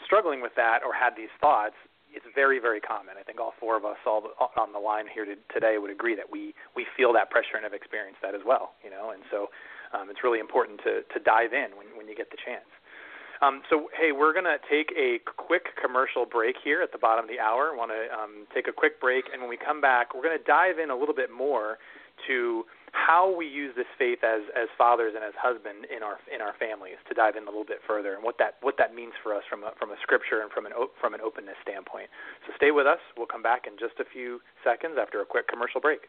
struggling 0.07 0.41
with 0.41 0.55
that 0.55 0.87
or 0.87 0.95
had 0.95 1.19
these 1.19 1.33
thoughts, 1.41 1.75
it's 2.13 2.27
very 2.35 2.59
very 2.59 2.81
common. 2.81 3.15
I 3.21 3.23
think 3.23 3.41
all 3.41 3.55
four 3.61 3.77
of 3.77 3.85
us 3.85 3.99
all 4.07 4.33
on 4.57 4.73
the 4.73 4.79
line 4.79 5.07
here 5.13 5.27
today 5.53 5.79
would 5.79 5.91
agree 5.91 6.17
that 6.17 6.31
we 6.31 6.55
we 6.75 6.87
feel 6.97 7.13
that 7.15 7.31
pressure 7.31 7.55
and 7.55 7.65
have 7.65 7.75
experienced 7.75 8.23
that 8.23 8.35
as 8.35 8.43
well. 8.45 8.75
You 8.83 8.91
know, 8.91 9.11
and 9.11 9.23
so 9.31 9.49
um, 9.95 10.11
it's 10.11 10.25
really 10.25 10.41
important 10.41 10.81
to, 10.85 11.03
to 11.13 11.19
dive 11.23 11.53
in 11.53 11.77
when, 11.77 11.87
when 11.97 12.09
you 12.09 12.17
get 12.17 12.31
the 12.31 12.39
chance. 12.39 12.69
Um, 13.41 13.63
so, 13.71 13.87
hey, 13.95 14.11
we're 14.11 14.33
going 14.33 14.51
to 14.51 14.59
take 14.67 14.91
a 14.99 15.23
quick 15.39 15.71
commercial 15.81 16.27
break 16.27 16.57
here 16.59 16.83
at 16.83 16.91
the 16.91 16.99
bottom 16.99 17.25
of 17.25 17.31
the 17.31 17.39
hour. 17.39 17.71
want 17.71 17.93
to 17.95 18.11
um, 18.11 18.51
take 18.53 18.67
a 18.67 18.75
quick 18.75 19.01
break, 19.01 19.27
and 19.33 19.41
when 19.41 19.49
we 19.49 19.57
come 19.57 19.81
back, 19.81 20.15
we're 20.15 20.27
going 20.27 20.37
to 20.37 20.43
dive 20.43 20.79
in 20.83 20.91
a 20.91 20.97
little 20.97 21.15
bit 21.15 21.31
more 21.31 21.79
to 22.27 22.65
how 22.93 23.31
we 23.31 23.47
use 23.47 23.75
this 23.77 23.87
faith 23.99 24.25
as 24.25 24.43
as 24.57 24.67
fathers 24.77 25.13
and 25.15 25.23
as 25.23 25.37
husbands 25.37 25.87
in 25.95 26.03
our 26.03 26.19
in 26.33 26.41
our 26.41 26.55
families 26.59 26.97
to 27.07 27.15
dive 27.15 27.37
in 27.37 27.45
a 27.45 27.51
little 27.53 27.69
bit 27.69 27.79
further 27.87 28.15
and 28.15 28.25
what 28.25 28.39
that 28.39 28.57
what 28.61 28.77
that 28.79 28.95
means 28.95 29.13
for 29.23 29.35
us 29.35 29.45
from 29.49 29.63
a 29.63 29.73
from 29.79 29.91
a 29.91 29.99
scripture 30.03 30.41
and 30.41 30.51
from 30.51 30.65
an 30.65 30.73
from 31.01 31.15
an 31.15 31.21
openness 31.21 31.57
standpoint. 31.63 32.09
So 32.47 32.53
stay 32.57 32.71
with 32.71 32.87
us. 32.87 32.99
We'll 33.17 33.31
come 33.31 33.43
back 33.43 33.69
in 33.69 33.77
just 33.79 34.01
a 34.01 34.09
few 34.09 34.41
seconds 34.65 34.97
after 35.01 35.21
a 35.21 35.27
quick 35.27 35.49
commercial 35.49 35.81
break. 35.81 36.09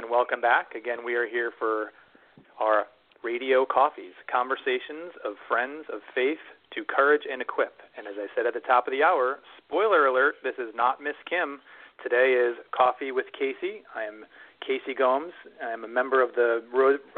and 0.00 0.08
welcome 0.08 0.40
back. 0.40 0.72
Again, 0.74 1.04
we 1.04 1.14
are 1.14 1.28
here 1.28 1.52
for 1.58 1.92
our 2.58 2.86
radio 3.22 3.66
coffees, 3.68 4.16
conversations 4.32 5.12
of 5.28 5.36
friends 5.46 5.84
of 5.92 6.00
faith 6.14 6.40
to 6.72 6.88
courage 6.88 7.28
and 7.30 7.42
equip. 7.42 7.84
And 7.98 8.06
as 8.08 8.14
I 8.16 8.24
said 8.34 8.46
at 8.46 8.54
the 8.54 8.64
top 8.64 8.88
of 8.88 8.92
the 8.92 9.02
hour, 9.02 9.40
spoiler 9.60 10.06
alert, 10.06 10.36
this 10.42 10.56
is 10.56 10.72
not 10.74 11.02
Miss 11.04 11.20
Kim. 11.28 11.60
Today 12.02 12.32
is 12.32 12.56
Coffee 12.72 13.12
with 13.12 13.26
Casey. 13.36 13.84
I 13.94 14.04
am 14.08 14.24
Casey 14.64 14.96
Gomes. 14.96 15.36
I'm 15.60 15.84
a 15.84 15.88
member 15.88 16.24
of 16.24 16.32
the 16.32 16.64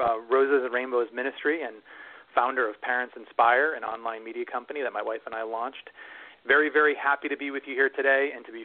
uh, 0.02 0.18
Roses 0.26 0.66
and 0.66 0.74
Rainbows 0.74 1.06
Ministry 1.14 1.62
and 1.62 1.76
founder 2.34 2.68
of 2.68 2.80
Parents 2.82 3.14
Inspire, 3.14 3.74
an 3.74 3.84
online 3.84 4.24
media 4.24 4.44
company 4.44 4.82
that 4.82 4.92
my 4.92 5.02
wife 5.02 5.22
and 5.24 5.36
I 5.36 5.44
launched. 5.44 5.86
Very, 6.48 6.68
very 6.68 6.96
happy 6.98 7.28
to 7.28 7.36
be 7.36 7.52
with 7.52 7.62
you 7.64 7.74
here 7.74 7.90
today 7.94 8.30
and 8.34 8.44
to 8.44 8.50
be 8.50 8.64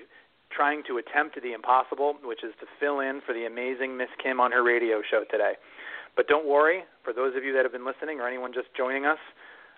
trying 0.49 0.83
to 0.87 0.97
attempt 0.97 1.39
the 1.41 1.53
impossible, 1.53 2.15
which 2.23 2.43
is 2.43 2.53
to 2.59 2.65
fill 2.79 2.99
in 2.99 3.21
for 3.25 3.33
the 3.33 3.45
amazing 3.45 3.97
Miss 3.97 4.09
Kim 4.21 4.39
on 4.39 4.51
her 4.51 4.63
radio 4.63 5.01
show 5.09 5.23
today. 5.29 5.53
But 6.15 6.27
don't 6.27 6.47
worry, 6.47 6.83
for 7.03 7.13
those 7.13 7.35
of 7.35 7.43
you 7.43 7.53
that 7.53 7.63
have 7.63 7.71
been 7.71 7.85
listening 7.85 8.19
or 8.19 8.27
anyone 8.27 8.53
just 8.53 8.67
joining 8.75 9.05
us, 9.05 9.19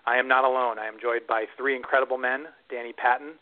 I 0.06 0.16
am 0.16 0.26
not 0.26 0.44
alone. 0.44 0.78
I 0.78 0.86
am 0.86 0.96
joined 1.00 1.26
by 1.28 1.44
three 1.56 1.76
incredible 1.76 2.16
men 2.16 2.46
Danny 2.70 2.92
Patton, 2.92 3.34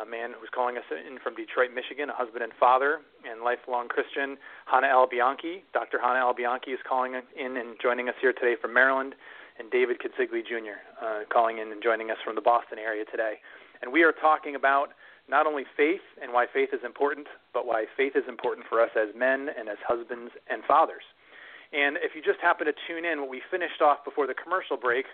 a 0.00 0.04
man 0.04 0.32
who's 0.38 0.50
calling 0.54 0.76
us 0.76 0.84
in 0.90 1.18
from 1.18 1.34
Detroit, 1.34 1.70
Michigan, 1.74 2.10
a 2.10 2.14
husband 2.14 2.42
and 2.42 2.52
father, 2.58 3.00
and 3.28 3.42
lifelong 3.42 3.88
Christian, 3.88 4.36
Hannah 4.66 4.88
L. 4.88 5.06
Bianchi. 5.08 5.64
Dr. 5.72 5.98
Hannah 6.00 6.20
L. 6.20 6.34
Bianchi 6.34 6.72
is 6.72 6.80
calling 6.86 7.14
in 7.14 7.56
and 7.56 7.76
joining 7.80 8.08
us 8.08 8.14
here 8.20 8.32
today 8.32 8.56
from 8.60 8.72
Maryland, 8.74 9.14
and 9.58 9.70
David 9.70 9.98
Consigli 10.00 10.44
Jr. 10.44 10.80
Uh, 11.00 11.20
calling 11.32 11.58
in 11.58 11.72
and 11.72 11.82
joining 11.82 12.10
us 12.10 12.16
from 12.24 12.34
the 12.34 12.40
Boston 12.40 12.78
area 12.78 13.04
today. 13.04 13.40
And 13.80 13.92
we 13.92 14.02
are 14.02 14.12
talking 14.12 14.54
about 14.54 14.90
not 15.32 15.46
only 15.46 15.64
faith 15.74 16.04
and 16.20 16.30
why 16.32 16.44
faith 16.44 16.68
is 16.76 16.84
important, 16.84 17.26
but 17.56 17.66
why 17.66 17.86
faith 17.96 18.12
is 18.14 18.28
important 18.28 18.68
for 18.68 18.80
us 18.84 18.90
as 18.94 19.08
men 19.16 19.48
and 19.58 19.66
as 19.68 19.80
husbands 19.80 20.30
and 20.52 20.62
fathers. 20.68 21.02
And 21.72 21.96
if 22.04 22.12
you 22.14 22.20
just 22.20 22.38
happen 22.44 22.68
to 22.68 22.76
tune 22.86 23.08
in, 23.08 23.24
what 23.24 23.30
we 23.30 23.40
finished 23.50 23.80
off 23.80 24.04
before 24.04 24.26
the 24.26 24.36
commercial 24.36 24.76
break 24.76 25.06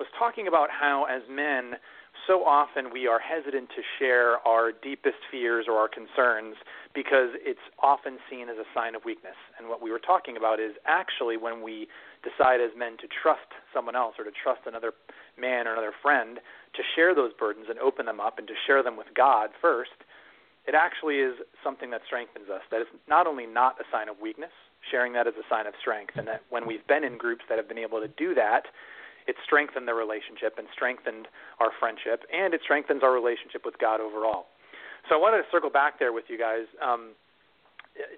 was 0.00 0.08
talking 0.18 0.48
about 0.48 0.68
how, 0.72 1.04
as 1.04 1.20
men, 1.28 1.76
so 2.26 2.40
often 2.44 2.88
we 2.90 3.06
are 3.06 3.20
hesitant 3.20 3.68
to 3.76 3.82
share 3.98 4.40
our 4.48 4.72
deepest 4.72 5.20
fears 5.30 5.66
or 5.68 5.76
our 5.76 5.88
concerns 5.88 6.56
because 6.94 7.36
it's 7.44 7.60
often 7.82 8.16
seen 8.30 8.48
as 8.48 8.56
a 8.56 8.64
sign 8.72 8.94
of 8.94 9.04
weakness. 9.04 9.36
And 9.58 9.68
what 9.68 9.82
we 9.82 9.92
were 9.92 10.00
talking 10.00 10.36
about 10.36 10.58
is 10.58 10.72
actually 10.86 11.36
when 11.36 11.60
we 11.62 11.86
decide 12.24 12.60
as 12.64 12.72
men 12.76 12.96
to 13.04 13.08
trust 13.08 13.52
someone 13.72 13.94
else 13.94 14.16
or 14.18 14.24
to 14.24 14.32
trust 14.32 14.64
another 14.64 14.92
man 15.36 15.68
or 15.68 15.72
another 15.72 15.92
friend 16.00 16.40
to 16.76 16.82
share 16.94 17.14
those 17.14 17.32
burdens 17.38 17.66
and 17.68 17.78
open 17.78 18.06
them 18.06 18.20
up 18.20 18.38
and 18.38 18.46
to 18.48 18.54
share 18.66 18.82
them 18.82 18.96
with 18.96 19.08
God 19.14 19.50
first, 19.60 19.96
it 20.66 20.74
actually 20.74 21.16
is 21.16 21.34
something 21.62 21.90
that 21.90 22.02
strengthens 22.06 22.48
us. 22.50 22.62
That 22.70 22.80
is 22.80 22.88
not 23.08 23.26
only 23.26 23.46
not 23.46 23.80
a 23.80 23.84
sign 23.90 24.08
of 24.08 24.16
weakness, 24.20 24.52
sharing 24.90 25.12
that 25.14 25.26
is 25.26 25.34
a 25.38 25.46
sign 25.48 25.66
of 25.66 25.74
strength, 25.80 26.14
and 26.16 26.26
that 26.26 26.42
when 26.50 26.66
we've 26.66 26.86
been 26.86 27.04
in 27.04 27.18
groups 27.18 27.44
that 27.48 27.56
have 27.58 27.68
been 27.68 27.78
able 27.78 28.00
to 28.00 28.08
do 28.08 28.34
that, 28.34 28.66
it 29.26 29.36
strengthened 29.44 29.88
the 29.88 29.94
relationship 29.94 30.54
and 30.58 30.66
strengthened 30.72 31.26
our 31.58 31.70
friendship, 31.78 32.22
and 32.32 32.54
it 32.54 32.60
strengthens 32.62 33.02
our 33.02 33.12
relationship 33.12 33.62
with 33.64 33.78
God 33.78 34.00
overall. 34.00 34.46
So 35.08 35.14
I 35.14 35.18
wanted 35.18 35.38
to 35.38 35.48
circle 35.50 35.70
back 35.70 35.98
there 35.98 36.12
with 36.12 36.24
you 36.28 36.38
guys. 36.38 36.66
Um, 36.82 37.14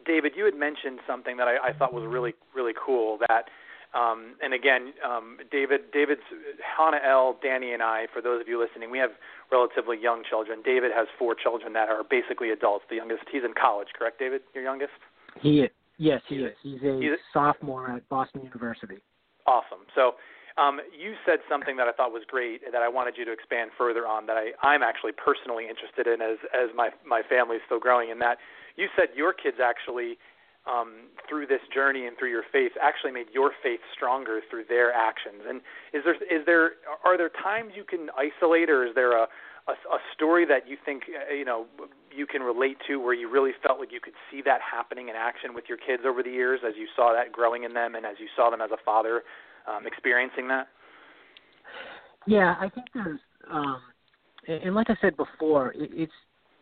David, 0.05 0.33
you 0.37 0.44
had 0.44 0.55
mentioned 0.55 1.01
something 1.07 1.37
that 1.37 1.49
I, 1.49 1.68
I 1.68 1.73
thought 1.73 1.92
was 1.92 2.05
really, 2.05 2.35
really 2.55 2.73
cool. 2.75 3.18
That, 3.29 3.44
um, 3.94 4.35
and 4.42 4.53
again, 4.53 4.92
um, 5.05 5.38
David, 5.51 5.92
David's 5.92 6.20
Hannah 6.61 7.01
L, 7.05 7.38
Danny, 7.42 7.72
and 7.72 7.83
I. 7.83 8.07
For 8.12 8.20
those 8.20 8.40
of 8.40 8.48
you 8.48 8.61
listening, 8.61 8.90
we 8.90 8.98
have 8.98 9.11
relatively 9.51 9.98
young 9.98 10.22
children. 10.29 10.61
David 10.64 10.92
has 10.94 11.09
four 11.18 11.35
children 11.35 11.72
that 11.72 11.88
are 11.88 12.05
basically 12.05 12.51
adults. 12.51 12.85
The 12.90 12.96
youngest, 12.96 13.22
he's 13.33 13.44
in 13.44 13.55
college, 13.55 13.88
correct, 13.98 14.18
David? 14.18 14.42
Your 14.55 14.64
youngest? 14.64 14.92
He 15.40 15.61
is. 15.61 15.70
Yes, 15.96 16.20
he 16.29 16.37
is. 16.37 16.55
He's 16.62 16.83
a 16.83 16.98
he's 17.01 17.18
sophomore 17.33 17.90
at 17.90 18.09
Boston 18.09 18.42
University. 18.44 18.98
Awesome. 19.46 19.88
So 19.94 20.14
um, 20.57 20.81
you 20.96 21.14
said 21.27 21.38
something 21.48 21.77
that 21.77 21.88
I 21.88 21.92
thought 21.92 22.12
was 22.12 22.22
great 22.29 22.61
that 22.70 22.83
I 22.83 22.88
wanted 22.88 23.14
you 23.16 23.24
to 23.24 23.33
expand 23.33 23.70
further 23.77 24.07
on 24.07 24.27
that 24.27 24.37
I, 24.37 24.53
I'm 24.62 24.83
actually 24.83 25.12
personally 25.12 25.64
interested 25.68 26.07
in 26.07 26.20
as 26.20 26.38
as 26.55 26.70
my 26.77 26.90
my 27.07 27.22
family 27.29 27.57
is 27.57 27.62
still 27.66 27.81
growing. 27.81 28.11
In 28.11 28.18
that 28.20 28.38
you 28.77 28.87
said 28.94 29.09
your 29.16 29.33
kids 29.33 29.59
actually 29.62 30.18
um, 30.69 31.09
through 31.29 31.47
this 31.47 31.61
journey 31.73 32.07
and 32.07 32.17
through 32.19 32.31
your 32.31 32.45
faith 32.53 32.73
actually 32.81 33.13
made 33.13 33.27
your 33.33 33.53
faith 33.63 33.81
stronger 33.95 34.41
through 34.51 34.65
their 34.69 34.93
actions. 34.93 35.43
And 35.49 35.61
is 35.93 36.03
there 36.05 36.15
is 36.15 36.47
there 36.47 36.73
are 37.05 37.17
there 37.17 37.31
times 37.31 37.73
you 37.75 37.85
can 37.85 38.09
isolate, 38.17 38.71
or 38.71 38.87
is 38.87 38.95
there 38.95 39.17
a 39.17 39.27
a, 39.69 39.73
a 39.73 39.99
story 40.15 40.47
that 40.47 40.69
you 40.69 40.77
think 40.85 41.05
uh, 41.09 41.33
you 41.33 41.45
know 41.45 41.67
you 42.15 42.27
can 42.27 42.43
relate 42.43 42.77
to 42.87 42.97
where 42.97 43.15
you 43.15 43.31
really 43.31 43.53
felt 43.67 43.79
like 43.79 43.93
you 43.93 44.01
could 44.01 44.17
see 44.31 44.43
that 44.45 44.61
happening 44.61 45.09
in 45.09 45.17
action 45.17 45.55
with 45.55 45.65
your 45.69 45.79
kids 45.79 46.03
over 46.07 46.23
the 46.23 46.31
years 46.31 46.61
as 46.67 46.75
you 46.77 46.87
saw 46.97 47.13
that 47.13 47.33
growing 47.33 47.65
in 47.65 47.75
them 47.75 47.95
and 47.95 48.05
as 48.05 48.17
you 48.19 48.27
saw 48.37 48.51
them 48.51 48.61
as 48.61 48.71
a 48.71 48.79
father 48.85 49.23
um, 49.69 49.87
experiencing 49.87 50.49
that? 50.49 50.69
Yeah, 52.27 52.57
I 52.61 52.69
think 52.69 52.87
there's, 52.93 53.21
um, 53.51 53.81
and 54.47 54.75
like 54.75 54.91
I 54.91 54.97
said 55.01 55.17
before, 55.17 55.73
it, 55.73 55.91
it's 55.95 56.13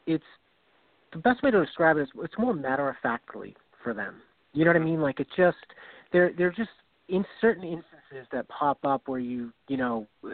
it's 0.06 0.24
the 1.12 1.18
best 1.18 1.42
way 1.42 1.50
to 1.50 1.64
describe 1.64 1.96
it 1.96 2.02
is 2.02 2.08
it's 2.22 2.34
more 2.38 2.54
matter 2.54 2.88
of 2.88 2.96
factly 3.02 3.56
for 3.86 3.94
them. 3.94 4.16
You 4.52 4.64
know 4.64 4.72
what 4.72 4.82
I 4.82 4.84
mean? 4.84 5.00
Like 5.00 5.20
it 5.20 5.28
just 5.36 5.56
they're 6.12 6.32
they're 6.36 6.50
just 6.50 6.70
in 7.08 7.24
certain 7.40 7.62
instances 7.62 8.26
that 8.32 8.48
pop 8.48 8.78
up 8.84 9.02
where 9.06 9.20
you 9.20 9.52
you 9.68 9.76
know 9.76 10.08
uh, 10.24 10.28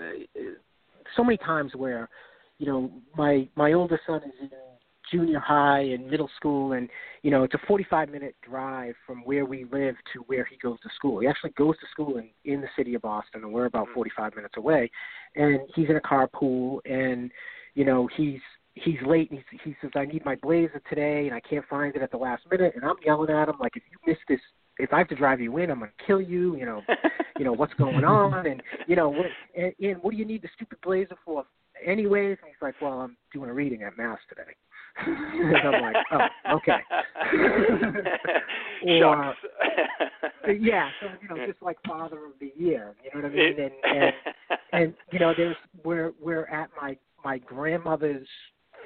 so 1.15 1.23
many 1.23 1.37
times 1.37 1.73
where 1.77 2.09
you 2.57 2.67
know 2.67 2.91
my 3.15 3.47
my 3.55 3.75
oldest 3.75 4.01
son 4.07 4.23
is 4.25 4.33
in 4.41 4.51
junior 5.11 5.38
high 5.38 5.81
and 5.81 6.11
middle 6.11 6.31
school 6.37 6.73
and 6.73 6.88
you 7.23 7.31
know 7.31 7.43
it's 7.43 7.53
a 7.53 7.61
45 7.69 8.09
minute 8.09 8.35
drive 8.43 8.95
from 9.07 9.19
where 9.25 9.45
we 9.45 9.65
live 9.65 9.97
to 10.15 10.21
where 10.29 10.45
he 10.45 10.57
goes 10.62 10.81
to 10.81 10.88
school 10.95 11.21
he 11.21 11.27
actually 11.27 11.51
goes 11.51 11.75
to 11.81 11.87
school 11.91 12.17
in 12.17 12.31
in 12.51 12.62
the 12.62 12.69
city 12.77 12.95
of 12.95 13.03
boston 13.03 13.43
and 13.43 13.53
we're 13.53 13.67
about 13.67 13.87
mm-hmm. 13.87 13.95
45 13.95 14.37
minutes 14.37 14.55
away 14.57 14.91
and 15.35 15.61
he's 15.75 15.91
in 15.91 15.97
a 15.97 16.01
carpool 16.01 16.79
and 16.87 17.31
you 17.75 17.85
know 17.85 18.09
he's 18.17 18.41
he's 18.75 18.97
late 19.07 19.31
and 19.31 19.41
he, 19.51 19.59
he 19.65 19.77
says 19.81 19.91
i 19.95 20.05
need 20.05 20.25
my 20.25 20.35
blazer 20.37 20.81
today 20.89 21.27
and 21.27 21.35
i 21.35 21.41
can't 21.41 21.65
find 21.69 21.95
it 21.95 22.03
at 22.03 22.11
the 22.11 22.17
last 22.17 22.43
minute 22.51 22.73
and 22.75 22.85
i'm 22.85 22.97
yelling 23.05 23.31
at 23.31 23.49
him 23.49 23.57
like 23.61 23.77
if 23.77 23.83
you 23.91 23.99
miss 24.07 24.19
this 24.29 24.41
if 24.79 24.93
I 24.93 24.99
have 24.99 25.09
to 25.09 25.15
drive 25.15 25.41
you 25.41 25.57
in, 25.59 25.71
I'm 25.71 25.79
going 25.79 25.91
to 25.97 26.05
kill 26.07 26.21
you. 26.21 26.57
You 26.57 26.67
know, 26.67 26.83
you 27.39 27.45
know 27.45 27.53
what's 27.53 27.75
going 27.75 28.05
on, 28.05 28.47
and 28.47 28.63
you 28.87 28.97
know, 28.97 29.09
what, 29.09 29.27
and, 29.57 29.73
and 29.81 30.03
what 30.03 30.13
do 30.13 30.17
you 30.17 30.25
need 30.25 30.43
the 30.43 30.49
stupid 30.55 30.79
blazer 30.83 31.17
for, 31.25 31.45
anyways? 31.85 32.39
And 32.43 32.49
he's 32.49 32.63
like, 32.63 32.75
well, 32.81 33.01
I'm 33.01 33.17
doing 33.33 33.51
a 33.51 33.55
reading 33.55 33.83
at 33.83 33.97
mass 33.97 34.19
today. 34.29 34.51
and 35.07 35.57
I'm 35.57 35.83
like, 35.83 35.97
oh, 36.13 36.57
okay. 36.57 36.79
or, 39.01 39.25
uh, 39.25 39.33
yeah, 40.61 40.91
so 41.01 41.09
you 41.23 41.29
know, 41.29 41.47
just 41.47 41.63
like 41.63 41.79
Father 41.87 42.27
of 42.27 42.33
the 42.41 42.53
Year, 42.57 42.95
you 43.03 43.11
know 43.15 43.27
what 43.27 43.33
I 43.33 43.35
mean? 43.35 43.59
And 43.59 43.73
and, 43.85 44.13
and 44.73 44.95
you 45.11 45.19
know, 45.19 45.33
there's 45.37 45.57
we're 45.83 46.13
we're 46.21 46.45
at 46.47 46.69
my 46.81 46.99
my 47.25 47.39
grandmother's 47.39 48.29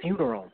funeral. 0.00 0.50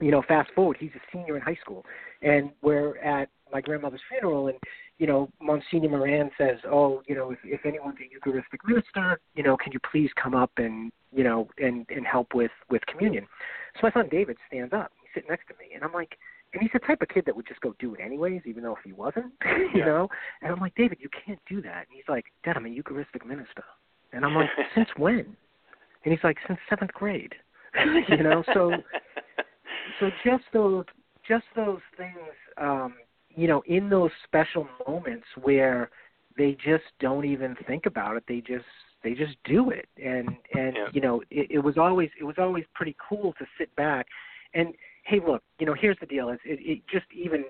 You 0.00 0.10
know, 0.10 0.22
fast 0.26 0.50
forward, 0.54 0.76
he's 0.78 0.90
a 0.96 1.00
senior 1.12 1.36
in 1.36 1.42
high 1.42 1.58
school, 1.60 1.84
and 2.20 2.50
we're 2.62 2.98
at 2.98 3.28
my 3.52 3.60
grandmother's 3.60 4.00
funeral, 4.08 4.48
and 4.48 4.58
you 4.98 5.06
know, 5.06 5.30
Monsignor 5.40 5.88
Moran 5.88 6.30
says, 6.36 6.58
"Oh, 6.66 7.02
you 7.06 7.14
know, 7.14 7.30
if, 7.30 7.38
if 7.44 7.64
anyone's 7.64 7.98
a 8.00 8.12
Eucharistic 8.12 8.60
minister, 8.66 9.20
you 9.34 9.42
know, 9.42 9.56
can 9.56 9.72
you 9.72 9.78
please 9.90 10.10
come 10.20 10.34
up 10.34 10.50
and 10.56 10.90
you 11.12 11.24
know 11.24 11.48
and 11.58 11.86
and 11.88 12.06
help 12.06 12.34
with 12.34 12.50
with 12.70 12.84
communion?" 12.86 13.26
So 13.74 13.80
my 13.84 13.92
son 13.92 14.08
David 14.10 14.36
stands 14.48 14.72
up. 14.72 14.90
He's 15.00 15.10
sitting 15.14 15.30
next 15.30 15.46
to 15.48 15.54
me, 15.54 15.74
and 15.74 15.84
I'm 15.84 15.92
like, 15.92 16.18
and 16.54 16.62
he's 16.62 16.70
the 16.72 16.78
type 16.78 17.02
of 17.02 17.08
kid 17.08 17.24
that 17.26 17.34
would 17.34 17.46
just 17.46 17.60
go 17.60 17.74
do 17.78 17.94
it 17.94 18.00
anyways, 18.00 18.42
even 18.46 18.62
though 18.62 18.76
if 18.76 18.84
he 18.84 18.92
wasn't, 18.92 19.32
you 19.44 19.68
yeah. 19.74 19.84
know. 19.84 20.08
And 20.40 20.52
I'm 20.52 20.60
like, 20.60 20.74
David, 20.76 20.98
you 21.00 21.08
can't 21.24 21.40
do 21.48 21.60
that. 21.62 21.86
And 21.88 21.88
he's 21.90 22.08
like, 22.08 22.26
Dad, 22.44 22.56
I'm 22.56 22.66
a 22.66 22.68
Eucharistic 22.68 23.26
minister. 23.26 23.64
And 24.12 24.24
I'm 24.24 24.34
like, 24.34 24.48
since 24.74 24.88
when? 24.96 25.36
And 26.04 26.12
he's 26.12 26.22
like, 26.22 26.36
since 26.46 26.58
seventh 26.70 26.92
grade. 26.92 27.34
you 28.08 28.22
know, 28.22 28.42
so 28.52 28.72
so 30.00 30.10
just 30.24 30.44
those 30.52 30.84
just 31.26 31.44
those 31.56 31.80
things, 31.96 32.18
um, 32.58 32.94
you 33.30 33.48
know, 33.48 33.62
in 33.66 33.88
those 33.88 34.10
special 34.24 34.68
moments 34.86 35.26
where 35.42 35.90
they 36.36 36.56
just 36.64 36.84
don't 37.00 37.24
even 37.24 37.56
think 37.66 37.86
about 37.86 38.16
it. 38.16 38.24
They 38.28 38.40
just 38.40 38.64
they 39.04 39.12
just 39.12 39.36
do 39.44 39.70
it 39.70 39.86
and 40.02 40.28
and 40.54 40.74
yeah. 40.74 40.86
you 40.92 41.00
know 41.00 41.22
it, 41.30 41.46
it 41.50 41.58
was 41.58 41.76
always 41.76 42.08
it 42.18 42.24
was 42.24 42.36
always 42.38 42.64
pretty 42.74 42.96
cool 43.06 43.34
to 43.38 43.44
sit 43.58 43.74
back 43.76 44.06
and 44.54 44.72
hey 45.04 45.20
look 45.24 45.42
you 45.60 45.66
know 45.66 45.74
here's 45.78 45.98
the 46.00 46.06
deal 46.06 46.30
it's 46.30 46.42
it, 46.44 46.58
it 46.60 46.80
just 46.90 47.04
even 47.14 47.44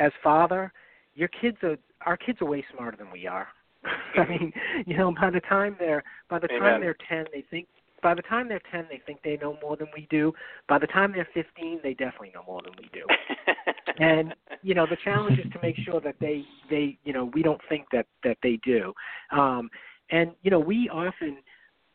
as 0.00 0.12
father 0.22 0.72
your 1.14 1.28
kids 1.28 1.58
are 1.62 1.76
our 2.06 2.16
kids 2.16 2.40
are 2.40 2.46
way 2.46 2.64
smarter 2.72 2.96
than 2.96 3.10
we 3.10 3.26
are 3.26 3.48
i 4.16 4.24
mean 4.26 4.52
you 4.86 4.96
know 4.96 5.12
by 5.20 5.28
the 5.28 5.40
time 5.40 5.76
they're 5.78 6.04
by 6.30 6.38
the 6.38 6.48
Amen. 6.50 6.60
time 6.60 6.80
they're 6.80 6.96
ten 7.08 7.26
they 7.32 7.44
think 7.50 7.66
by 8.06 8.14
the 8.14 8.22
time 8.22 8.48
they're 8.48 8.62
10, 8.70 8.86
they 8.88 9.02
think 9.04 9.18
they 9.24 9.36
know 9.36 9.58
more 9.60 9.76
than 9.76 9.88
we 9.92 10.06
do. 10.10 10.32
By 10.68 10.78
the 10.78 10.86
time 10.86 11.10
they're 11.10 11.26
15, 11.34 11.80
they 11.82 11.92
definitely 11.92 12.30
know 12.32 12.44
more 12.46 12.62
than 12.62 12.72
we 12.78 12.88
do. 12.92 13.04
and 13.98 14.32
you 14.62 14.74
know, 14.74 14.86
the 14.88 14.96
challenge 15.02 15.40
is 15.40 15.52
to 15.52 15.58
make 15.60 15.74
sure 15.84 16.00
that 16.00 16.14
they 16.20 16.44
they 16.70 16.96
you 17.02 17.12
know 17.12 17.24
we 17.34 17.42
don't 17.42 17.60
think 17.68 17.86
that 17.90 18.06
that 18.22 18.36
they 18.44 18.60
do. 18.64 18.92
Um, 19.32 19.68
and 20.12 20.30
you 20.44 20.52
know, 20.52 20.60
we 20.60 20.88
often 20.88 21.38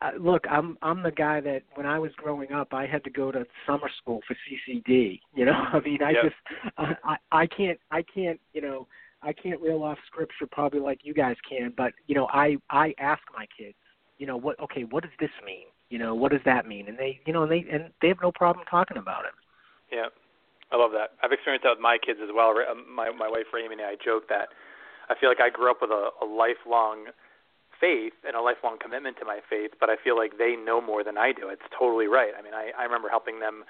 uh, 0.01 0.09
look, 0.19 0.43
I'm 0.51 0.77
I'm 0.81 1.01
the 1.01 1.11
guy 1.11 1.39
that 1.39 1.61
when 1.75 1.85
I 1.85 1.97
was 1.97 2.11
growing 2.17 2.51
up, 2.51 2.73
I 2.73 2.85
had 2.85 3.05
to 3.05 3.09
go 3.09 3.31
to 3.31 3.45
summer 3.65 3.89
school 4.01 4.19
for 4.27 4.35
CCD. 4.35 5.21
You 5.33 5.45
know, 5.45 5.53
I 5.71 5.79
mean, 5.79 6.03
I 6.03 6.09
yep. 6.09 6.23
just 6.25 6.35
I, 6.77 6.95
I 7.05 7.15
I 7.43 7.47
can't 7.47 7.79
I 7.89 8.01
can't 8.01 8.39
you 8.51 8.59
know 8.59 8.85
I 9.23 9.31
can't 9.31 9.61
reel 9.61 9.81
off 9.81 9.97
scripture 10.07 10.45
probably 10.51 10.81
like 10.81 10.99
you 11.03 11.13
guys 11.13 11.37
can, 11.49 11.73
but 11.77 11.93
you 12.07 12.15
know, 12.15 12.27
I 12.33 12.57
I 12.69 12.93
ask 12.99 13.21
my 13.33 13.45
kids, 13.57 13.77
you 14.17 14.27
know, 14.27 14.35
what 14.35 14.59
okay, 14.59 14.83
what 14.83 15.03
does 15.03 15.13
this 15.17 15.31
mean? 15.45 15.67
You 15.91 15.99
know, 15.99 16.15
what 16.15 16.31
does 16.31 16.41
that 16.45 16.65
mean? 16.65 16.87
And 16.87 16.97
they 16.97 17.19
you 17.27 17.33
know 17.33 17.43
and 17.43 17.51
they 17.51 17.67
and 17.69 17.91
they 18.01 18.07
have 18.07 18.23
no 18.23 18.31
problem 18.31 18.65
talking 18.65 18.95
about 18.95 19.25
it. 19.25 19.35
Yeah, 19.91 20.07
I 20.71 20.77
love 20.79 20.91
that. 20.95 21.19
I've 21.21 21.35
experienced 21.35 21.67
that 21.67 21.75
with 21.75 21.83
my 21.83 21.99
kids 21.99 22.19
as 22.23 22.31
well. 22.33 22.55
Um, 22.63 22.87
my 22.87 23.11
my 23.11 23.27
wife 23.27 23.51
Raymond 23.53 23.81
and 23.81 23.89
I 23.91 23.99
joke 23.99 24.29
that 24.29 24.55
I 25.11 25.19
feel 25.19 25.27
like 25.27 25.43
I 25.43 25.51
grew 25.51 25.69
up 25.69 25.83
with 25.83 25.91
a, 25.91 26.15
a 26.23 26.25
lifelong 26.25 27.11
faith 27.75 28.13
and 28.23 28.37
a 28.37 28.41
lifelong 28.41 28.77
commitment 28.79 29.17
to 29.19 29.25
my 29.25 29.41
faith, 29.49 29.71
but 29.81 29.89
I 29.89 29.97
feel 29.99 30.15
like 30.15 30.37
they 30.37 30.55
know 30.55 30.79
more 30.79 31.03
than 31.03 31.17
I 31.17 31.33
do. 31.33 31.49
It's 31.49 31.65
totally 31.75 32.07
right. 32.07 32.31
I 32.37 32.41
mean, 32.41 32.53
I, 32.53 32.71
I 32.77 32.87
remember 32.87 33.09
helping 33.09 33.41
them. 33.41 33.65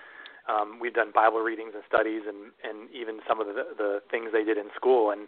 Um, 0.46 0.78
we've 0.78 0.94
done 0.94 1.10
Bible 1.16 1.40
readings 1.40 1.74
and 1.74 1.82
studies, 1.90 2.30
and 2.30 2.54
and 2.62 2.86
even 2.94 3.26
some 3.26 3.42
of 3.42 3.48
the 3.50 3.74
the 3.74 4.06
things 4.12 4.30
they 4.30 4.44
did 4.44 4.62
in 4.62 4.70
school, 4.76 5.10
and 5.10 5.26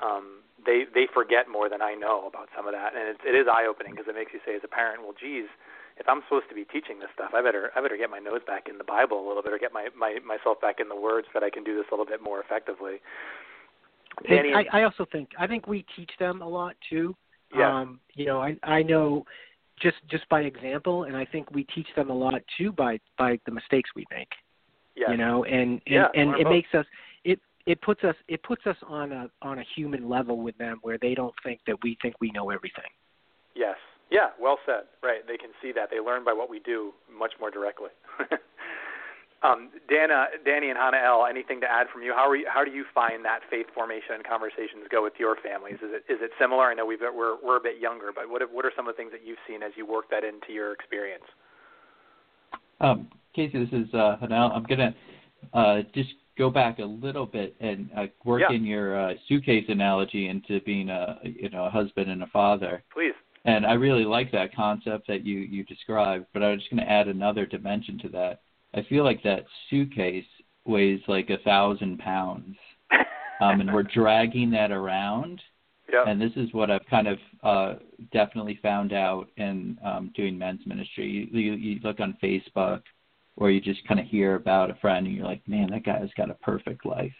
um, 0.00 0.40
they 0.64 0.88
they 0.88 1.04
forget 1.12 1.44
more 1.44 1.68
than 1.68 1.82
I 1.82 1.92
know 1.92 2.24
about 2.24 2.48
some 2.56 2.64
of 2.64 2.72
that, 2.72 2.96
and 2.96 3.04
it, 3.12 3.20
it 3.20 3.36
is 3.36 3.44
eye 3.52 3.68
opening 3.68 3.92
because 3.92 4.08
it 4.08 4.16
makes 4.16 4.32
you 4.32 4.40
say 4.46 4.56
as 4.56 4.64
a 4.64 4.72
parent, 4.72 5.02
well, 5.04 5.12
geez, 5.12 5.52
if 5.98 6.08
I'm 6.08 6.22
supposed 6.24 6.48
to 6.48 6.54
be 6.54 6.64
teaching 6.64 6.98
this 7.00 7.08
stuff, 7.14 7.30
I 7.34 7.42
better 7.42 7.70
I 7.76 7.80
better 7.82 7.96
get 7.96 8.10
my 8.10 8.18
nose 8.18 8.40
back 8.46 8.68
in 8.68 8.78
the 8.78 8.84
Bible 8.84 9.24
a 9.24 9.26
little 9.26 9.42
bit, 9.42 9.52
or 9.52 9.58
get 9.58 9.72
my, 9.72 9.88
my 9.96 10.18
myself 10.26 10.60
back 10.60 10.80
in 10.80 10.88
the 10.88 10.96
words 10.96 11.26
so 11.32 11.40
that 11.40 11.46
I 11.46 11.50
can 11.50 11.64
do 11.64 11.76
this 11.76 11.84
a 11.90 11.94
little 11.94 12.06
bit 12.06 12.22
more 12.22 12.40
effectively. 12.40 12.96
Danny, 14.28 14.52
I, 14.54 14.80
I 14.80 14.82
also 14.84 15.06
think 15.10 15.30
I 15.38 15.46
think 15.46 15.66
we 15.66 15.84
teach 15.96 16.10
them 16.18 16.42
a 16.42 16.48
lot 16.48 16.74
too. 16.90 17.14
Yeah. 17.54 17.80
Um, 17.80 18.00
you 18.14 18.26
know, 18.26 18.40
I 18.40 18.56
I 18.62 18.82
know 18.82 19.24
just 19.80 19.96
just 20.10 20.28
by 20.28 20.42
example, 20.42 21.04
and 21.04 21.16
I 21.16 21.24
think 21.24 21.50
we 21.50 21.64
teach 21.74 21.88
them 21.96 22.10
a 22.10 22.14
lot 22.14 22.40
too 22.58 22.72
by 22.72 22.98
by 23.18 23.38
the 23.46 23.52
mistakes 23.52 23.90
we 23.96 24.04
make. 24.10 24.28
yes. 24.96 25.08
You 25.10 25.16
know, 25.16 25.44
and 25.44 25.72
and, 25.72 25.80
Yeah, 25.86 26.06
and 26.14 26.30
it 26.36 26.44
both. 26.44 26.52
makes 26.52 26.74
us 26.74 26.86
it 27.24 27.40
it 27.66 27.80
puts 27.80 28.04
us 28.04 28.14
it 28.28 28.42
puts 28.42 28.66
us 28.66 28.76
on 28.86 29.12
a 29.12 29.30
on 29.40 29.58
a 29.58 29.64
human 29.74 30.08
level 30.08 30.38
with 30.40 30.56
them 30.58 30.78
where 30.82 30.98
they 31.00 31.14
don't 31.14 31.34
think 31.42 31.60
that 31.66 31.76
we 31.82 31.96
think 32.02 32.14
we 32.20 32.30
know 32.32 32.50
everything. 32.50 32.90
Yes. 33.54 33.76
Yeah, 34.12 34.28
well 34.38 34.58
said. 34.66 34.84
Right. 35.02 35.26
They 35.26 35.38
can 35.38 35.50
see 35.62 35.72
that. 35.72 35.88
They 35.90 35.98
learn 35.98 36.22
by 36.22 36.34
what 36.34 36.50
we 36.50 36.60
do 36.60 36.92
much 37.08 37.32
more 37.40 37.50
directly. 37.50 37.88
um, 39.42 39.70
Dana, 39.88 40.26
Danny, 40.44 40.68
and 40.68 40.76
Hannah 40.76 41.00
L. 41.02 41.24
Anything 41.24 41.62
to 41.62 41.66
add 41.66 41.86
from 41.90 42.02
you? 42.02 42.12
How 42.12 42.28
are 42.28 42.36
you, 42.36 42.46
how 42.46 42.62
do 42.62 42.70
you 42.70 42.84
find 42.94 43.24
that 43.24 43.40
faith 43.48 43.66
formation 43.74 44.14
and 44.16 44.22
conversations 44.22 44.84
go 44.90 45.02
with 45.02 45.14
your 45.18 45.36
families? 45.42 45.76
Is 45.76 45.96
it 45.96 46.12
is 46.12 46.20
it 46.20 46.30
similar? 46.38 46.64
I 46.68 46.74
know 46.74 46.84
we've 46.84 47.00
we're 47.00 47.40
we're 47.42 47.56
a 47.56 47.62
bit 47.64 47.80
younger, 47.80 48.12
but 48.14 48.28
what 48.28 48.42
what 48.52 48.66
are 48.66 48.72
some 48.76 48.86
of 48.86 48.94
the 48.94 48.98
things 49.00 49.12
that 49.12 49.24
you've 49.24 49.40
seen 49.48 49.62
as 49.62 49.72
you 49.76 49.86
work 49.86 50.10
that 50.10 50.24
into 50.24 50.52
your 50.52 50.72
experience? 50.74 51.24
Um, 52.82 53.08
Casey, 53.34 53.64
this 53.64 53.72
is 53.72 53.92
uh, 53.94 54.16
Hanel. 54.22 54.52
I'm 54.54 54.64
gonna 54.64 54.94
uh, 55.54 55.88
just 55.94 56.10
go 56.36 56.50
back 56.50 56.80
a 56.80 56.84
little 56.84 57.26
bit 57.26 57.56
and 57.60 57.88
uh, 57.96 58.06
work 58.26 58.42
Yeah. 58.42 58.54
in 58.54 58.66
your 58.66 59.00
uh, 59.00 59.14
suitcase 59.26 59.64
analogy 59.68 60.28
into 60.28 60.60
being 60.60 60.90
a 60.90 61.18
you 61.24 61.48
know 61.48 61.64
a 61.64 61.70
husband 61.70 62.10
and 62.10 62.22
a 62.22 62.26
father. 62.26 62.82
Please. 62.92 63.14
And 63.44 63.66
I 63.66 63.72
really 63.72 64.04
like 64.04 64.30
that 64.32 64.54
concept 64.54 65.08
that 65.08 65.26
you 65.26 65.38
you 65.40 65.64
described, 65.64 66.26
but 66.32 66.42
I 66.42 66.50
was 66.50 66.60
just 66.60 66.70
going 66.70 66.84
to 66.84 66.90
add 66.90 67.08
another 67.08 67.44
dimension 67.44 67.98
to 68.00 68.08
that. 68.10 68.42
I 68.74 68.82
feel 68.88 69.04
like 69.04 69.22
that 69.24 69.44
suitcase 69.68 70.24
weighs 70.64 71.00
like 71.08 71.28
a 71.30 71.38
thousand 71.38 71.98
pounds, 71.98 72.56
um, 73.40 73.60
and 73.60 73.72
we're 73.72 73.82
dragging 73.82 74.50
that 74.52 74.70
around. 74.70 75.40
Yeah. 75.92 76.04
And 76.06 76.20
this 76.20 76.32
is 76.36 76.52
what 76.52 76.70
I've 76.70 76.86
kind 76.88 77.08
of 77.08 77.18
uh, 77.42 77.74
definitely 78.12 78.58
found 78.62 78.92
out 78.92 79.28
in 79.36 79.76
um, 79.84 80.10
doing 80.14 80.38
men's 80.38 80.64
ministry. 80.64 81.06
You, 81.06 81.38
you, 81.38 81.52
you 81.54 81.80
look 81.82 82.00
on 82.00 82.16
Facebook, 82.22 82.80
or 83.36 83.50
you 83.50 83.60
just 83.60 83.86
kind 83.86 84.00
of 84.00 84.06
hear 84.06 84.36
about 84.36 84.70
a 84.70 84.74
friend, 84.76 85.06
and 85.06 85.14
you're 85.14 85.26
like, 85.26 85.46
man, 85.46 85.68
that 85.70 85.84
guy's 85.84 86.08
got 86.16 86.30
a 86.30 86.34
perfect 86.34 86.86
life. 86.86 87.12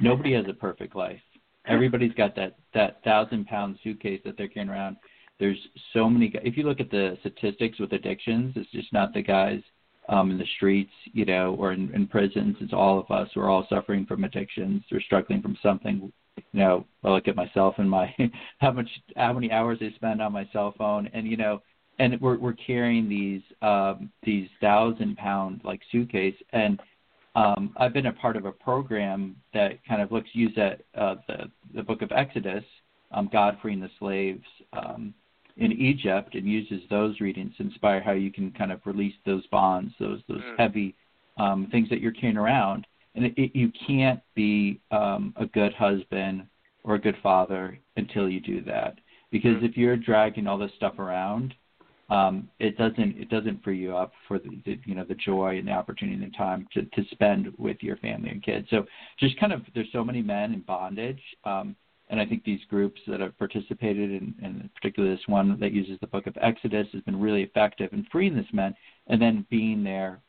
Nobody 0.00 0.34
has 0.34 0.44
a 0.48 0.54
perfect 0.54 0.94
life. 0.94 1.20
Everybody's 1.66 2.12
got 2.12 2.36
that 2.36 2.56
that 2.74 3.02
thousand 3.02 3.46
pound 3.46 3.78
suitcase 3.82 4.20
that 4.24 4.36
they're 4.36 4.48
carrying 4.48 4.70
around. 4.70 4.96
There's 5.38 5.58
so 5.92 6.08
many. 6.08 6.32
If 6.42 6.56
you 6.56 6.64
look 6.64 6.80
at 6.80 6.90
the 6.90 7.16
statistics 7.20 7.78
with 7.78 7.92
addictions, 7.92 8.54
it's 8.56 8.70
just 8.70 8.92
not 8.92 9.12
the 9.12 9.22
guys 9.22 9.60
um, 10.08 10.30
in 10.30 10.38
the 10.38 10.46
streets, 10.56 10.92
you 11.12 11.24
know, 11.24 11.56
or 11.58 11.72
in, 11.72 11.92
in 11.94 12.06
prisons. 12.06 12.56
It's 12.60 12.72
all 12.72 12.98
of 13.00 13.10
us. 13.10 13.28
We're 13.34 13.50
all 13.50 13.66
suffering 13.68 14.06
from 14.06 14.24
addictions. 14.24 14.82
We're 14.90 15.00
struggling 15.00 15.42
from 15.42 15.56
something. 15.62 16.12
You 16.52 16.60
know, 16.60 16.86
I 17.02 17.10
look 17.10 17.28
at 17.28 17.36
myself 17.36 17.74
and 17.78 17.88
my 17.88 18.14
how 18.58 18.72
much 18.72 18.88
how 19.16 19.32
many 19.32 19.50
hours 19.50 19.78
I 19.80 19.92
spend 19.96 20.20
on 20.20 20.32
my 20.32 20.48
cell 20.52 20.74
phone, 20.76 21.08
and 21.12 21.26
you 21.26 21.36
know, 21.36 21.62
and 21.98 22.20
we're 22.20 22.38
we're 22.38 22.54
carrying 22.54 23.08
these 23.08 23.42
um, 23.62 24.10
these 24.22 24.48
thousand 24.60 25.16
pound 25.16 25.62
like 25.64 25.80
suitcase, 25.90 26.36
and 26.52 26.80
um, 27.34 27.74
I've 27.76 27.92
been 27.92 28.06
a 28.06 28.12
part 28.12 28.36
of 28.36 28.44
a 28.44 28.52
program 28.52 29.36
that 29.52 29.84
kind 29.86 30.00
of 30.00 30.12
looks 30.12 30.28
use 30.32 30.56
at 30.56 30.82
uh, 30.96 31.16
the 31.28 31.50
the 31.74 31.82
Book 31.82 32.02
of 32.02 32.12
Exodus, 32.12 32.64
um, 33.10 33.28
God 33.32 33.58
freeing 33.62 33.80
the 33.80 33.90
slaves 33.98 34.44
um, 34.72 35.14
in 35.56 35.72
Egypt, 35.72 36.34
and 36.34 36.46
uses 36.46 36.82
those 36.90 37.20
readings 37.20 37.56
to 37.56 37.62
inspire 37.62 38.00
how 38.00 38.12
you 38.12 38.32
can 38.32 38.50
kind 38.52 38.72
of 38.72 38.80
release 38.84 39.14
those 39.24 39.46
bonds, 39.48 39.92
those 40.00 40.20
those 40.28 40.42
Mm. 40.42 40.58
heavy 40.58 40.94
um, 41.36 41.66
things 41.68 41.88
that 41.88 42.00
you're 42.00 42.12
carrying 42.12 42.36
around. 42.36 42.86
And 43.14 43.26
it, 43.26 43.34
it, 43.36 43.54
you 43.54 43.70
can't 43.86 44.20
be 44.34 44.80
um, 44.90 45.32
a 45.36 45.46
good 45.46 45.72
husband 45.74 46.46
or 46.82 46.96
a 46.96 47.00
good 47.00 47.16
father 47.22 47.78
until 47.96 48.28
you 48.28 48.40
do 48.40 48.60
that, 48.62 48.98
because 49.30 49.58
Mm. 49.62 49.68
if 49.68 49.76
you're 49.76 49.96
dragging 49.96 50.46
all 50.48 50.58
this 50.58 50.74
stuff 50.74 50.98
around, 50.98 51.54
um, 52.10 52.48
it 52.58 52.76
doesn't 52.76 53.16
it 53.16 53.28
doesn't 53.30 53.62
free 53.64 53.78
you 53.78 53.96
up 53.96 54.12
for 54.28 54.38
the, 54.38 54.60
the 54.66 54.78
you 54.84 54.94
know 54.94 55.04
the 55.04 55.14
joy 55.14 55.56
and 55.58 55.66
the 55.68 55.72
opportunity 55.72 56.22
and 56.22 56.32
the 56.32 56.36
time 56.36 56.66
to 56.72 56.82
to 56.82 57.08
spend 57.10 57.52
with 57.58 57.82
your 57.82 57.96
family 57.98 58.30
and 58.30 58.42
kids. 58.42 58.68
So 58.70 58.86
just 59.18 59.38
kind 59.38 59.52
of 59.52 59.62
there's 59.74 59.90
so 59.92 60.04
many 60.04 60.20
men 60.20 60.52
in 60.52 60.60
bondage, 60.60 61.22
um, 61.44 61.74
and 62.10 62.20
I 62.20 62.26
think 62.26 62.44
these 62.44 62.60
groups 62.68 63.00
that 63.06 63.20
have 63.20 63.36
participated 63.38 64.10
in, 64.10 64.34
in 64.42 64.70
particularly 64.74 65.14
this 65.14 65.26
one 65.26 65.58
that 65.60 65.72
uses 65.72 65.98
the 66.00 66.06
Book 66.06 66.26
of 66.26 66.36
Exodus 66.40 66.86
has 66.92 67.02
been 67.02 67.18
really 67.18 67.42
effective 67.42 67.92
in 67.92 68.06
freeing 68.12 68.36
this 68.36 68.46
men, 68.52 68.74
and 69.06 69.20
then 69.20 69.46
being 69.50 69.82
there, 69.82 70.20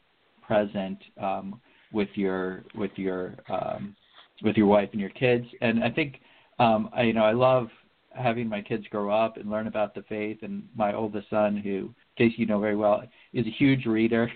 present 0.41 0.99
um, 1.21 1.59
with 1.91 2.09
your 2.15 2.63
with 2.75 2.91
your 2.95 3.35
um, 3.49 3.95
with 4.43 4.55
your 4.55 4.67
wife 4.67 4.89
and 4.91 5.01
your 5.01 5.09
kids. 5.11 5.45
And 5.61 5.83
I 5.83 5.89
think 5.89 6.19
um, 6.59 6.89
I 6.93 7.03
you 7.03 7.13
know 7.13 7.25
I 7.25 7.33
love 7.33 7.67
having 8.15 8.47
my 8.47 8.61
kids 8.61 8.85
grow 8.89 9.09
up 9.09 9.37
and 9.37 9.49
learn 9.49 9.67
about 9.67 9.93
the 9.93 10.03
faith. 10.03 10.37
And 10.41 10.63
my 10.75 10.93
oldest 10.93 11.29
son, 11.29 11.57
who 11.57 11.93
Casey 12.17 12.35
you 12.37 12.45
know 12.45 12.59
very 12.59 12.75
well, 12.75 13.03
is 13.33 13.45
a 13.45 13.51
huge 13.51 13.85
reader. 13.85 14.31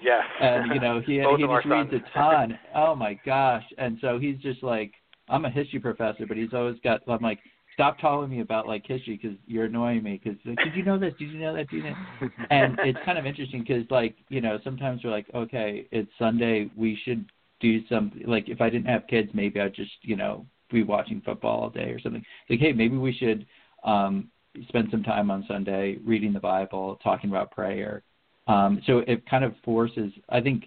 Yes. 0.00 0.22
and 0.40 0.72
you 0.72 0.80
know 0.80 1.00
he 1.04 1.14
he 1.14 1.46
just 1.46 1.66
reads 1.66 1.90
sons. 1.90 2.02
a 2.14 2.18
ton. 2.18 2.58
Oh 2.74 2.94
my 2.94 3.18
gosh! 3.26 3.64
And 3.76 3.98
so 4.00 4.18
he's 4.18 4.38
just 4.38 4.62
like 4.62 4.92
I'm 5.28 5.44
a 5.44 5.50
history 5.50 5.80
professor, 5.80 6.26
but 6.26 6.36
he's 6.36 6.52
always 6.52 6.76
got. 6.82 7.00
I'm 7.08 7.22
like, 7.22 7.38
stop 7.74 7.98
telling 7.98 8.30
me 8.30 8.40
about 8.40 8.66
like 8.66 8.86
history 8.86 9.18
because 9.20 9.36
you're 9.46 9.66
annoying 9.66 10.02
me. 10.02 10.20
Because 10.22 10.38
like, 10.44 10.58
did 10.58 10.74
you 10.74 10.84
know 10.84 10.98
this? 10.98 11.14
Did 11.18 11.30
you 11.30 11.38
know 11.38 11.54
that? 11.54 11.68
Did 11.70 11.84
you 11.84 11.90
know? 11.90 11.96
and 12.50 12.78
it's 12.80 12.98
kind 13.04 13.18
of 13.18 13.26
interesting 13.26 13.60
because 13.60 13.84
like 13.90 14.16
you 14.28 14.40
know 14.40 14.58
sometimes 14.64 15.02
we're 15.04 15.10
like, 15.10 15.26
okay, 15.34 15.86
it's 15.90 16.10
Sunday, 16.18 16.70
we 16.76 16.98
should 17.04 17.24
do 17.60 17.86
something. 17.88 18.22
Like 18.26 18.48
if 18.48 18.60
I 18.60 18.70
didn't 18.70 18.86
have 18.86 19.06
kids, 19.08 19.30
maybe 19.34 19.60
I'd 19.60 19.74
just 19.74 19.92
you 20.02 20.16
know 20.16 20.46
be 20.70 20.82
watching 20.82 21.22
football 21.24 21.60
all 21.62 21.70
day 21.70 21.90
or 21.90 22.00
something. 22.00 22.24
Like 22.50 22.60
hey, 22.60 22.72
maybe 22.72 22.96
we 22.96 23.12
should 23.12 23.46
um 23.84 24.28
spend 24.68 24.88
some 24.90 25.02
time 25.02 25.30
on 25.30 25.44
Sunday 25.46 25.98
reading 26.04 26.32
the 26.32 26.40
Bible, 26.40 26.98
talking 27.02 27.30
about 27.30 27.50
prayer. 27.50 28.02
Um, 28.48 28.80
so 28.86 28.98
it 29.06 29.28
kind 29.28 29.44
of 29.44 29.54
forces, 29.64 30.10
I 30.30 30.40
think, 30.40 30.64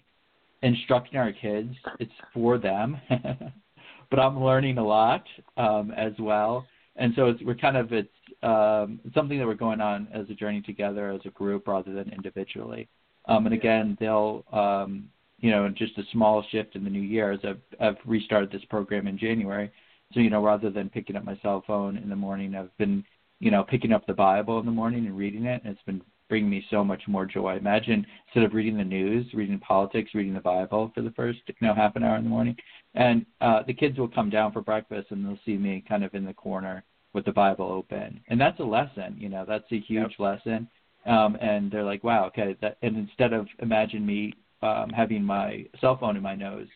instructing 0.62 1.18
our 1.20 1.32
kids, 1.32 1.74
it's 2.00 2.12
for 2.34 2.58
them, 2.58 2.98
but 4.12 4.20
I'm 4.20 4.44
learning 4.44 4.78
a 4.78 4.86
lot 4.86 5.26
um, 5.58 5.90
as 5.92 6.14
well. 6.20 6.68
And 6.98 7.14
so 7.16 7.28
it's, 7.28 7.42
we're 7.42 7.56
kind 7.56 7.78
of, 7.78 7.92
it's, 7.92 8.10
um, 8.44 9.00
something 9.16 9.40
that 9.40 9.48
we're 9.48 9.56
going 9.56 9.82
on 9.82 10.08
as 10.14 10.30
a 10.30 10.34
journey 10.36 10.62
together 10.62 11.10
as 11.10 11.22
a 11.26 11.30
group 11.30 11.68
rather 11.68 11.92
than 11.94 12.10
individually. 12.10 12.88
Um, 13.28 13.46
and 13.46 13.56
again, 13.56 13.98
they'll, 14.00 14.44
um, 14.52 15.10
you 15.40 15.50
know, 15.50 15.68
just 15.70 15.98
a 15.98 16.04
small 16.12 16.44
shift 16.52 16.76
in 16.76 16.84
the 16.84 16.90
new 16.90 17.02
year 17.02 17.32
as 17.32 17.40
I've, 17.44 17.62
I've 17.80 17.98
restarted 18.06 18.52
this 18.52 18.66
program 18.66 19.08
in 19.08 19.18
January. 19.18 19.72
So, 20.14 20.20
you 20.20 20.30
know, 20.30 20.44
rather 20.44 20.70
than 20.70 20.90
picking 20.90 21.16
up 21.16 21.24
my 21.24 21.40
cell 21.42 21.64
phone 21.66 21.98
in 21.98 22.10
the 22.10 22.16
morning, 22.16 22.54
I've 22.54 22.76
been, 22.78 23.04
you 23.40 23.50
know, 23.50 23.64
picking 23.64 23.94
up 23.94 24.06
the 24.06 24.14
Bible 24.14 24.60
in 24.60 24.66
the 24.66 24.72
morning 24.72 25.08
and 25.08 25.18
reading 25.18 25.46
it. 25.46 25.62
And 25.64 25.74
it's 25.74 25.86
been 25.86 26.02
bringing 26.32 26.50
me 26.50 26.66
so 26.72 26.80
much 26.82 27.02
more 27.08 27.26
joy. 27.26 27.58
Imagine 27.58 28.00
instead 28.28 28.46
of 28.46 28.54
reading 28.54 28.78
the 28.78 28.84
news, 28.98 29.26
reading 29.34 29.60
politics, 29.60 30.16
reading 30.16 30.34
the 30.34 30.40
Bible 30.40 30.90
for 30.96 31.02
the 31.02 31.12
first, 31.12 31.40
you 31.48 31.68
know, 31.68 31.76
half 31.76 31.98
an 31.98 32.04
hour 32.06 32.16
in 32.16 32.24
the 32.24 32.30
morning. 32.30 32.56
And 32.96 33.26
uh, 33.42 33.60
the 33.68 33.74
kids 33.82 34.00
will 34.00 34.08
come 34.08 34.30
down 34.30 34.54
for 34.54 34.62
breakfast 34.62 35.08
and 35.12 35.20
they'll 35.26 35.46
see 35.46 35.58
me 35.58 35.84
kind 35.92 36.04
of 36.06 36.16
in 36.16 36.26
the 36.26 36.34
corner 36.34 36.76
with 37.14 37.26
the 37.26 37.34
Bible 37.34 37.70
open. 37.80 38.22
And 38.30 38.40
that's 38.40 38.62
a 38.62 38.64
lesson, 38.78 39.18
you 39.24 39.28
know, 39.28 39.44
that's 39.46 39.70
a 39.74 39.80
huge 39.82 40.16
lesson. 40.20 40.70
um, 41.06 41.38
and 41.42 41.72
they're 41.72 41.84
like, 41.84 42.04
wow, 42.04 42.26
okay. 42.28 42.56
That, 42.62 42.78
and 42.82 42.98
instead 42.98 43.34
of 43.34 43.48
imagine 43.60 44.06
me 44.06 44.34
um, 44.62 44.90
having 44.90 45.24
my 45.24 45.66
cell 45.80 45.98
phone 45.98 46.16
in 46.16 46.24
my 46.24 46.36
nose, 46.36 46.68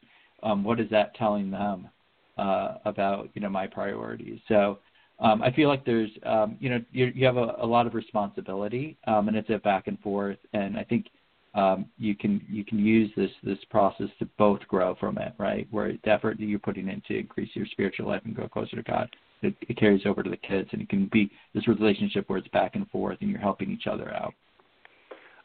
um, 0.43 0.63
what 0.63 0.79
is 0.79 0.89
that 0.89 1.15
telling 1.15 1.51
them 1.51 1.89
uh, 2.37 2.75
about 2.85 3.29
you 3.33 3.41
know 3.41 3.49
my 3.49 3.67
priorities? 3.67 4.39
So 4.47 4.79
um, 5.19 5.41
I 5.41 5.51
feel 5.51 5.69
like 5.69 5.85
there's 5.85 6.09
um, 6.23 6.57
you 6.59 6.69
know 6.69 6.79
you, 6.91 7.11
you 7.15 7.25
have 7.25 7.37
a, 7.37 7.55
a 7.59 7.65
lot 7.65 7.87
of 7.87 7.93
responsibility, 7.93 8.97
um, 9.07 9.27
and 9.27 9.37
it's 9.37 9.49
a 9.49 9.57
back 9.59 9.87
and 9.87 9.99
forth. 9.99 10.37
And 10.53 10.77
I 10.77 10.83
think 10.83 11.07
um, 11.53 11.85
you 11.97 12.15
can 12.15 12.41
you 12.49 12.65
can 12.65 12.79
use 12.79 13.09
this 13.15 13.31
this 13.43 13.57
process 13.69 14.07
to 14.19 14.25
both 14.37 14.59
grow 14.67 14.95
from 14.99 15.17
it, 15.17 15.33
right? 15.37 15.67
Where 15.71 15.93
the 16.03 16.09
effort 16.09 16.37
that 16.37 16.45
you're 16.45 16.59
putting 16.59 16.89
in 16.89 17.01
to 17.07 17.17
increase 17.17 17.49
your 17.53 17.65
spiritual 17.67 18.07
life 18.07 18.21
and 18.25 18.35
grow 18.35 18.49
closer 18.49 18.75
to 18.75 18.83
God, 18.83 19.09
it, 19.41 19.55
it 19.61 19.77
carries 19.77 20.05
over 20.05 20.21
to 20.21 20.29
the 20.29 20.37
kids, 20.37 20.69
and 20.73 20.81
it 20.81 20.89
can 20.89 21.09
be 21.11 21.31
this 21.53 21.67
relationship 21.67 22.29
where 22.29 22.39
it's 22.39 22.47
back 22.49 22.75
and 22.75 22.89
forth, 22.89 23.17
and 23.21 23.29
you're 23.29 23.39
helping 23.39 23.71
each 23.71 23.87
other 23.87 24.13
out. 24.13 24.33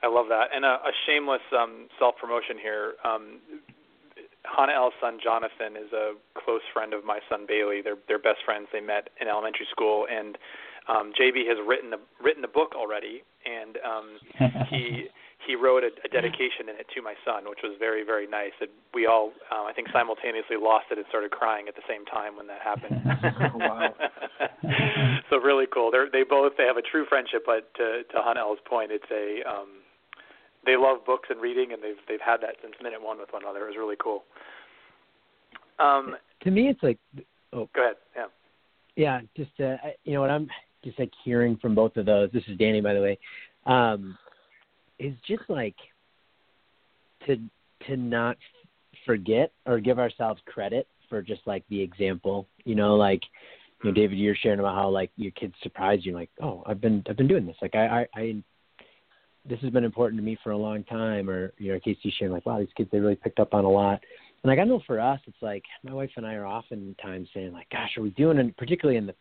I 0.02 0.08
love 0.08 0.26
that, 0.30 0.48
and 0.52 0.64
a, 0.64 0.68
a 0.68 0.92
shameless 1.06 1.42
um, 1.56 1.86
self 2.00 2.16
promotion 2.16 2.56
here. 2.60 2.94
Um, 3.04 3.38
Hannah 4.44 4.72
L's 4.72 4.94
son 5.00 5.18
Jonathan 5.22 5.76
is 5.76 5.92
a 5.92 6.14
close 6.34 6.64
friend 6.72 6.94
of 6.94 7.04
my 7.04 7.20
son 7.28 7.44
Bailey. 7.46 7.82
They're 7.82 8.00
they're 8.08 8.18
best 8.18 8.40
friends. 8.44 8.68
They 8.72 8.80
met 8.80 9.08
in 9.20 9.28
elementary 9.28 9.66
school, 9.70 10.06
and 10.10 10.38
um, 10.88 11.12
JB 11.12 11.46
has 11.48 11.58
written 11.66 11.92
a 11.92 11.98
written 12.22 12.44
a 12.44 12.48
book 12.48 12.74
already, 12.74 13.22
and 13.44 13.76
um, 13.84 14.06
he 14.70 15.08
he 15.46 15.56
wrote 15.56 15.84
a, 15.84 15.90
a 16.04 16.08
dedication 16.08 16.68
in 16.68 16.76
it 16.76 16.86
to 16.94 17.02
my 17.02 17.14
son, 17.24 17.44
which 17.48 17.60
was 17.62 17.76
very 17.78 18.04
very 18.04 18.26
nice. 18.26 18.56
And 18.60 18.70
we 18.94 19.06
all 19.06 19.32
uh, 19.52 19.64
I 19.64 19.72
think 19.72 19.88
simultaneously 19.92 20.56
lost 20.56 20.86
it 20.90 20.98
and 20.98 21.06
started 21.08 21.30
crying 21.30 21.68
at 21.68 21.76
the 21.76 21.84
same 21.88 22.04
time 22.06 22.36
when 22.36 22.46
that 22.48 22.60
happened. 22.64 23.00
oh, 23.54 23.58
wow. 23.58 23.94
so 25.30 25.36
really 25.36 25.66
cool. 25.72 25.90
They're 25.90 26.08
they 26.10 26.24
both 26.24 26.52
they 26.56 26.64
have 26.64 26.78
a 26.78 26.82
true 26.82 27.04
friendship, 27.08 27.44
but 27.44 27.72
to 27.76 28.04
to 28.08 28.22
Hannah 28.24 28.40
L's 28.40 28.58
point, 28.64 28.90
it's 28.90 29.10
a 29.12 29.44
um, 29.48 29.79
they 30.64 30.76
love 30.76 31.04
books 31.06 31.28
and 31.30 31.40
reading, 31.40 31.72
and 31.72 31.82
they've 31.82 32.00
they've 32.08 32.20
had 32.24 32.40
that 32.42 32.56
since 32.62 32.74
minute 32.82 33.02
one 33.02 33.18
with 33.18 33.32
one 33.32 33.42
another. 33.42 33.64
It 33.64 33.68
was 33.68 33.76
really 33.78 33.96
cool. 34.02 34.24
Um, 35.78 36.16
to 36.42 36.50
me, 36.50 36.68
it's 36.68 36.82
like, 36.82 36.98
oh, 37.52 37.68
go 37.74 37.82
ahead. 37.82 37.96
Yeah. 38.14 38.26
Yeah, 38.96 39.20
just 39.36 39.58
uh, 39.60 39.76
you 40.04 40.14
know 40.14 40.20
what 40.20 40.30
I'm 40.30 40.48
just 40.84 40.98
like 40.98 41.12
hearing 41.24 41.56
from 41.56 41.74
both 41.74 41.96
of 41.96 42.06
those. 42.06 42.30
This 42.32 42.42
is 42.48 42.58
Danny, 42.58 42.80
by 42.80 42.94
the 42.94 43.00
way. 43.00 43.18
Um, 43.66 44.18
is 44.98 45.14
just 45.26 45.42
like 45.48 45.76
to 47.26 47.36
to 47.86 47.96
not 47.96 48.36
forget 49.06 49.52
or 49.66 49.80
give 49.80 49.98
ourselves 49.98 50.40
credit 50.46 50.86
for 51.08 51.22
just 51.22 51.40
like 51.46 51.64
the 51.70 51.80
example. 51.80 52.46
You 52.64 52.74
know, 52.74 52.96
like 52.96 53.22
you 53.82 53.90
know, 53.90 53.94
David, 53.94 54.18
you're 54.18 54.34
sharing 54.34 54.60
about 54.60 54.74
how 54.74 54.90
like 54.90 55.10
your 55.16 55.32
kids 55.32 55.54
surprised 55.62 56.04
you, 56.04 56.12
like, 56.12 56.30
oh, 56.42 56.62
I've 56.66 56.80
been 56.80 57.02
I've 57.08 57.16
been 57.16 57.28
doing 57.28 57.46
this. 57.46 57.56
Like 57.62 57.74
I 57.74 57.86
I, 58.14 58.20
I 58.20 58.42
this 59.50 59.60
has 59.60 59.70
been 59.70 59.84
important 59.84 60.18
to 60.18 60.24
me 60.24 60.38
for 60.42 60.52
a 60.52 60.56
long 60.56 60.84
time 60.84 61.28
or 61.28 61.52
you 61.58 61.72
know 61.72 61.80
casey 61.80 62.14
sharing 62.16 62.32
like 62.32 62.46
wow 62.46 62.58
these 62.58 62.68
kids 62.76 62.88
they 62.90 63.00
really 63.00 63.16
picked 63.16 63.40
up 63.40 63.52
on 63.52 63.64
a 63.64 63.70
lot. 63.70 64.00
And 64.42 64.50
like 64.50 64.58
i 64.58 64.64
know 64.64 64.80
for 64.86 65.00
us 65.00 65.20
it's 65.26 65.42
like 65.42 65.64
my 65.82 65.92
wife 65.92 66.10
and 66.16 66.26
i 66.26 66.34
are 66.34 66.46
oftentimes 66.46 67.28
saying 67.34 67.52
like 67.52 67.68
gosh 67.70 67.90
are 67.98 68.02
we 68.02 68.10
doing 68.10 68.38
it 68.38 68.56
particularly 68.56 68.96
in 68.96 69.06
the 69.06 69.14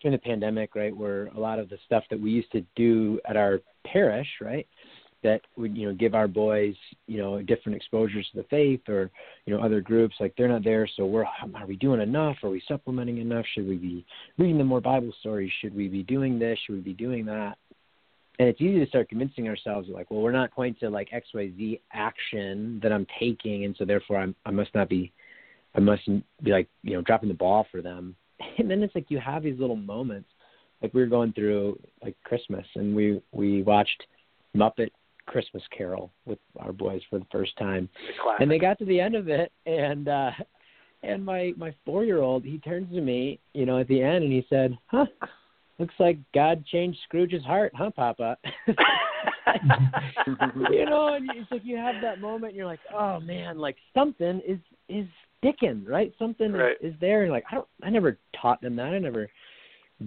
during 0.00 0.16
the 0.16 0.22
pandemic 0.22 0.74
right 0.74 0.96
where 0.96 1.26
a 1.28 1.40
lot 1.40 1.58
of 1.58 1.68
the 1.68 1.78
stuff 1.86 2.04
that 2.10 2.20
we 2.20 2.30
used 2.30 2.52
to 2.52 2.64
do 2.76 3.18
at 3.28 3.36
our 3.36 3.60
parish 3.84 4.28
right 4.40 4.66
that 5.22 5.40
would 5.56 5.76
you 5.76 5.86
know 5.86 5.94
give 5.94 6.14
our 6.14 6.28
boys 6.28 6.74
you 7.06 7.18
know 7.18 7.42
different 7.42 7.76
exposures 7.76 8.26
to 8.30 8.38
the 8.38 8.48
faith 8.48 8.80
or 8.88 9.10
you 9.44 9.54
know 9.54 9.62
other 9.62 9.80
groups 9.80 10.14
like 10.20 10.34
they're 10.36 10.48
not 10.48 10.64
there 10.64 10.88
so 10.96 11.04
we're 11.04 11.24
um, 11.42 11.54
are 11.56 11.66
we 11.66 11.76
doing 11.76 12.00
enough? 12.00 12.36
Are 12.42 12.50
we 12.50 12.62
supplementing 12.66 13.18
enough? 13.18 13.44
Should 13.54 13.68
we 13.68 13.76
be 13.76 14.06
reading 14.38 14.58
them 14.58 14.68
more 14.68 14.80
bible 14.80 15.12
stories? 15.20 15.50
Should 15.60 15.74
we 15.74 15.88
be 15.88 16.02
doing 16.02 16.38
this? 16.38 16.58
Should 16.64 16.76
we 16.76 16.80
be 16.80 16.94
doing 16.94 17.26
that 17.26 17.58
and 18.40 18.48
it's 18.48 18.60
easy 18.62 18.80
to 18.80 18.86
start 18.86 19.10
convincing 19.10 19.48
ourselves 19.48 19.86
like 19.90 20.10
well 20.10 20.22
we're 20.22 20.32
not 20.32 20.54
going 20.56 20.74
to 20.80 20.88
like 20.88 21.10
xyz 21.10 21.78
action 21.92 22.80
that 22.82 22.90
i'm 22.90 23.06
taking 23.20 23.66
and 23.66 23.76
so 23.78 23.84
therefore 23.84 24.16
i'm 24.16 24.34
i 24.46 24.50
must 24.50 24.74
not 24.74 24.88
be 24.88 25.12
i 25.76 25.80
must 25.80 26.02
be 26.42 26.50
like 26.50 26.66
you 26.82 26.94
know 26.94 27.02
dropping 27.02 27.28
the 27.28 27.34
ball 27.34 27.66
for 27.70 27.80
them. 27.80 28.16
And 28.58 28.70
then 28.70 28.82
it's 28.82 28.94
like 28.94 29.10
you 29.10 29.18
have 29.18 29.42
these 29.42 29.60
little 29.60 29.76
moments 29.76 30.30
like 30.82 30.94
we 30.94 31.02
were 31.02 31.06
going 31.06 31.34
through 31.34 31.78
like 32.02 32.16
christmas 32.24 32.64
and 32.74 32.96
we 32.96 33.20
we 33.32 33.62
watched 33.62 34.02
muppet 34.56 34.88
christmas 35.26 35.62
carol 35.76 36.10
with 36.24 36.38
our 36.58 36.72
boys 36.72 37.02
for 37.10 37.18
the 37.18 37.26
first 37.30 37.54
time. 37.58 37.88
And 38.38 38.50
they 38.50 38.58
got 38.58 38.78
to 38.78 38.86
the 38.86 38.98
end 38.98 39.14
of 39.14 39.28
it 39.28 39.52
and 39.66 40.08
uh 40.08 40.30
and 41.02 41.22
my 41.22 41.52
my 41.58 41.74
four 41.84 42.04
year 42.04 42.22
old 42.22 42.44
he 42.44 42.56
turns 42.58 42.90
to 42.94 43.02
me 43.02 43.38
you 43.52 43.66
know 43.66 43.78
at 43.78 43.88
the 43.88 44.00
end 44.02 44.24
and 44.24 44.32
he 44.32 44.46
said 44.48 44.76
huh 44.86 45.04
looks 45.80 45.94
like 45.98 46.18
God 46.34 46.64
changed 46.66 46.98
Scrooge's 47.04 47.42
heart, 47.42 47.72
huh, 47.74 47.90
Papa? 47.90 48.36
you 48.66 48.76
know, 50.84 51.14
and 51.14 51.28
it's 51.34 51.50
like 51.50 51.62
you 51.64 51.76
have 51.76 51.96
that 52.02 52.20
moment, 52.20 52.50
and 52.50 52.56
you're 52.56 52.66
like, 52.66 52.80
oh 52.94 53.18
man, 53.18 53.58
like 53.58 53.76
something 53.94 54.40
is 54.46 54.58
is 54.88 55.06
sticking, 55.38 55.84
right? 55.84 56.12
Something 56.18 56.52
right. 56.52 56.76
Is, 56.80 56.92
is 56.92 57.00
there, 57.00 57.22
and 57.22 57.32
like 57.32 57.44
I 57.50 57.54
don't, 57.56 57.68
I 57.82 57.90
never 57.90 58.18
taught 58.40 58.60
them 58.60 58.76
that. 58.76 58.92
I 58.92 58.98
never 58.98 59.28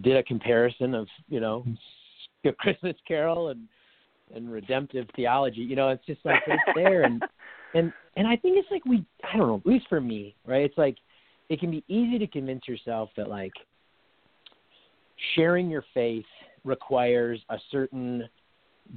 did 0.01 0.15
a 0.15 0.23
comparison 0.23 0.93
of 0.93 1.07
you 1.27 1.39
know, 1.39 1.65
a 2.45 2.51
Christmas 2.53 2.95
Carol 3.07 3.49
and 3.49 3.67
and 4.33 4.51
redemptive 4.51 5.07
theology. 5.15 5.61
You 5.61 5.75
know, 5.75 5.89
it's 5.89 6.05
just 6.05 6.21
like 6.23 6.43
it's 6.47 6.61
there, 6.75 7.03
and 7.03 7.21
and 7.73 7.91
and 8.15 8.27
I 8.27 8.35
think 8.35 8.57
it's 8.57 8.69
like 8.71 8.85
we, 8.85 9.03
I 9.23 9.37
don't 9.37 9.47
know, 9.47 9.57
at 9.57 9.65
least 9.65 9.87
for 9.89 9.99
me, 9.99 10.35
right? 10.45 10.63
It's 10.63 10.77
like 10.77 10.97
it 11.49 11.59
can 11.59 11.71
be 11.71 11.83
easy 11.87 12.19
to 12.19 12.27
convince 12.27 12.67
yourself 12.67 13.09
that 13.17 13.27
like 13.27 13.53
sharing 15.35 15.69
your 15.69 15.83
faith 15.93 16.25
requires 16.63 17.39
a 17.49 17.57
certain 17.71 18.27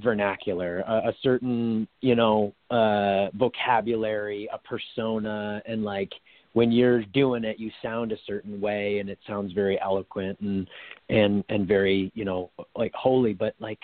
vernacular, 0.01 0.79
a, 0.79 1.09
a 1.09 1.13
certain, 1.21 1.87
you 2.01 2.15
know, 2.15 2.53
uh, 2.69 3.29
vocabulary, 3.37 4.49
a 4.53 4.57
persona, 4.59 5.61
and 5.65 5.83
like 5.83 6.11
when 6.53 6.71
you're 6.71 7.03
doing 7.03 7.43
it, 7.43 7.59
you 7.59 7.71
sound 7.81 8.11
a 8.11 8.17
certain 8.25 8.59
way, 8.59 8.99
and 8.99 9.09
it 9.09 9.19
sounds 9.27 9.53
very 9.53 9.79
eloquent 9.81 10.39
and 10.39 10.67
and 11.09 11.43
and 11.49 11.67
very, 11.67 12.11
you 12.15 12.25
know, 12.25 12.49
like 12.75 12.93
holy. 12.93 13.33
But 13.33 13.55
like, 13.59 13.79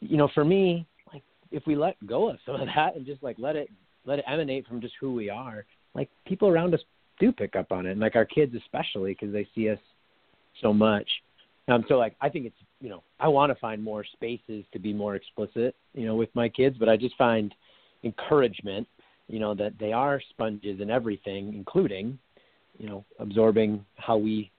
you 0.00 0.16
know, 0.16 0.28
for 0.34 0.44
me, 0.44 0.86
like 1.12 1.22
if 1.50 1.66
we 1.66 1.76
let 1.76 1.96
go 2.06 2.30
of 2.30 2.38
some 2.46 2.56
of 2.56 2.68
that 2.74 2.96
and 2.96 3.06
just 3.06 3.22
like 3.22 3.36
let 3.38 3.56
it 3.56 3.68
let 4.04 4.18
it 4.18 4.24
emanate 4.28 4.66
from 4.66 4.80
just 4.80 4.94
who 5.00 5.12
we 5.14 5.30
are, 5.30 5.64
like 5.94 6.08
people 6.26 6.48
around 6.48 6.74
us 6.74 6.80
do 7.18 7.32
pick 7.32 7.56
up 7.56 7.72
on 7.72 7.86
it, 7.86 7.92
and 7.92 8.00
like 8.00 8.16
our 8.16 8.24
kids 8.24 8.54
especially 8.54 9.12
because 9.12 9.32
they 9.32 9.48
see 9.54 9.68
us 9.70 9.78
so 10.62 10.72
much. 10.72 11.08
Um, 11.68 11.84
so 11.88 11.96
like 11.96 12.14
I 12.20 12.28
think 12.28 12.46
it's 12.46 12.56
you 12.80 12.88
know 12.88 13.02
I 13.18 13.28
want 13.28 13.50
to 13.50 13.58
find 13.58 13.82
more 13.82 14.04
spaces 14.04 14.64
to 14.72 14.78
be 14.78 14.92
more 14.92 15.16
explicit 15.16 15.74
you 15.94 16.06
know 16.06 16.14
with 16.14 16.30
my 16.34 16.48
kids, 16.48 16.76
but 16.78 16.88
I 16.88 16.96
just 16.96 17.16
find 17.16 17.54
encouragement 18.04 18.86
you 19.28 19.40
know 19.40 19.54
that 19.54 19.72
they 19.78 19.92
are 19.92 20.20
sponges 20.30 20.80
in 20.80 20.90
everything, 20.90 21.54
including 21.54 22.18
you 22.78 22.88
know 22.88 23.04
absorbing 23.18 23.84
how 23.96 24.16
we 24.16 24.50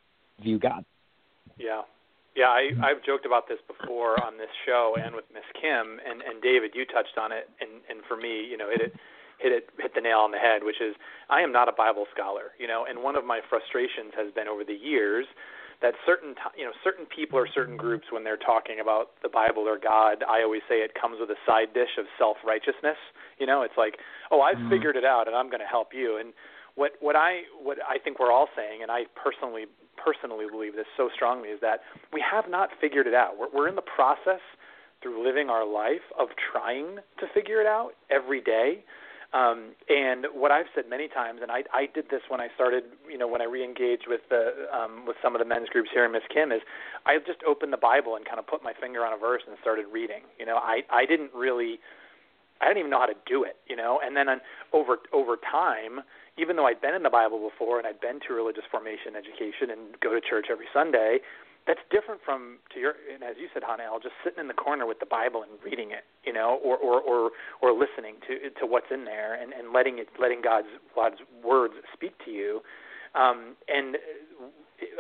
view 0.43 0.59
God. 0.59 0.83
Yeah. 1.57 1.81
Yeah, 2.35 2.53
I, 2.53 2.69
I've 2.85 3.01
joked 3.03 3.25
about 3.25 3.49
this 3.49 3.57
before 3.65 4.23
on 4.23 4.37
this 4.37 4.53
show 4.63 4.93
and 5.03 5.15
with 5.15 5.25
Miss 5.33 5.49
Kim 5.59 5.97
and, 6.05 6.21
and 6.21 6.39
David. 6.39 6.69
You 6.75 6.85
touched 6.85 7.17
on 7.17 7.31
it, 7.31 7.49
and, 7.59 7.81
and 7.89 8.05
for 8.07 8.15
me, 8.15 8.45
you 8.45 8.57
know, 8.57 8.69
hit 8.69 8.79
it, 8.79 8.93
hit 9.39 9.51
it, 9.51 9.69
hit 9.81 9.95
the 9.95 10.01
nail 10.01 10.19
on 10.19 10.29
the 10.29 10.37
head. 10.37 10.61
Which 10.61 10.77
is, 10.79 10.93
I 11.31 11.41
am 11.41 11.51
not 11.51 11.67
a 11.67 11.71
Bible 11.71 12.05
scholar, 12.13 12.53
you 12.59 12.67
know, 12.67 12.85
and 12.87 13.01
one 13.01 13.15
of 13.15 13.25
my 13.25 13.41
frustrations 13.49 14.13
has 14.13 14.31
been 14.35 14.47
over 14.47 14.63
the 14.63 14.77
years 14.77 15.25
that 15.81 15.93
certain 16.05 16.33
you 16.57 16.65
know 16.65 16.71
certain 16.83 17.05
people 17.05 17.37
or 17.37 17.47
certain 17.53 17.77
groups 17.77 18.05
when 18.11 18.23
they're 18.23 18.37
talking 18.37 18.79
about 18.81 19.11
the 19.21 19.29
Bible 19.29 19.63
or 19.67 19.77
God, 19.77 20.23
I 20.27 20.41
always 20.41 20.61
say 20.67 20.81
it 20.81 20.93
comes 20.99 21.17
with 21.19 21.29
a 21.29 21.39
side 21.45 21.73
dish 21.73 21.97
of 21.99 22.05
self 22.17 22.37
righteousness. 22.45 22.97
You 23.37 23.45
know, 23.45 23.61
it's 23.61 23.77
like, 23.77 23.97
oh, 24.31 24.41
I've 24.41 24.57
mm-hmm. 24.57 24.69
figured 24.69 24.95
it 24.95 25.05
out 25.05 25.27
and 25.27 25.35
I'm 25.35 25.47
going 25.47 25.61
to 25.61 25.69
help 25.69 25.89
you. 25.93 26.17
And 26.17 26.33
what 26.75 26.93
what 26.99 27.15
I 27.15 27.41
what 27.61 27.77
I 27.87 27.97
think 27.99 28.19
we're 28.19 28.31
all 28.31 28.47
saying, 28.55 28.81
and 28.81 28.91
I 28.91 29.05
personally 29.13 29.65
personally 29.97 30.45
believe 30.49 30.75
this 30.75 30.89
so 30.95 31.09
strongly, 31.13 31.49
is 31.49 31.61
that 31.61 31.81
we 32.13 32.23
have 32.25 32.49
not 32.49 32.69
figured 32.79 33.07
it 33.07 33.13
out. 33.13 33.37
We're, 33.37 33.49
we're 33.53 33.67
in 33.67 33.75
the 33.75 33.85
process 33.85 34.41
through 35.01 35.25
living 35.25 35.49
our 35.49 35.65
life 35.65 36.05
of 36.17 36.29
trying 36.51 36.97
to 37.19 37.25
figure 37.33 37.61
it 37.61 37.67
out 37.67 37.91
every 38.09 38.41
day. 38.41 38.83
Um, 39.33 39.75
and 39.89 40.25
what 40.33 40.51
I've 40.51 40.67
said 40.73 40.85
many 40.89 41.09
times, 41.09 41.39
and 41.41 41.51
I, 41.51 41.63
I 41.73 41.87
did 41.93 42.09
this 42.09 42.21
when 42.29 42.39
I 42.39 42.47
started, 42.55 42.85
you 43.09 43.17
know, 43.17 43.27
when 43.27 43.41
I 43.41 43.45
reengaged 43.45 44.07
with 44.07 44.21
the 44.29 44.67
um, 44.71 45.05
with 45.05 45.17
some 45.21 45.35
of 45.35 45.39
the 45.39 45.45
men's 45.45 45.67
groups 45.67 45.89
here 45.93 46.05
in 46.05 46.13
Miss 46.13 46.23
Kim, 46.33 46.51
is 46.51 46.61
I 47.05 47.17
just 47.19 47.43
opened 47.45 47.73
the 47.73 47.77
Bible 47.77 48.15
and 48.15 48.25
kind 48.25 48.39
of 48.39 48.47
put 48.47 48.63
my 48.63 48.73
finger 48.79 49.05
on 49.05 49.11
a 49.11 49.17
verse 49.17 49.41
and 49.45 49.57
started 49.61 49.85
reading. 49.91 50.23
You 50.39 50.45
know, 50.45 50.55
I 50.55 50.81
I 50.89 51.05
didn't 51.05 51.31
really, 51.35 51.79
I 52.61 52.67
didn't 52.67 52.79
even 52.79 52.91
know 52.91 52.99
how 52.99 53.11
to 53.11 53.19
do 53.25 53.43
it. 53.43 53.57
You 53.67 53.75
know, 53.75 53.99
and 54.01 54.15
then 54.15 54.29
on, 54.29 54.39
over 54.71 54.97
over 55.11 55.35
time, 55.35 55.99
even 56.37 56.55
though 56.55 56.65
I'd 56.65 56.79
been 56.79 56.95
in 56.95 57.03
the 57.03 57.09
Bible 57.09 57.37
before 57.37 57.79
and 57.79 57.85
I'd 57.87 57.99
been 57.99 58.21
to 58.27 58.33
religious 58.33 58.63
formation 58.71 59.17
education 59.17 59.69
and 59.71 59.99
go 59.99 60.13
to 60.13 60.21
church 60.21 60.47
every 60.49 60.67
Sunday, 60.73 61.19
that's 61.67 61.83
different 61.91 62.21
from 62.23 62.57
to 62.73 62.79
your 62.79 62.95
and 63.13 63.23
as 63.23 63.35
you 63.37 63.47
said 63.53 63.61
Hanel, 63.61 64.01
just 64.01 64.15
sitting 64.23 64.39
in 64.39 64.47
the 64.47 64.55
corner 64.55 64.87
with 64.87 64.99
the 64.99 65.05
Bible 65.05 65.43
and 65.43 65.51
reading 65.63 65.91
it, 65.91 66.05
you 66.25 66.31
know, 66.31 66.59
or 66.63 66.77
or 66.77 67.01
or, 67.01 67.31
or 67.61 67.71
listening 67.73 68.15
to 68.27 68.49
to 68.59 68.65
what's 68.65 68.87
in 68.89 69.05
there 69.05 69.35
and, 69.35 69.51
and 69.53 69.73
letting 69.73 69.99
it 69.99 70.07
letting 70.19 70.41
God's 70.41 70.71
God's 70.95 71.17
words 71.43 71.73
speak 71.93 72.13
to 72.25 72.31
you. 72.31 72.61
Um, 73.13 73.55
and 73.67 73.97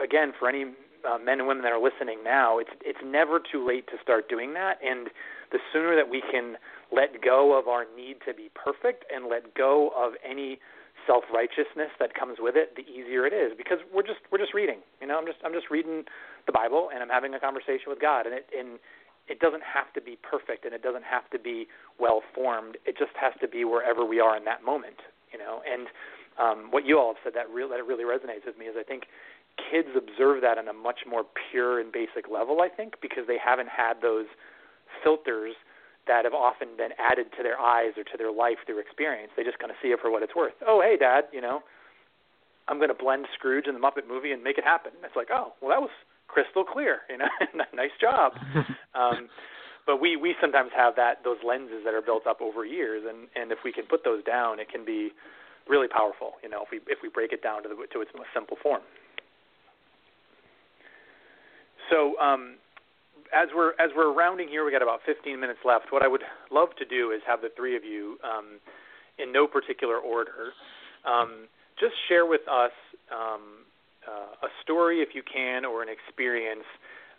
again, 0.03 0.33
for 0.37 0.49
any 0.49 0.65
uh, 1.07 1.17
men 1.17 1.39
and 1.39 1.47
women 1.47 1.63
that 1.63 1.71
are 1.71 1.81
listening 1.81 2.19
now, 2.23 2.59
it's 2.59 2.71
it's 2.81 2.99
never 3.03 3.39
too 3.39 3.65
late 3.65 3.87
to 3.87 3.93
start 4.03 4.27
doing 4.27 4.53
that. 4.53 4.79
And 4.83 5.07
the 5.51 5.59
sooner 5.71 5.95
that 5.95 6.09
we 6.09 6.21
can 6.21 6.57
let 6.91 7.21
go 7.23 7.57
of 7.57 7.67
our 7.67 7.85
need 7.95 8.17
to 8.27 8.33
be 8.33 8.49
perfect 8.53 9.05
and 9.13 9.27
let 9.29 9.55
go 9.55 9.91
of 9.95 10.13
any 10.27 10.59
self 11.07 11.23
righteousness 11.33 11.89
that 11.99 12.13
comes 12.13 12.37
with 12.39 12.55
it, 12.55 12.75
the 12.75 12.83
easier 12.83 13.25
it 13.25 13.33
is 13.33 13.57
because 13.57 13.79
we're 13.93 14.05
just 14.05 14.19
we're 14.31 14.37
just 14.37 14.53
reading. 14.53 14.79
You 15.01 15.07
know, 15.07 15.17
I'm 15.17 15.25
just 15.25 15.39
I'm 15.43 15.53
just 15.53 15.71
reading 15.71 16.03
the 16.45 16.51
Bible 16.51 16.89
and 16.93 17.01
I'm 17.01 17.09
having 17.09 17.33
a 17.33 17.39
conversation 17.39 17.87
with 17.87 17.99
God, 17.99 18.27
and 18.27 18.35
it 18.35 18.45
and 18.51 18.77
it 19.27 19.39
doesn't 19.39 19.63
have 19.63 19.91
to 19.93 20.01
be 20.01 20.17
perfect 20.21 20.63
and 20.63 20.73
it 20.73 20.83
doesn't 20.83 21.03
have 21.03 21.29
to 21.31 21.39
be 21.39 21.67
well 21.99 22.21
formed. 22.35 22.77
It 22.85 22.97
just 22.97 23.15
has 23.19 23.33
to 23.41 23.47
be 23.47 23.65
wherever 23.65 24.05
we 24.05 24.19
are 24.19 24.37
in 24.37 24.45
that 24.45 24.63
moment. 24.63 24.99
You 25.31 25.39
know, 25.39 25.63
and 25.63 25.87
um, 26.39 26.71
what 26.71 26.85
you 26.85 26.99
all 26.99 27.15
have 27.15 27.21
said 27.23 27.33
that 27.35 27.49
really 27.49 27.77
that 27.77 27.87
really 27.87 28.03
resonates 28.05 28.45
with 28.45 28.57
me 28.57 28.65
is 28.65 28.75
I 28.77 28.83
think 28.83 29.07
kids 29.57 29.89
observe 29.95 30.41
that 30.41 30.57
on 30.57 30.67
a 30.67 30.73
much 30.73 31.01
more 31.07 31.23
pure 31.49 31.79
and 31.79 31.91
basic 31.91 32.29
level. 32.29 32.61
I 32.61 32.69
think 32.69 33.01
because 33.01 33.25
they 33.27 33.37
haven't 33.39 33.69
had 33.69 34.01
those 34.01 34.27
filters 35.03 35.55
that 36.07 36.25
have 36.25 36.33
often 36.33 36.75
been 36.77 36.91
added 36.97 37.27
to 37.37 37.43
their 37.43 37.59
eyes 37.59 37.93
or 37.97 38.03
to 38.03 38.17
their 38.17 38.31
life 38.31 38.57
through 38.65 38.79
experience. 38.79 39.31
They 39.35 39.43
just 39.43 39.59
kind 39.59 39.71
of 39.71 39.77
see 39.81 39.89
it 39.89 39.99
for 40.01 40.11
what 40.11 40.23
it's 40.23 40.35
worth. 40.35 40.53
Oh, 40.65 40.81
hey, 40.81 40.97
Dad, 40.97 41.25
you 41.31 41.41
know, 41.41 41.61
I'm 42.67 42.77
going 42.77 42.89
to 42.89 42.97
blend 42.97 43.27
Scrooge 43.33 43.67
in 43.67 43.73
the 43.73 43.79
Muppet 43.79 44.07
movie 44.07 44.31
and 44.31 44.43
make 44.43 44.57
it 44.57 44.63
happen. 44.63 44.91
It's 45.03 45.15
like, 45.15 45.29
oh, 45.31 45.53
well, 45.61 45.71
that 45.71 45.81
was 45.81 45.93
crystal 46.27 46.63
clear. 46.63 47.01
You 47.09 47.17
know, 47.17 47.31
nice 47.73 47.95
job. 47.99 48.33
um, 48.95 49.29
but 49.85 50.01
we 50.01 50.17
we 50.17 50.35
sometimes 50.41 50.71
have 50.75 50.95
that 50.97 51.23
those 51.23 51.37
lenses 51.47 51.81
that 51.85 51.93
are 51.93 52.01
built 52.01 52.27
up 52.27 52.41
over 52.41 52.65
years, 52.65 53.03
and 53.07 53.27
and 53.35 53.51
if 53.51 53.59
we 53.63 53.71
can 53.71 53.85
put 53.85 54.03
those 54.03 54.23
down, 54.23 54.59
it 54.59 54.69
can 54.69 54.83
be 54.83 55.11
really 55.67 55.87
powerful. 55.87 56.33
You 56.43 56.49
know, 56.49 56.61
if 56.63 56.69
we 56.71 56.79
if 56.91 56.99
we 57.01 57.09
break 57.09 57.31
it 57.31 57.41
down 57.41 57.63
to 57.63 57.69
the 57.69 57.75
to 57.75 58.01
its 58.01 58.11
most 58.13 58.27
simple 58.35 58.57
form. 58.61 58.81
So 61.89 62.19
um, 62.19 62.59
as 63.33 63.49
we're 63.55 63.71
as 63.79 63.91
we're 63.95 64.13
rounding 64.13 64.47
here, 64.47 64.65
we 64.65 64.71
got 64.71 64.81
about 64.81 65.01
15 65.05 65.39
minutes 65.39 65.59
left. 65.65 65.91
What 65.91 66.03
I 66.03 66.07
would 66.07 66.23
love 66.51 66.69
to 66.77 66.85
do 66.85 67.11
is 67.11 67.21
have 67.27 67.41
the 67.41 67.49
three 67.55 67.75
of 67.75 67.83
you, 67.83 68.17
um, 68.23 68.59
in 69.17 69.31
no 69.31 69.47
particular 69.47 69.97
order, 69.97 70.53
um, 71.05 71.47
just 71.79 71.93
share 72.07 72.25
with 72.25 72.41
us 72.49 72.71
um, 73.11 73.65
uh, 74.07 74.45
a 74.47 74.49
story, 74.63 74.99
if 75.01 75.09
you 75.13 75.23
can, 75.23 75.65
or 75.65 75.81
an 75.83 75.89
experience 75.89 76.65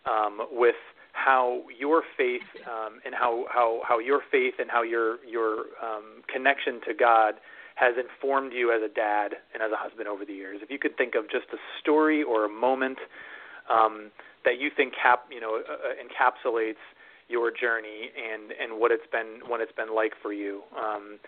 um, 0.07 0.41
with 0.51 0.77
how 1.13 1.63
your 1.77 2.03
faith 2.17 2.47
um, 2.67 3.01
and 3.05 3.15
how, 3.15 3.45
how 3.53 3.81
how 3.87 3.99
your 3.99 4.21
faith 4.31 4.55
and 4.59 4.71
how 4.71 4.83
your 4.83 5.25
your 5.25 5.67
um, 5.83 6.23
connection 6.33 6.81
to 6.87 6.95
God 6.95 7.35
has 7.75 7.95
informed 7.97 8.53
you 8.53 8.73
as 8.73 8.83
a 8.83 8.93
dad 8.93 9.35
and 9.55 9.63
as 9.63 9.71
a 9.71 9.77
husband 9.77 10.09
over 10.09 10.25
the 10.25 10.33
years. 10.33 10.61
If 10.63 10.71
you 10.71 10.79
could 10.79 10.97
think 10.97 11.15
of 11.15 11.31
just 11.31 11.47
a 11.53 11.59
story 11.81 12.23
or 12.23 12.45
a 12.45 12.49
moment. 12.49 12.99
Um, 13.71 14.11
that 14.45 14.61
you 14.61 14.71
think 14.75 14.95
cap 14.95 15.25
you 15.31 15.41
know 15.41 15.63
uh, 15.63 15.73
uh, 15.73 15.95
encapsulates 15.99 16.83
your 17.29 17.51
journey 17.51 18.11
and 18.17 18.53
and 18.53 18.81
what 18.81 18.91
it's 18.91 19.07
been 19.11 19.41
what 19.47 19.61
it's 19.61 19.73
been 19.73 19.95
like 19.95 20.13
for 20.23 20.33
you. 20.33 20.63
Um, 20.77 21.19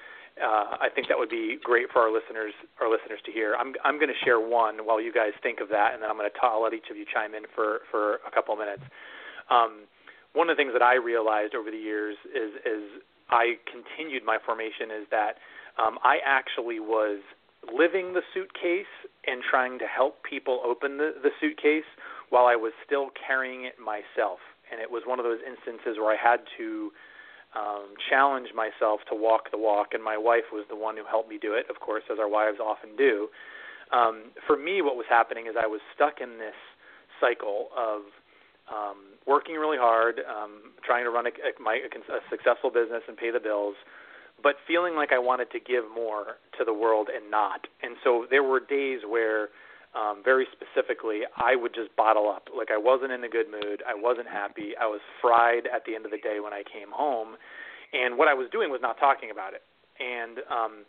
uh, 0.41 0.79
I 0.81 0.89
think 0.95 1.09
that 1.09 1.19
would 1.19 1.29
be 1.29 1.59
great 1.63 1.91
for 1.93 2.01
our 2.01 2.13
listeners 2.13 2.55
our 2.81 2.91
listeners 2.91 3.21
to 3.27 3.33
hear. 3.33 3.55
I'm 3.55 3.75
I'm 3.85 3.97
going 3.97 4.09
to 4.09 4.25
share 4.25 4.41
one 4.41 4.87
while 4.87 5.01
you 5.01 5.13
guys 5.13 5.33
think 5.43 5.61
of 5.61 5.69
that, 5.69 5.93
and 5.93 6.03
then 6.03 6.11
I'm 6.11 6.17
going 6.17 6.31
to 6.31 6.37
I'll 6.43 6.63
let 6.63 6.73
each 6.73 6.89
of 6.91 6.97
you 6.97 7.05
chime 7.05 7.35
in 7.35 7.45
for 7.55 7.81
for 7.91 8.21
a 8.27 8.31
couple 8.33 8.55
of 8.55 8.61
minutes. 8.61 8.83
Um, 9.51 9.85
one 10.33 10.49
of 10.49 10.57
the 10.57 10.63
things 10.63 10.73
that 10.73 10.83
I 10.83 10.95
realized 10.95 11.55
over 11.55 11.71
the 11.71 11.81
years 11.81 12.17
is 12.35 12.55
is 12.65 13.03
I 13.29 13.59
continued 13.71 14.25
my 14.25 14.39
formation 14.45 14.91
is 14.91 15.07
that 15.11 15.37
um, 15.79 15.99
I 16.03 16.19
actually 16.25 16.81
was 16.81 17.21
living 17.69 18.15
the 18.15 18.23
suitcase 18.33 18.91
and 19.27 19.43
trying 19.49 19.79
to 19.79 19.87
help 19.87 20.23
people 20.25 20.61
open 20.65 20.97
the, 20.97 21.13
the 21.23 21.31
suitcase 21.41 21.89
while 22.31 22.47
I 22.47 22.57
was 22.57 22.73
still 22.87 23.11
carrying 23.15 23.65
it 23.65 23.79
myself. 23.79 24.39
And 24.71 24.81
it 24.81 24.91
was 24.91 25.03
one 25.05 25.19
of 25.19 25.25
those 25.25 25.43
instances 25.43 25.99
where 25.99 26.15
I 26.15 26.19
had 26.19 26.41
to 26.59 26.91
um, 27.55 27.95
challenge 28.09 28.49
myself 28.55 29.01
to 29.11 29.15
walk 29.19 29.51
the 29.51 29.59
walk, 29.59 29.89
and 29.93 30.03
my 30.03 30.17
wife 30.17 30.49
was 30.53 30.65
the 30.71 30.77
one 30.77 30.97
who 30.97 31.05
helped 31.05 31.29
me 31.29 31.39
do 31.43 31.55
it, 31.55 31.67
of 31.69 31.81
course, 31.81 32.05
as 32.11 32.19
our 32.19 32.29
wives 32.29 32.59
often 32.63 32.95
do. 32.97 33.29
Um, 33.93 34.31
for 34.47 34.57
me, 34.57 34.83
what 34.83 34.95
was 34.95 35.07
happening 35.11 35.47
is 35.47 35.55
I 35.59 35.67
was 35.67 35.81
stuck 35.95 36.23
in 36.23 36.39
this 36.39 36.55
cycle 37.21 37.69
of 37.77 38.03
um, 38.71 39.19
working 39.27 39.57
really 39.57 39.79
hard, 39.79 40.21
um, 40.23 40.71
trying 40.87 41.03
to 41.05 41.11
run 41.11 41.27
a, 41.27 41.31
a, 41.31 41.51
my, 41.61 41.83
a 41.83 42.21
successful 42.31 42.71
business 42.71 43.03
and 43.09 43.17
pay 43.17 43.33
the 43.33 43.41
bills, 43.41 43.75
but 44.43 44.55
feeling 44.67 44.95
like 44.95 45.11
I 45.13 45.19
wanted 45.19 45.51
to 45.51 45.59
give 45.59 45.85
more 45.93 46.39
to 46.57 46.65
the 46.65 46.73
world 46.73 47.09
and 47.13 47.31
not. 47.31 47.67
And 47.83 47.97
so 48.05 48.27
there 48.31 48.45
were 48.45 48.61
days 48.61 49.01
where 49.07 49.49
um, 49.95 50.23
very 50.25 50.47
specifically, 50.55 51.27
I 51.37 51.57
would 51.57 51.75
just 51.75 51.95
bottle 51.97 52.31
up. 52.31 52.47
Like 52.57 52.71
I 52.71 52.79
wasn't 52.79 53.11
in 53.11 53.25
a 53.25 53.29
good 53.29 53.51
mood. 53.51 53.83
I 53.83 53.95
wasn't 53.95 54.29
happy. 54.29 54.79
I 54.81 54.87
was 54.87 55.01
fried 55.21 55.67
at 55.67 55.83
the 55.85 55.95
end 55.95 56.05
of 56.05 56.13
the 56.13 56.23
day 56.23 56.39
when 56.39 56.53
I 56.53 56.63
came 56.63 56.95
home, 56.95 57.35
and 57.93 58.17
what 58.17 58.29
I 58.29 58.35
was 58.35 58.47
doing 58.53 58.71
was 58.71 58.81
not 58.81 58.99
talking 58.99 59.31
about 59.31 59.55
it. 59.55 59.63
And 59.99 60.39
um, 60.47 60.87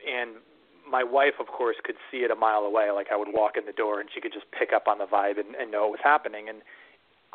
and 0.00 0.40
my 0.88 1.04
wife, 1.04 1.36
of 1.38 1.46
course, 1.46 1.76
could 1.84 2.00
see 2.10 2.24
it 2.24 2.30
a 2.30 2.34
mile 2.34 2.64
away. 2.64 2.90
Like 2.90 3.08
I 3.12 3.16
would 3.16 3.28
walk 3.28 3.60
in 3.60 3.66
the 3.66 3.76
door, 3.76 4.00
and 4.00 4.08
she 4.08 4.20
could 4.20 4.32
just 4.32 4.46
pick 4.50 4.72
up 4.72 4.88
on 4.88 4.96
the 4.96 5.06
vibe 5.06 5.38
and, 5.38 5.54
and 5.54 5.70
know 5.70 5.92
what 5.92 6.00
was 6.00 6.04
happening. 6.04 6.48
And 6.48 6.64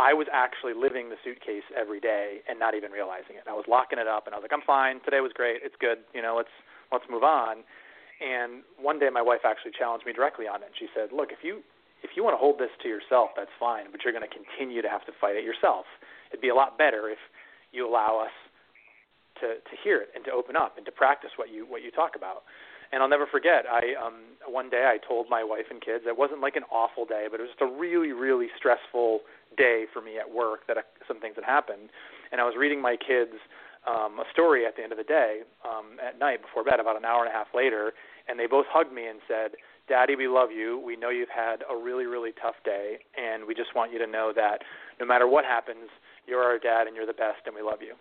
I 0.01 0.13
was 0.13 0.25
actually 0.33 0.73
living 0.73 1.09
the 1.09 1.17
suitcase 1.23 1.65
every 1.77 1.99
day 2.01 2.41
and 2.49 2.57
not 2.57 2.73
even 2.73 2.89
realizing 2.89 3.37
it. 3.37 3.45
I 3.45 3.53
was 3.53 3.65
locking 3.69 4.01
it 4.01 4.07
up, 4.09 4.25
and 4.25 4.33
I 4.33 4.41
was 4.41 4.49
like, 4.49 4.53
"I'm 4.53 4.65
fine. 4.65 4.97
Today 5.05 5.21
was 5.21 5.31
great. 5.31 5.61
It's 5.61 5.77
good. 5.77 6.01
You 6.13 6.25
know, 6.25 6.33
let's 6.35 6.53
let's 6.91 7.05
move 7.05 7.23
on." 7.23 7.61
And 8.17 8.63
one 8.81 8.97
day 8.97 9.09
my 9.13 9.21
wife 9.21 9.45
actually 9.45 9.71
challenged 9.77 10.05
me 10.05 10.13
directly 10.13 10.47
on 10.47 10.63
it. 10.63 10.73
She 10.77 10.87
said, 10.93 11.11
"Look, 11.11 11.31
if 11.31 11.43
you 11.43 11.61
if 12.01 12.11
you 12.15 12.23
want 12.23 12.33
to 12.33 12.41
hold 12.41 12.57
this 12.57 12.73
to 12.81 12.87
yourself, 12.87 13.31
that's 13.35 13.53
fine, 13.59 13.91
but 13.91 14.03
you're 14.03 14.13
going 14.13 14.27
to 14.27 14.33
continue 14.33 14.81
to 14.81 14.89
have 14.89 15.05
to 15.05 15.13
fight 15.19 15.35
it 15.35 15.43
yourself. 15.43 15.85
It'd 16.29 16.41
be 16.41 16.49
a 16.49 16.55
lot 16.55 16.77
better 16.77 17.09
if 17.09 17.19
you 17.71 17.87
allow 17.87 18.19
us 18.19 18.33
to 19.41 19.61
to 19.61 19.73
hear 19.83 20.01
it 20.01 20.09
and 20.15 20.25
to 20.25 20.31
open 20.31 20.55
up 20.55 20.77
and 20.77 20.85
to 20.85 20.91
practice 20.91 21.31
what 21.37 21.49
you 21.49 21.65
what 21.65 21.83
you 21.83 21.91
talk 21.91 22.15
about." 22.15 22.43
And 22.89 23.03
I'll 23.03 23.09
never 23.09 23.27
forget. 23.27 23.65
I 23.69 23.93
um 24.01 24.37
one 24.47 24.69
day 24.69 24.89
I 24.89 24.97
told 24.97 25.29
my 25.29 25.43
wife 25.43 25.69
and 25.69 25.81
kids 25.81 26.05
it 26.07 26.17
wasn't 26.17 26.41
like 26.41 26.55
an 26.55 26.63
awful 26.71 27.05
day, 27.05 27.27
but 27.29 27.39
it 27.39 27.43
was 27.43 27.51
just 27.51 27.61
a 27.61 27.69
really 27.69 28.13
really 28.13 28.47
stressful 28.57 29.21
day 29.57 29.85
for 29.93 30.01
me 30.01 30.17
at 30.17 30.29
work 30.31 30.65
that 30.67 30.77
I, 30.77 30.81
some 31.07 31.19
things 31.19 31.35
had 31.35 31.43
happened. 31.43 31.89
And 32.31 32.41
I 32.41 32.45
was 32.45 32.55
reading 32.57 32.81
my 32.81 32.95
kids 32.95 33.37
um, 33.87 34.19
a 34.19 34.25
story 34.31 34.65
at 34.65 34.75
the 34.75 34.83
end 34.83 34.91
of 34.91 34.97
the 34.97 35.07
day 35.07 35.41
um, 35.63 35.97
at 36.05 36.19
night 36.19 36.41
before 36.41 36.63
bed, 36.63 36.79
about 36.79 36.97
an 36.97 37.05
hour 37.05 37.23
and 37.23 37.31
a 37.31 37.35
half 37.35 37.47
later, 37.55 37.93
and 38.27 38.39
they 38.39 38.45
both 38.45 38.65
hugged 38.69 38.91
me 38.91 39.07
and 39.07 39.19
said, 39.27 39.51
"Daddy, 39.87 40.15
we 40.15 40.27
love 40.27 40.51
you. 40.51 40.77
We 40.83 40.95
know 40.95 41.09
you've 41.09 41.33
had 41.33 41.63
a 41.71 41.75
really, 41.75 42.05
really 42.05 42.31
tough 42.35 42.59
day, 42.65 42.99
and 43.15 43.47
we 43.47 43.55
just 43.55 43.75
want 43.75 43.93
you 43.93 43.99
to 43.99 44.07
know 44.07 44.33
that 44.35 44.63
no 44.99 45.05
matter 45.05 45.27
what 45.27 45.45
happens, 45.45 45.89
you're 46.27 46.43
our 46.43 46.59
dad 46.59 46.87
and 46.87 46.95
you're 46.95 47.07
the 47.07 47.15
best, 47.15 47.47
and 47.47 47.55
we 47.55 47.61
love 47.61 47.79
you." 47.81 47.95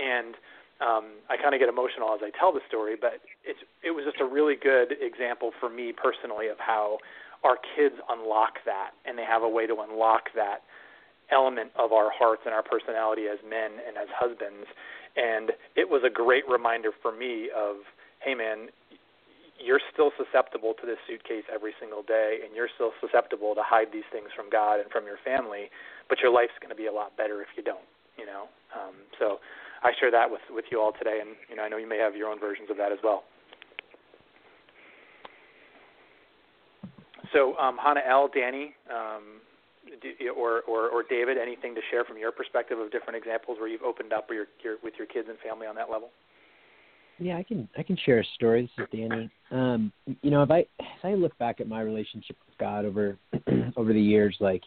And 0.00 0.34
um, 0.80 1.20
I 1.28 1.36
kind 1.36 1.54
of 1.54 1.60
get 1.60 1.68
emotional 1.68 2.12
as 2.12 2.20
I 2.24 2.30
tell 2.32 2.52
the 2.52 2.64
story, 2.68 2.96
but 3.00 3.20
it's 3.44 3.60
it 3.84 3.92
was 3.92 4.04
just 4.04 4.20
a 4.20 4.26
really 4.26 4.56
good 4.56 4.96
example 5.00 5.52
for 5.60 5.68
me 5.68 5.92
personally 5.92 6.48
of 6.48 6.56
how 6.58 6.98
our 7.44 7.56
kids 7.76 7.96
unlock 8.08 8.64
that, 8.64 8.96
and 9.04 9.18
they 9.18 9.24
have 9.24 9.42
a 9.42 9.48
way 9.48 9.66
to 9.66 9.76
unlock 9.84 10.32
that 10.34 10.64
element 11.30 11.72
of 11.76 11.92
our 11.92 12.10
hearts 12.10 12.42
and 12.46 12.54
our 12.54 12.62
personality 12.62 13.26
as 13.26 13.38
men 13.42 13.82
and 13.86 13.96
as 13.98 14.06
husbands 14.14 14.66
and 15.16 15.52
it 15.74 15.88
was 15.88 16.02
a 16.04 16.10
great 16.10 16.44
reminder 16.48 16.90
for 17.02 17.10
me 17.10 17.48
of, 17.56 17.76
hey 18.20 18.34
man, 18.34 18.68
you're 19.58 19.80
still 19.92 20.12
susceptible 20.20 20.74
to 20.80 20.86
this 20.86 21.00
suitcase 21.08 21.44
every 21.52 21.72
single 21.80 22.02
day, 22.02 22.44
and 22.44 22.54
you're 22.54 22.68
still 22.74 22.92
susceptible 23.00 23.54
to 23.54 23.64
hide 23.64 23.88
these 23.92 24.06
things 24.12 24.28
from 24.36 24.50
God 24.50 24.80
and 24.80 24.90
from 24.92 25.06
your 25.08 25.16
family, 25.24 25.72
but 26.08 26.20
your 26.20 26.30
life's 26.30 26.56
going 26.60 26.70
to 26.70 26.76
be 26.76 26.86
a 26.86 26.92
lot 26.92 27.16
better 27.16 27.40
if 27.40 27.48
you 27.56 27.64
don't. 27.64 27.88
You 28.18 28.24
know, 28.24 28.48
um, 28.72 28.94
so 29.18 29.40
I 29.82 29.92
share 30.00 30.10
that 30.10 30.30
with 30.30 30.40
with 30.50 30.64
you 30.70 30.80
all 30.80 30.92
today, 30.92 31.20
and 31.20 31.36
you 31.48 31.56
know 31.56 31.62
I 31.64 31.68
know 31.68 31.76
you 31.76 31.88
may 31.88 31.98
have 31.98 32.16
your 32.16 32.28
own 32.28 32.40
versions 32.40 32.70
of 32.70 32.76
that 32.76 32.92
as 32.92 32.98
well. 33.04 33.24
So 37.32 37.56
um, 37.58 37.76
Hannah 37.76 38.04
L, 38.08 38.30
Danny, 38.32 38.74
um, 38.88 39.44
or, 40.36 40.62
or, 40.62 40.88
or 40.88 41.02
David, 41.08 41.38
anything 41.38 41.74
to 41.74 41.80
share 41.90 42.04
from 42.04 42.18
your 42.18 42.32
perspective 42.32 42.78
of 42.78 42.90
different 42.90 43.16
examples 43.16 43.58
where 43.58 43.68
you've 43.68 43.82
opened 43.82 44.12
up 44.12 44.28
your, 44.30 44.46
your, 44.62 44.76
with 44.82 44.94
your 44.98 45.06
kids 45.06 45.28
and 45.28 45.38
family 45.38 45.66
on 45.66 45.74
that 45.76 45.90
level? 45.90 46.10
Yeah, 47.18 47.38
I 47.38 47.42
can 47.42 47.66
I 47.78 47.82
can 47.82 47.96
share 48.04 48.20
a 48.20 48.24
story. 48.34 48.70
This 48.76 48.84
is 48.84 48.90
Danny. 48.92 49.30
Um, 49.50 49.90
you 50.20 50.30
know, 50.30 50.42
if 50.42 50.50
I 50.50 50.66
if 50.78 51.04
I 51.04 51.14
look 51.14 51.36
back 51.38 51.60
at 51.60 51.68
my 51.68 51.80
relationship 51.80 52.36
with 52.46 52.58
God 52.58 52.84
over 52.84 53.16
over 53.76 53.94
the 53.94 54.00
years, 54.00 54.36
like 54.38 54.62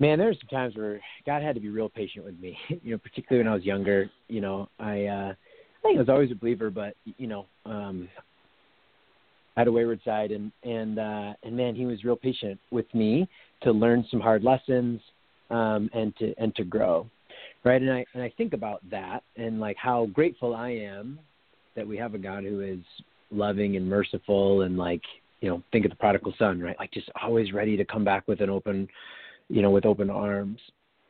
man, 0.00 0.18
there 0.18 0.26
were 0.26 0.34
some 0.34 0.48
times 0.48 0.76
where 0.76 1.00
God 1.24 1.42
had 1.42 1.54
to 1.54 1.60
be 1.60 1.68
real 1.68 1.88
patient 1.88 2.24
with 2.24 2.38
me. 2.40 2.58
You 2.82 2.92
know, 2.92 2.98
particularly 2.98 3.44
when 3.44 3.52
I 3.52 3.54
was 3.54 3.64
younger. 3.64 4.10
You 4.28 4.40
know, 4.40 4.68
I 4.80 5.04
uh, 5.04 5.34
I 5.34 5.82
think 5.82 5.96
I 5.96 6.00
was 6.00 6.08
always 6.08 6.32
a 6.32 6.34
believer, 6.34 6.70
but 6.70 6.94
you 7.04 7.28
know, 7.28 7.46
um, 7.64 8.08
Had 9.56 9.68
a 9.68 9.72
wayward 9.72 10.00
side, 10.04 10.32
and 10.32 10.52
and 10.62 10.98
uh, 10.98 11.32
and 11.42 11.56
man, 11.56 11.74
he 11.74 11.86
was 11.86 12.04
real 12.04 12.16
patient 12.16 12.60
with 12.70 12.92
me 12.94 13.28
to 13.62 13.72
learn 13.72 14.06
some 14.10 14.20
hard 14.20 14.44
lessons 14.44 15.00
um, 15.50 15.88
and 15.94 16.14
to 16.16 16.34
and 16.38 16.54
to 16.56 16.64
grow, 16.64 17.08
right? 17.64 17.80
And 17.80 17.90
I 17.90 18.04
and 18.14 18.22
I 18.22 18.32
think 18.36 18.52
about 18.52 18.82
that 18.90 19.22
and 19.36 19.60
like 19.60 19.76
how 19.76 20.06
grateful 20.06 20.54
I 20.54 20.70
am 20.70 21.18
that 21.74 21.86
we 21.86 21.96
have 21.96 22.14
a 22.14 22.18
God 22.18 22.44
who 22.44 22.60
is 22.60 22.80
loving 23.30 23.76
and 23.76 23.88
merciful 23.88 24.62
and 24.62 24.76
like 24.76 25.02
you 25.40 25.48
know 25.48 25.62
think 25.72 25.84
of 25.84 25.90
the 25.90 25.96
prodigal 25.96 26.34
son, 26.38 26.60
right? 26.60 26.76
Like 26.78 26.92
just 26.92 27.10
always 27.22 27.52
ready 27.52 27.76
to 27.76 27.84
come 27.84 28.04
back 28.04 28.26
with 28.26 28.40
an 28.40 28.50
open, 28.50 28.88
you 29.48 29.62
know, 29.62 29.70
with 29.70 29.86
open 29.86 30.10
arms. 30.10 30.60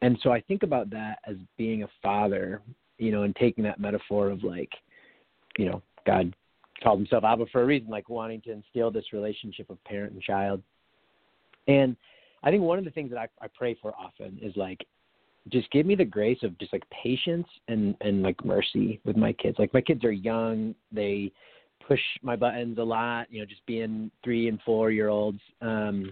and 0.03 0.19
so 0.23 0.31
I 0.31 0.41
think 0.43 0.63
about 0.63 0.91
that 0.91 1.19
as 1.27 1.37
being 1.57 1.83
a 1.83 1.89
father, 2.03 2.61
you 2.99 3.11
know, 3.11 3.23
and 3.23 3.35
taking 3.37 3.65
that 3.65 3.81
metaphor 3.81 4.31
of 4.31 4.45
like, 4.45 4.71
you 5.59 5.67
know, 5.67 5.83
God 6.07 6.35
called 6.83 6.99
himself 6.99 7.25
Abba 7.25 7.47
for 7.47 7.63
a 7.63 7.67
reason, 7.67 7.89
like 7.89 8.09
wanting 8.09 8.41
to 8.43 8.53
instill 8.53 8.91
this 8.91 9.13
relationship 9.13 9.71
of 9.71 9.83
parent 9.85 10.13
and 10.13 10.23
child. 10.23 10.63
And 11.69 11.97
I 12.43 12.51
think 12.51 12.63
one 12.63 12.79
of 12.79 12.85
the 12.85 12.91
things 12.91 13.11
that 13.11 13.19
I, 13.19 13.29
I 13.41 13.49
pray 13.49 13.77
for 13.81 13.95
often 13.95 14.39
is 14.43 14.57
like, 14.57 14.87
just 15.49 15.71
give 15.71 15.87
me 15.87 15.95
the 15.95 16.05
grace 16.05 16.39
of 16.43 16.59
just 16.59 16.73
like 16.73 16.83
patience 16.91 17.47
and 17.69 17.95
and 18.01 18.23
like 18.23 18.45
mercy 18.45 19.01
with 19.05 19.17
my 19.17 19.33
kids. 19.33 19.59
Like 19.59 19.73
my 19.73 19.81
kids 19.81 20.05
are 20.05 20.11
young, 20.13 20.75
they 20.91 21.31
push 21.87 22.01
my 22.23 22.35
buttons 22.35 22.79
a 22.79 22.83
lot, 22.83 23.29
you 23.31 23.41
know, 23.41 23.47
just 23.47 23.65
being 23.67 24.11
three 24.25 24.49
and 24.49 24.61
four 24.63 24.91
year 24.91 25.09
olds. 25.09 25.39
Um, 25.61 26.11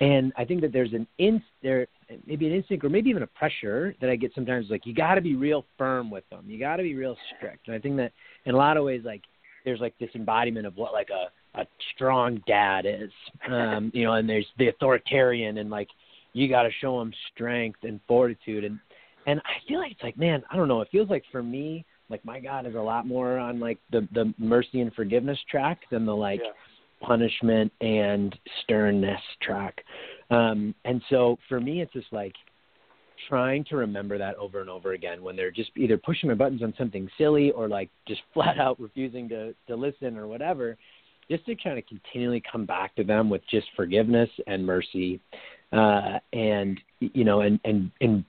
and 0.00 0.32
I 0.36 0.44
think 0.44 0.60
that 0.60 0.72
there's 0.72 0.92
an 0.92 1.06
in 1.18 1.42
there 1.62 1.88
maybe 2.26 2.46
an 2.46 2.52
instinct 2.52 2.84
or 2.84 2.88
maybe 2.88 3.10
even 3.10 3.22
a 3.22 3.26
pressure 3.28 3.94
that 4.00 4.10
I 4.10 4.16
get 4.16 4.32
sometimes 4.34 4.66
like 4.70 4.86
you 4.86 4.94
got 4.94 5.14
to 5.14 5.20
be 5.20 5.34
real 5.34 5.64
firm 5.76 6.10
with 6.10 6.28
them. 6.30 6.44
You 6.46 6.58
got 6.58 6.76
to 6.76 6.82
be 6.82 6.94
real 6.94 7.16
strict. 7.36 7.66
And 7.66 7.76
I 7.76 7.78
think 7.78 7.96
that 7.96 8.12
in 8.44 8.54
a 8.54 8.58
lot 8.58 8.76
of 8.76 8.84
ways 8.84 9.02
like 9.04 9.22
there's 9.64 9.80
like 9.80 9.94
this 9.98 10.10
embodiment 10.14 10.66
of 10.66 10.76
what 10.76 10.92
like 10.92 11.08
a 11.10 11.30
a 11.58 11.66
strong 11.94 12.42
dad 12.46 12.86
is. 12.86 13.10
Um, 13.50 13.90
you 13.94 14.04
know, 14.04 14.12
and 14.12 14.28
there's 14.28 14.46
the 14.58 14.68
authoritarian 14.68 15.58
and 15.58 15.70
like 15.70 15.88
you 16.34 16.48
got 16.48 16.62
to 16.62 16.70
show 16.80 16.98
them 16.98 17.12
strength 17.34 17.80
and 17.82 17.98
fortitude 18.06 18.64
and 18.64 18.78
and 19.26 19.40
I 19.40 19.66
feel 19.66 19.78
like 19.80 19.92
it's 19.92 20.02
like 20.02 20.18
man, 20.18 20.42
I 20.50 20.56
don't 20.56 20.68
know, 20.68 20.80
it 20.82 20.88
feels 20.92 21.10
like 21.10 21.24
for 21.32 21.42
me 21.42 21.84
like 22.08 22.24
my 22.24 22.38
God 22.40 22.66
is 22.66 22.74
a 22.74 22.80
lot 22.80 23.06
more 23.06 23.38
on 23.38 23.58
like 23.58 23.78
the 23.90 24.06
the 24.12 24.32
mercy 24.38 24.80
and 24.80 24.92
forgiveness 24.94 25.38
track 25.50 25.80
than 25.90 26.06
the 26.06 26.14
like 26.14 26.40
yeah 26.42 26.52
punishment 27.00 27.72
and 27.80 28.38
sternness 28.62 29.20
track. 29.42 29.82
Um, 30.30 30.74
and 30.84 31.02
so 31.10 31.38
for 31.48 31.60
me, 31.60 31.80
it's 31.80 31.92
just 31.92 32.12
like 32.12 32.34
trying 33.28 33.64
to 33.64 33.76
remember 33.76 34.18
that 34.18 34.36
over 34.36 34.60
and 34.60 34.70
over 34.70 34.92
again 34.92 35.22
when 35.22 35.36
they're 35.36 35.50
just 35.50 35.70
either 35.76 35.96
pushing 35.96 36.28
their 36.28 36.36
buttons 36.36 36.62
on 36.62 36.74
something 36.76 37.08
silly 37.18 37.50
or 37.52 37.68
like 37.68 37.90
just 38.06 38.20
flat 38.34 38.58
out 38.58 38.80
refusing 38.80 39.28
to, 39.28 39.54
to 39.66 39.76
listen 39.76 40.16
or 40.16 40.26
whatever, 40.26 40.76
just 41.30 41.44
to 41.46 41.54
kind 41.54 41.78
of 41.78 41.84
continually 41.86 42.42
come 42.50 42.66
back 42.66 42.94
to 42.96 43.04
them 43.04 43.30
with 43.30 43.42
just 43.50 43.66
forgiveness 43.76 44.30
and 44.46 44.64
mercy. 44.64 45.20
Uh, 45.72 46.18
and, 46.32 46.80
you 46.98 47.24
know, 47.24 47.42
and, 47.42 47.60
and, 47.64 47.90
and 48.00 48.24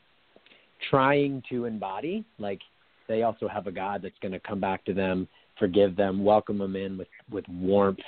trying 0.89 1.41
to 1.49 1.65
embody 1.65 2.23
like 2.37 2.59
they 3.07 3.23
also 3.23 3.47
have 3.47 3.67
a 3.67 3.71
God 3.71 4.01
that's 4.03 4.17
going 4.21 4.31
to 4.31 4.39
come 4.39 4.59
back 4.59 4.85
to 4.85 4.93
them, 4.93 5.27
forgive 5.57 5.95
them, 5.95 6.23
welcome 6.23 6.59
them 6.59 6.75
in 6.75 6.97
with, 6.97 7.07
with 7.31 7.45
warmth 7.49 7.99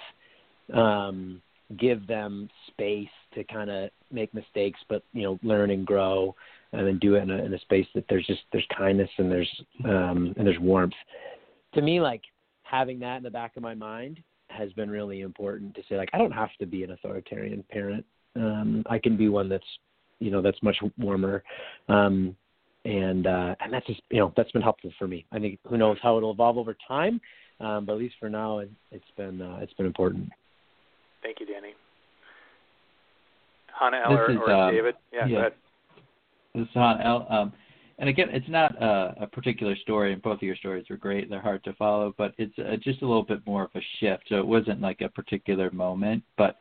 um, 0.72 1.42
give 1.78 2.08
them 2.08 2.50
space 2.68 3.10
to 3.34 3.44
kind 3.44 3.70
of 3.70 3.90
make 4.12 4.34
mistakes, 4.34 4.80
but 4.88 5.04
you 5.14 5.24
know, 5.24 5.40
learn 5.44 5.72
and 5.72 5.86
grow, 5.86 6.36
and 6.74 6.88
then 6.88 7.00
do 7.00 7.16
it 7.16 7.22
in 7.22 7.32
a, 7.32 7.38
in 7.38 7.54
a 7.54 7.60
space 7.60 7.88
that 7.96 8.06
there's 8.10 8.26
just 8.26 8.42
there's 8.52 8.68
kindness 8.76 9.10
and 9.18 9.32
there's 9.32 9.64
um, 9.86 10.34
and 10.38 10.46
there's 10.46 10.60
warmth. 10.60 10.94
To 11.76 11.82
me, 11.82 12.02
like 12.02 12.22
having 12.64 13.00
that 13.00 13.18
in 13.18 13.24
the 13.24 13.32
back 13.32 13.56
of 13.56 13.64
my 13.64 13.76
mind 13.76 14.20
has 14.50 14.72
been 14.74 14.90
really 14.90 15.22
important 15.22 15.74
to 15.76 15.82
say 15.88 15.98
like 15.98 16.10
I 16.14 16.18
don't 16.18 16.32
have 16.32 16.50
to 16.60 16.66
be 16.66 16.84
an 16.84 16.92
authoritarian 16.92 17.64
parent. 17.70 18.06
Um, 18.36 18.84
I 18.90 19.00
can 19.00 19.16
be 19.16 19.30
one 19.30 19.48
that's 19.50 19.64
you 20.20 20.32
know 20.32 20.42
that's 20.42 20.62
much 20.62 20.78
warmer. 20.98 21.44
Um, 21.88 22.36
and 22.86 23.28
uh, 23.28 23.56
and 23.62 23.72
that's 23.72 23.88
just 23.88 24.02
you 24.10 24.20
know 24.20 24.34
that's 24.36 24.52
been 24.52 24.62
helpful 24.62 24.92
for 25.00 25.08
me. 25.08 25.26
I 25.32 25.40
think 25.40 25.60
who 25.68 25.78
knows 25.78 25.98
how 26.02 26.18
it'll 26.18 26.32
evolve 26.32 26.58
over 26.58 26.76
time, 26.88 27.22
um, 27.60 27.86
but 27.86 27.94
at 27.94 28.00
least 28.00 28.16
for 28.20 28.30
now, 28.30 28.60
it, 28.60 28.70
it's 28.92 29.06
been 29.16 29.42
uh, 29.42 29.60
it's 29.62 29.74
been 29.74 29.86
important. 29.86 30.30
Thank 31.22 31.40
you, 31.40 31.46
Danny. 31.46 31.74
Hannah 33.80 34.02
Eller 34.06 34.32
is, 34.32 34.38
or 34.38 34.52
um, 34.52 34.74
David? 34.74 34.96
Yeah, 35.14 35.26
yeah, 35.28 35.50
L. 36.56 37.28
Um, 37.30 37.54
and 38.00 38.10
again, 38.10 38.30
it's 38.32 38.50
not 38.50 38.76
a, 38.82 39.16
a 39.22 39.28
particular 39.28 39.76
story, 39.78 40.14
and 40.14 40.22
both 40.22 40.38
of 40.38 40.44
your 40.44 40.56
stories 40.56 40.86
were 40.90 40.98
great. 40.98 41.30
They're 41.30 41.42
hard 41.42 41.64
to 41.66 41.74
follow, 41.74 42.14
but 42.18 42.34
it's 42.38 42.58
uh, 42.60 42.76
just 42.82 43.02
a 43.02 43.08
little 43.08 43.24
bit 43.24 43.46
more 43.46 43.64
of 43.64 43.72
a 43.76 43.82
shift. 44.00 44.24
So 44.30 44.36
it 44.38 44.46
wasn't 44.46 44.82
like 44.82 45.02
a 45.02 45.10
particular 45.10 45.70
moment, 45.72 46.24
but 46.38 46.58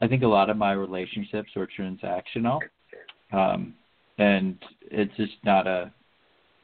I 0.00 0.06
think 0.06 0.22
a 0.22 0.28
lot 0.28 0.48
of 0.48 0.56
my 0.56 0.72
relationships 0.72 1.50
were 1.56 1.68
transactional, 1.78 2.60
um, 3.32 3.74
and 4.18 4.58
it's 4.82 5.14
just 5.16 5.34
not 5.44 5.66
a 5.66 5.92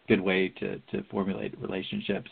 good 0.08 0.20
way 0.20 0.48
to 0.60 0.78
to 0.92 1.02
formulate 1.10 1.60
relationships. 1.60 2.30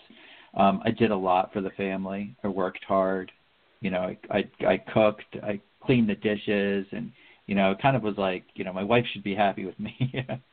Um, 0.54 0.80
I 0.84 0.90
did 0.90 1.10
a 1.10 1.16
lot 1.16 1.52
for 1.52 1.60
the 1.60 1.70
family. 1.70 2.36
I 2.44 2.48
worked 2.48 2.84
hard 2.84 3.32
you 3.84 3.90
know, 3.90 4.00
I 4.00 4.18
I, 4.30 4.66
I 4.66 4.78
cooked, 4.78 5.36
I 5.42 5.60
cleaned 5.82 6.08
the 6.08 6.14
dishes, 6.14 6.86
and 6.90 7.12
you 7.46 7.54
know, 7.54 7.72
it 7.72 7.82
kind 7.82 7.96
of 7.96 8.02
was 8.02 8.16
like, 8.16 8.44
you 8.54 8.64
know, 8.64 8.72
my 8.72 8.84
wife 8.84 9.04
should 9.12 9.22
be 9.22 9.34
happy 9.34 9.64
with 9.66 9.78
me, 9.78 9.96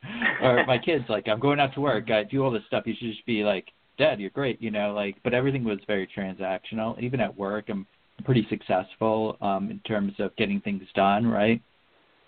or 0.42 0.66
my 0.66 0.78
kids 0.78 1.06
like, 1.08 1.28
I'm 1.28 1.40
going 1.40 1.60
out 1.60 1.74
to 1.76 1.82
work, 1.82 2.12
I 2.12 2.24
do 2.24 2.44
all 2.44 2.52
this 2.52 2.64
stuff. 2.68 2.84
You 2.86 2.94
should 3.00 3.12
just 3.12 3.26
be 3.26 3.44
like, 3.44 3.68
Dad, 3.98 4.20
you're 4.20 4.30
great, 4.32 4.62
you 4.62 4.72
know, 4.72 4.94
like. 4.94 5.16
But 5.24 5.34
everything 5.34 5.64
was 5.64 5.80
very 5.88 6.08
transactional. 6.08 7.00
Even 7.02 7.20
at 7.20 7.38
work, 7.38 7.66
I'm 7.70 7.86
pretty 8.26 8.46
successful 8.50 9.38
um, 9.42 9.70
in 9.70 9.80
terms 9.80 10.14
of 10.20 10.36
getting 10.36 10.60
things 10.62 10.84
done, 10.96 11.28
right? 11.28 11.62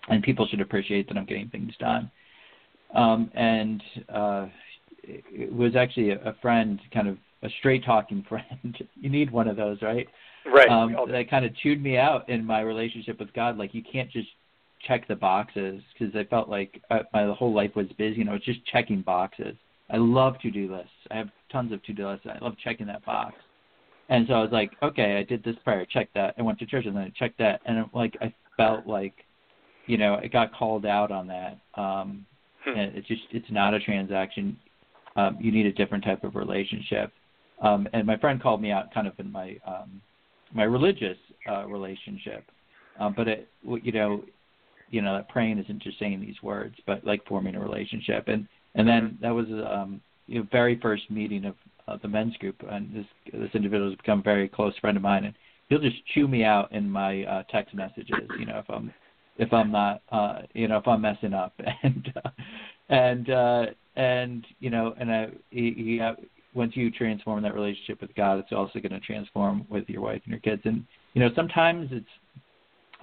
And 0.08 0.22
people 0.22 0.46
should 0.46 0.60
appreciate 0.60 1.08
that 1.08 1.16
I'm 1.16 1.24
getting 1.24 1.48
things 1.48 1.72
done. 1.78 2.10
Um, 2.94 3.30
and 3.34 3.82
uh, 4.08 4.46
it 5.02 5.52
was 5.52 5.74
actually 5.76 6.10
a, 6.10 6.20
a 6.20 6.34
friend, 6.40 6.80
kind 6.92 7.08
of 7.08 7.18
a 7.42 7.48
straight 7.58 7.84
talking 7.84 8.24
friend. 8.28 8.76
you 8.94 9.10
need 9.10 9.30
one 9.30 9.48
of 9.48 9.56
those, 9.56 9.82
right? 9.82 10.06
Right. 10.46 10.68
Um, 10.68 10.94
that 11.10 11.30
kind 11.30 11.44
of 11.44 11.56
chewed 11.56 11.82
me 11.82 11.96
out 11.96 12.28
in 12.28 12.44
my 12.44 12.60
relationship 12.60 13.18
with 13.18 13.32
God. 13.32 13.56
Like 13.56 13.74
you 13.74 13.82
can't 13.82 14.10
just 14.10 14.28
check 14.86 15.06
the 15.08 15.16
boxes 15.16 15.82
because 15.92 16.14
I 16.14 16.24
felt 16.24 16.48
like 16.48 16.80
uh, 16.90 17.00
my 17.12 17.32
whole 17.34 17.54
life 17.54 17.72
was 17.74 17.86
busy 17.98 18.20
and 18.20 18.30
I 18.30 18.34
was 18.34 18.42
just 18.42 18.64
checking 18.66 19.02
boxes. 19.02 19.56
I 19.90 19.96
love 19.96 20.38
to 20.40 20.50
do 20.50 20.72
lists. 20.72 20.90
I 21.10 21.16
have 21.16 21.28
tons 21.50 21.72
of 21.72 21.82
to 21.84 21.92
do 21.92 22.08
lists. 22.08 22.26
I 22.26 22.42
love 22.42 22.54
checking 22.62 22.86
that 22.86 23.04
box. 23.04 23.34
And 24.08 24.26
so 24.28 24.34
I 24.34 24.40
was 24.40 24.52
like, 24.52 24.72
okay, 24.82 25.16
I 25.16 25.22
did 25.22 25.42
this 25.44 25.56
prayer, 25.64 25.86
check 25.86 26.08
that. 26.14 26.34
I 26.38 26.42
went 26.42 26.58
to 26.58 26.66
church 26.66 26.86
and 26.86 26.94
then 26.94 27.04
I 27.04 27.12
checked 27.18 27.38
that, 27.38 27.60
and 27.64 27.78
it, 27.78 27.86
like 27.94 28.16
I 28.20 28.32
felt 28.56 28.86
like, 28.86 29.14
you 29.86 29.96
know, 29.96 30.14
it 30.14 30.32
got 30.32 30.54
called 30.54 30.84
out 30.84 31.10
on 31.10 31.26
that. 31.28 31.58
Um, 31.74 32.26
hmm. 32.64 32.78
and 32.78 32.96
it's 32.96 33.08
just 33.08 33.22
it's 33.30 33.50
not 33.50 33.72
a 33.72 33.80
transaction. 33.80 34.56
Um, 35.16 35.38
you 35.40 35.52
need 35.52 35.66
a 35.66 35.72
different 35.72 36.04
type 36.04 36.24
of 36.24 36.34
relationship. 36.34 37.12
Um, 37.62 37.88
and 37.92 38.06
my 38.06 38.18
friend 38.18 38.42
called 38.42 38.60
me 38.60 38.72
out 38.72 38.92
kind 38.92 39.06
of 39.06 39.14
in 39.18 39.30
my 39.30 39.56
um, 39.66 40.02
my 40.52 40.64
religious 40.64 41.18
uh, 41.50 41.66
relationship. 41.66 42.44
Um, 43.00 43.14
but 43.16 43.26
it, 43.26 43.48
you 43.62 43.92
know, 43.92 44.22
you 44.94 45.02
know, 45.02 45.16
that 45.16 45.28
praying 45.28 45.58
isn't 45.58 45.82
just 45.82 45.98
saying 45.98 46.20
these 46.20 46.40
words, 46.40 46.76
but 46.86 47.04
like 47.04 47.26
forming 47.26 47.56
a 47.56 47.60
relationship. 47.60 48.28
And 48.28 48.46
and 48.76 48.86
then 48.86 49.18
that 49.20 49.30
was 49.30 49.46
um, 49.68 50.00
you 50.28 50.38
know, 50.38 50.46
very 50.52 50.78
first 50.80 51.10
meeting 51.10 51.46
of 51.46 51.56
uh, 51.88 51.98
the 52.00 52.06
men's 52.06 52.36
group, 52.36 52.62
and 52.70 52.94
this 52.94 53.06
this 53.32 53.50
individual 53.54 53.90
has 53.90 53.96
become 53.96 54.20
a 54.20 54.22
very 54.22 54.48
close 54.48 54.72
friend 54.80 54.96
of 54.96 55.02
mine, 55.02 55.24
and 55.24 55.34
he'll 55.68 55.80
just 55.80 55.96
chew 56.14 56.28
me 56.28 56.44
out 56.44 56.70
in 56.70 56.88
my 56.88 57.24
uh, 57.24 57.42
text 57.50 57.74
messages. 57.74 58.28
You 58.38 58.46
know, 58.46 58.58
if 58.58 58.70
I'm 58.70 58.94
if 59.36 59.52
I'm 59.52 59.72
not, 59.72 60.00
uh, 60.12 60.42
you 60.52 60.68
know, 60.68 60.78
if 60.78 60.86
I'm 60.86 61.00
messing 61.00 61.34
up, 61.34 61.52
and 61.82 62.12
uh, 62.24 62.30
and 62.88 63.30
uh, 63.30 63.66
and 63.96 64.46
you 64.60 64.70
know, 64.70 64.94
and 64.98 65.10
I 65.10 65.26
he, 65.50 65.74
he 65.76 66.00
uh, 66.00 66.14
once 66.54 66.76
you 66.76 66.92
transform 66.92 67.42
that 67.42 67.54
relationship 67.54 68.00
with 68.00 68.14
God, 68.14 68.38
it's 68.38 68.52
also 68.52 68.78
going 68.78 68.92
to 68.92 69.00
transform 69.00 69.66
with 69.68 69.88
your 69.88 70.02
wife 70.02 70.22
and 70.24 70.30
your 70.30 70.40
kids. 70.40 70.62
And 70.64 70.84
you 71.14 71.20
know, 71.20 71.30
sometimes 71.34 71.88
it's 71.90 72.06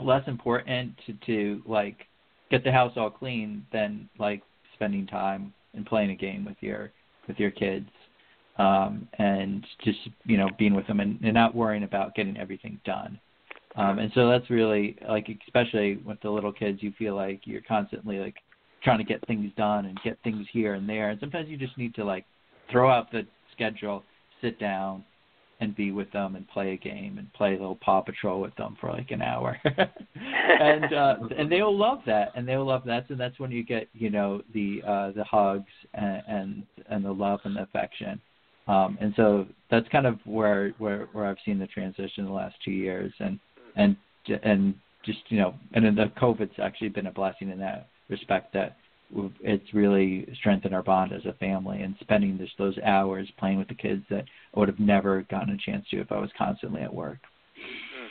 less 0.06 0.24
important 0.28 0.94
to 1.06 1.14
to 1.26 1.62
like 1.68 2.08
get 2.50 2.64
the 2.64 2.72
house 2.72 2.94
all 2.96 3.10
clean 3.10 3.66
than 3.72 4.10
like 4.20 4.42
spending 4.76 5.08
time 5.08 5.54
and 5.74 5.86
playing 5.86 6.12
a 6.12 6.16
game 6.16 6.46
with 6.46 6.58
your 6.60 6.92
with 7.28 7.40
your 7.40 7.52
kids. 7.52 7.90
Um 8.58 9.08
and 9.18 9.66
just 9.84 10.00
you 10.26 10.38
know 10.38 10.50
being 10.58 10.76
with 10.76 10.88
them 10.88 11.00
and, 11.00 11.20
and 11.22 11.34
not 11.34 11.56
worrying 11.56 11.84
about 11.84 12.16
getting 12.16 12.38
everything 12.38 12.80
done. 12.86 13.20
Um 13.76 14.00
and 14.00 14.12
so 14.14 14.30
that's 14.30 14.50
really 14.50 14.98
like 15.08 15.28
especially 15.48 15.98
with 15.98 16.20
the 16.22 16.30
little 16.30 16.54
kids 16.54 16.82
you 16.82 16.94
feel 16.98 17.16
like 17.16 17.42
you're 17.46 17.62
constantly 17.62 18.20
like 18.20 18.36
trying 18.84 18.98
to 18.98 19.04
get 19.04 19.26
things 19.28 19.52
done 19.56 19.86
and 19.86 20.00
get 20.04 20.18
things 20.24 20.46
here 20.52 20.74
and 20.74 20.90
there. 20.90 21.12
And 21.12 21.20
sometimes 21.20 21.50
you 21.50 21.58
just 21.58 21.78
need 21.78 21.94
to 21.96 22.04
like 22.04 22.26
throw 22.72 22.90
out 22.90 23.12
the 23.12 23.26
schedule, 23.54 24.04
sit 24.42 24.60
down 24.60 25.04
and 25.62 25.76
be 25.76 25.92
with 25.92 26.12
them 26.12 26.36
and 26.36 26.48
play 26.50 26.74
a 26.74 26.78
game 26.78 27.20
and 27.20 27.32
play 27.34 27.50
a 27.50 27.60
little 27.60 27.78
Paw 27.78 28.02
Patrol 28.02 28.42
with 28.42 28.56
them 28.56 28.76
for 28.82 28.90
like 28.90 29.12
an 29.12 29.22
hour. 29.22 29.58
and 29.66 30.94
uh 30.94 31.16
and 31.38 31.50
they'll 31.50 31.78
love 31.78 32.00
that 32.08 32.32
and 32.36 32.48
they'll 32.48 32.66
love 32.66 32.84
that 32.86 33.10
and 33.10 33.20
that's 33.20 33.40
when 33.40 33.52
you 33.52 33.64
get, 33.64 33.88
you 33.94 34.10
know, 34.10 34.42
the 34.54 34.82
uh 34.86 35.12
the 35.12 35.24
hugs 35.24 35.72
and 35.94 36.24
and, 36.28 36.64
and 36.90 37.06
the 37.06 37.12
love 37.12 37.40
and 37.46 37.56
the 37.56 37.62
affection. 37.62 38.20
Um 38.68 38.98
and 39.00 39.14
so 39.16 39.46
that's 39.70 39.88
kind 39.90 40.08
of 40.08 40.20
where 40.26 40.74
where 40.80 41.08
where 41.14 41.28
I've 41.28 41.38
seen 41.46 41.60
the 41.60 41.68
transition 41.68 42.24
in 42.24 42.26
the 42.26 42.34
last 42.34 42.56
2 42.66 42.72
years 42.72 43.14
and 43.20 43.40
and 43.76 43.96
and 44.44 44.74
just, 45.06 45.20
you 45.30 45.40
know, 45.40 45.54
and 45.74 45.86
then 45.86 45.96
the 45.96 46.12
COVID's 46.20 46.60
actually 46.62 46.90
been 46.90 47.08
a 47.08 47.12
blessing 47.12 47.50
in 47.50 47.60
that 47.60 47.88
respect 48.10 48.54
that 48.54 48.78
it's 49.42 49.74
really 49.74 50.28
strengthened 50.40 50.74
our 50.74 50.84
bond 50.84 51.14
as 51.14 51.26
a 51.26 51.34
family 51.34 51.82
and 51.82 51.96
spending 52.00 52.38
this, 52.38 52.50
those 52.58 52.78
hours 52.80 53.30
playing 53.38 53.58
with 53.58 53.68
the 53.68 53.76
kids 53.76 54.04
that 54.10 54.26
I 54.56 54.60
would 54.60 54.70
have 54.70 54.80
never 54.80 55.24
gotten 55.24 55.54
a 55.54 55.58
chance 55.58 55.86
to 55.92 56.00
if 56.00 56.12
I 56.12 56.20
was 56.20 56.30
constantly 56.38 56.82
at 56.82 56.94
work. 56.94 57.20
Mm, 57.58 58.08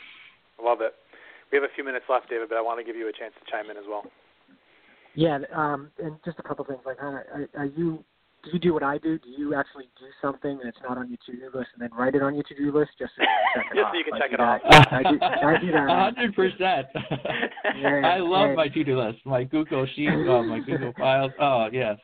I 0.59 0.69
love 0.69 0.81
it. 0.81 0.93
We 1.51 1.57
have 1.57 1.63
a 1.63 1.73
few 1.75 1.83
minutes 1.83 2.05
left, 2.09 2.29
David, 2.29 2.49
but 2.49 2.57
I 2.57 2.61
want 2.61 2.79
to 2.79 2.85
give 2.85 2.95
you 2.95 3.09
a 3.09 3.11
chance 3.11 3.33
to 3.43 3.51
chime 3.51 3.69
in 3.69 3.77
as 3.77 3.83
well. 3.87 4.03
Yeah, 5.13 5.39
um, 5.53 5.91
and 6.01 6.15
just 6.23 6.39
a 6.39 6.43
couple 6.43 6.63
things. 6.63 6.79
Like, 6.85 7.01
are, 7.01 7.49
are 7.57 7.65
you 7.65 8.03
do 8.43 8.49
you 8.53 8.59
do 8.59 8.73
what 8.73 8.83
I 8.83 8.97
do? 8.97 9.17
Do 9.19 9.29
you 9.29 9.53
actually 9.55 9.85
do 9.99 10.05
something 10.21 10.51
and 10.59 10.67
it's 10.67 10.77
not 10.87 10.97
on 10.97 11.09
your 11.09 11.17
to-do 11.25 11.57
list 11.57 11.69
and 11.73 11.81
then 11.81 11.89
write 11.97 12.15
it 12.15 12.21
on 12.23 12.33
your 12.35 12.43
to-do 12.43 12.71
list 12.77 12.91
just 12.97 13.11
so 13.15 13.21
you 13.21 13.27
can 13.53 13.63
check 13.63 13.71
it 13.71 13.75
just 13.77 13.85
off? 13.85 13.91
so 13.91 13.97
you 13.97 14.03
can 14.03 14.13
I 14.13 14.19
check 14.19 14.29
do 14.29 14.35
it 14.35 14.37
that. 14.37 14.61
off. 14.63 14.87
I 14.91 15.03
do, 15.03 15.19
I 15.47 15.59
do 15.59 15.71
that. 15.71 15.89
hundred 16.15 16.35
percent. 16.35 16.87
Yeah, 17.79 18.01
I 18.03 18.17
love 18.19 18.47
and- 18.47 18.55
my 18.55 18.67
to-do 18.67 18.99
list, 18.99 19.19
my 19.25 19.43
Google 19.43 19.85
Sheet, 19.95 20.09
oh, 20.11 20.39
uh, 20.39 20.43
my 20.43 20.59
Google 20.59 20.93
Files. 20.97 21.31
Oh 21.39 21.69
yes. 21.71 21.97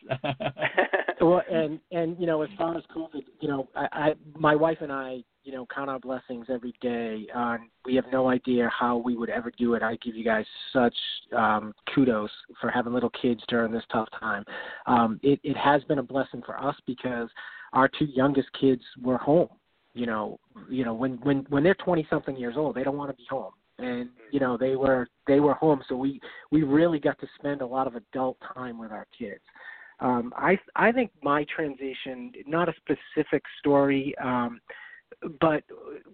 well, 1.21 1.41
and 1.51 1.79
and 1.91 2.19
you 2.19 2.25
know, 2.27 2.41
as 2.41 2.49
far 2.57 2.77
as 2.77 2.83
COVID, 2.95 3.21
you 3.41 3.47
know, 3.49 3.67
I, 3.75 3.87
I 3.91 4.13
my 4.37 4.55
wife 4.55 4.77
and 4.81 4.91
I, 4.91 5.19
you 5.47 5.53
know, 5.53 5.65
count 5.73 5.89
our 5.89 5.97
blessings 5.97 6.47
every 6.49 6.73
day. 6.81 7.25
Um, 7.33 7.69
we 7.85 7.95
have 7.95 8.03
no 8.11 8.29
idea 8.29 8.69
how 8.77 8.97
we 8.97 9.15
would 9.15 9.29
ever 9.29 9.49
do 9.57 9.75
it. 9.75 9.81
I 9.81 9.95
give 10.03 10.13
you 10.13 10.25
guys 10.25 10.45
such 10.73 10.93
um, 11.35 11.73
kudos 11.95 12.29
for 12.59 12.69
having 12.69 12.91
little 12.91 13.11
kids 13.21 13.41
during 13.47 13.71
this 13.71 13.83
tough 13.89 14.09
time. 14.19 14.43
Um, 14.87 15.21
it 15.23 15.39
it 15.43 15.55
has 15.55 15.81
been 15.85 15.99
a 15.99 16.03
blessing 16.03 16.43
for 16.45 16.61
us 16.61 16.75
because 16.85 17.29
our 17.71 17.87
two 17.87 18.05
youngest 18.13 18.49
kids 18.59 18.81
were 19.01 19.17
home. 19.17 19.47
You 19.93 20.07
know, 20.07 20.37
you 20.69 20.83
know 20.83 20.93
when 20.93 21.13
when 21.23 21.45
when 21.47 21.63
they're 21.63 21.75
twenty 21.75 22.05
something 22.09 22.35
years 22.35 22.55
old, 22.57 22.75
they 22.75 22.83
don't 22.83 22.97
want 22.97 23.11
to 23.11 23.15
be 23.15 23.25
home 23.29 23.53
and 23.79 24.09
you 24.31 24.39
know 24.39 24.57
they 24.57 24.75
were 24.75 25.07
they 25.27 25.39
were 25.39 25.53
home 25.53 25.83
so 25.87 25.95
we 25.95 26.19
we 26.49 26.63
really 26.63 26.97
got 26.97 27.19
to 27.19 27.27
spend 27.37 27.61
a 27.61 27.65
lot 27.65 27.85
of 27.85 27.95
adult 27.95 28.35
time 28.55 28.79
with 28.79 28.91
our 28.91 29.05
kids 29.15 29.43
um 29.99 30.33
i 30.35 30.57
i 30.75 30.91
think 30.91 31.11
my 31.21 31.45
transition 31.55 32.31
not 32.47 32.67
a 32.67 32.73
specific 32.81 33.43
story 33.59 34.15
um 34.19 34.59
but 35.39 35.63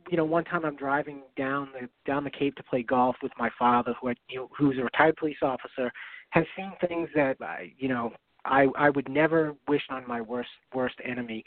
you 0.09 0.17
know 0.17 0.25
one 0.25 0.43
time 0.43 0.65
i'm 0.65 0.75
driving 0.75 1.21
down 1.35 1.69
the 1.79 1.87
down 2.05 2.23
the 2.23 2.29
cape 2.29 2.55
to 2.55 2.63
play 2.63 2.83
golf 2.83 3.15
with 3.21 3.31
my 3.37 3.49
father 3.57 3.93
who 3.99 4.07
had, 4.07 4.17
you 4.29 4.37
know, 4.37 4.49
who's 4.57 4.77
a 4.77 4.83
retired 4.83 5.15
police 5.17 5.37
officer 5.41 5.91
has 6.29 6.45
seen 6.55 6.71
things 6.87 7.09
that 7.15 7.35
i 7.41 7.71
you 7.77 7.87
know 7.87 8.11
I 8.45 8.67
I 8.77 8.89
would 8.89 9.09
never 9.09 9.55
wish 9.67 9.83
on 9.89 10.07
my 10.07 10.21
worst 10.21 10.49
worst 10.73 10.95
enemy, 11.03 11.43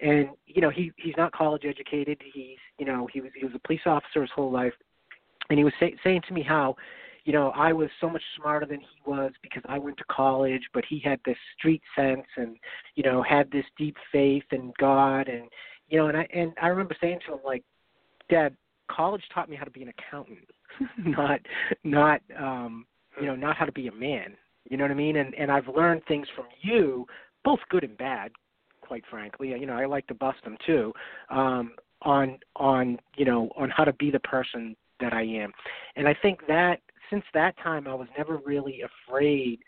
and 0.00 0.30
you 0.46 0.60
know 0.60 0.70
he 0.70 0.92
he's 0.96 1.14
not 1.16 1.32
college 1.32 1.62
educated. 1.64 2.20
He's 2.32 2.58
you 2.78 2.86
know 2.86 3.08
he 3.12 3.20
was 3.20 3.30
he 3.36 3.44
was 3.44 3.54
a 3.54 3.66
police 3.66 3.82
officer 3.86 4.20
his 4.20 4.30
whole 4.34 4.50
life, 4.50 4.72
and 5.48 5.58
he 5.58 5.64
was 5.64 5.72
say, 5.78 5.94
saying 6.02 6.22
to 6.26 6.34
me 6.34 6.42
how 6.42 6.74
you 7.24 7.32
know 7.32 7.50
I 7.50 7.72
was 7.72 7.88
so 8.00 8.10
much 8.10 8.22
smarter 8.36 8.66
than 8.66 8.80
he 8.80 9.00
was 9.06 9.32
because 9.42 9.62
I 9.68 9.78
went 9.78 9.96
to 9.98 10.04
college, 10.10 10.62
but 10.74 10.84
he 10.88 10.98
had 10.98 11.20
this 11.24 11.36
street 11.56 11.82
sense 11.94 12.26
and 12.36 12.56
you 12.96 13.04
know 13.04 13.22
had 13.22 13.50
this 13.52 13.66
deep 13.78 13.96
faith 14.10 14.44
in 14.50 14.72
God 14.78 15.28
and 15.28 15.44
you 15.90 15.98
know 15.98 16.06
and 16.06 16.16
I 16.16 16.26
and 16.32 16.52
I 16.60 16.68
remember 16.68 16.96
saying 17.00 17.20
to 17.26 17.34
him 17.34 17.40
like, 17.44 17.62
Dad, 18.30 18.56
college 18.90 19.22
taught 19.34 19.48
me 19.48 19.56
how 19.56 19.64
to 19.64 19.70
be 19.70 19.82
an 19.82 19.92
accountant, 19.98 20.48
not 20.98 21.40
not 21.84 22.22
um 22.38 22.86
you 23.20 23.26
know 23.26 23.36
not 23.36 23.56
how 23.56 23.64
to 23.64 23.72
be 23.72 23.88
a 23.88 23.92
man. 23.92 24.36
You 24.68 24.76
know 24.76 24.84
what 24.84 24.90
I 24.90 24.94
mean? 24.94 25.16
And 25.16 25.34
and 25.34 25.50
I've 25.50 25.68
learned 25.68 26.02
things 26.06 26.26
from 26.34 26.46
you, 26.62 27.06
both 27.44 27.60
good 27.68 27.84
and 27.84 27.96
bad, 27.98 28.30
quite 28.80 29.04
frankly. 29.10 29.48
You 29.48 29.66
know, 29.66 29.74
I 29.74 29.86
like 29.86 30.06
to 30.06 30.14
bust 30.14 30.38
them 30.44 30.56
too. 30.66 30.92
Um 31.28 31.72
on 32.02 32.38
on 32.56 32.98
you 33.16 33.24
know 33.24 33.50
on 33.56 33.70
how 33.70 33.84
to 33.84 33.92
be 33.94 34.10
the 34.10 34.20
person 34.20 34.76
that 35.00 35.12
I 35.12 35.22
am. 35.22 35.52
And 35.96 36.06
I 36.06 36.14
think 36.22 36.40
that 36.46 36.80
since 37.10 37.24
that 37.34 37.56
time 37.62 37.88
I 37.88 37.94
was 37.94 38.08
never 38.16 38.38
really 38.44 38.82
afraid 38.82 39.60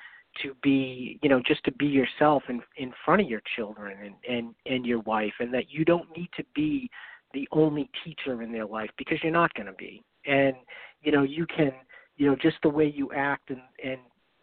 to 0.42 0.54
be, 0.62 1.18
you 1.22 1.28
know, 1.28 1.42
just 1.46 1.62
to 1.64 1.72
be 1.72 1.86
yourself 1.86 2.42
in 2.48 2.60
in 2.76 2.92
front 3.04 3.20
of 3.20 3.28
your 3.28 3.42
children 3.56 3.96
and 4.04 4.36
and 4.36 4.54
and 4.66 4.86
your 4.86 5.00
wife 5.00 5.32
and 5.40 5.52
that 5.54 5.70
you 5.70 5.84
don't 5.84 6.08
need 6.16 6.28
to 6.36 6.44
be 6.54 6.90
the 7.34 7.48
only 7.52 7.90
teacher 8.04 8.42
in 8.42 8.52
their 8.52 8.66
life 8.66 8.90
because 8.98 9.18
you're 9.22 9.32
not 9.32 9.52
going 9.54 9.66
to 9.66 9.72
be. 9.74 10.02
And 10.26 10.54
you 11.02 11.12
know, 11.12 11.22
you 11.22 11.46
can, 11.46 11.72
you 12.16 12.26
know, 12.26 12.36
just 12.40 12.56
the 12.62 12.68
way 12.68 12.92
you 12.94 13.10
act 13.12 13.50
and 13.50 13.62
and 13.84 13.98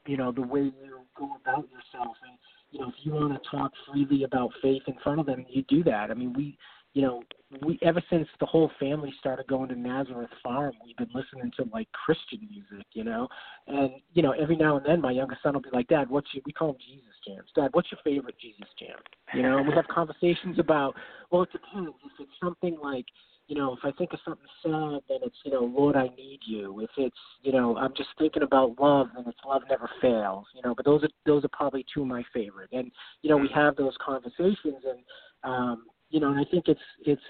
you 0.06 0.18
know, 0.18 0.32
the 0.32 0.42
way 0.42 0.62
you 0.62 1.00
go 1.18 1.30
about 1.42 1.68
yourself 1.70 2.16
and 2.28 2.38
you 2.72 2.80
know, 2.80 2.90
if 2.90 2.96
you 3.02 3.14
want 3.14 3.42
to 3.42 3.50
talk 3.50 3.72
freely 3.92 4.24
about 4.24 4.52
faith 4.62 4.84
in 4.88 4.96
front 5.04 5.20
of 5.20 5.26
them, 5.26 5.46
you 5.50 5.64
do 5.68 5.84
that. 5.86 6.12
I 6.12 6.14
mean, 6.14 6.34
we 6.34 6.58
you 6.94 7.02
know, 7.04 7.24
we 7.66 7.80
ever 7.82 8.02
since 8.10 8.28
the 8.40 8.46
whole 8.46 8.72
family 8.80 9.14
started 9.20 9.48
going 9.48 9.70
to 9.70 9.76
Nazareth 9.76 10.30
Farm, 10.44 10.74
we've 10.86 10.98
been 10.98 11.10
listening 11.14 11.52
to 11.58 11.70
like 11.72 11.88
Christian 11.92 12.48
music, 12.50 12.86
you 12.94 13.04
know. 13.04 13.28
And 13.68 13.92
you 14.14 14.22
know, 14.22 14.32
every 14.32 14.56
now 14.56 14.78
and 14.78 14.86
then, 14.86 15.02
my 15.02 15.12
youngest 15.12 15.42
son 15.44 15.54
will 15.54 15.62
be 15.62 15.70
like, 15.72 15.88
"Dad, 15.88 16.10
what's 16.10 16.28
your?" 16.34 16.44
We 16.46 16.52
call 16.52 16.74
them 16.74 16.82
Jesus 16.86 17.14
jams. 17.28 17.50
Dad, 17.56 17.70
what's 17.74 17.92
your 17.92 18.00
favorite 18.04 18.36
Jesus 18.40 18.68
jam? 18.80 18.98
You 19.34 19.44
know, 19.44 19.58
and 19.58 19.68
we 19.68 19.74
have 19.74 19.88
conversations 19.94 20.60
about. 20.60 20.96
Well, 21.32 21.44
it 21.44 21.52
depends. 21.52 21.96
If 22.06 22.12
it's 22.20 22.32
something 22.44 22.78
like, 22.82 23.06
you 23.48 23.56
know, 23.56 23.74
if 23.74 23.80
I 23.84 23.92
think 23.98 24.14
of 24.14 24.20
something 24.26 24.48
sad, 24.64 25.02
then 25.10 25.20
it's, 25.24 25.36
you 25.44 25.52
know, 25.52 25.64
Lord, 25.64 25.96
I 25.96 26.08
need 26.16 26.40
you. 26.46 26.80
If 26.82 26.90
it's, 26.98 27.18
you 27.42 27.52
know, 27.52 27.78
I'm 27.78 27.94
just 27.96 28.10
thinking 28.18 28.44
about 28.44 28.80
love, 28.80 29.08
then 29.16 29.26
it's 29.28 29.40
love 29.46 29.64
never 29.70 29.90
fails. 30.02 30.46
You 30.56 30.62
know, 30.64 30.74
but 30.76 30.86
those 30.86 31.04
are 31.04 31.10
those 31.26 31.44
are 31.46 31.50
probably 31.50 31.86
two 31.94 32.02
of 32.02 32.08
my 32.08 32.24
favorite. 32.34 32.70
And 32.72 32.92
you 33.22 33.30
know, 33.30 33.38
we 33.38 33.50
have 33.54 33.76
those 33.76 33.96
conversations, 34.04 34.84
and 34.86 35.00
um, 35.44 35.84
you 36.10 36.20
know, 36.20 36.30
and 36.30 36.40
I 36.40 36.46
think 36.50 36.66
it's 36.68 36.80
it's 37.06 37.22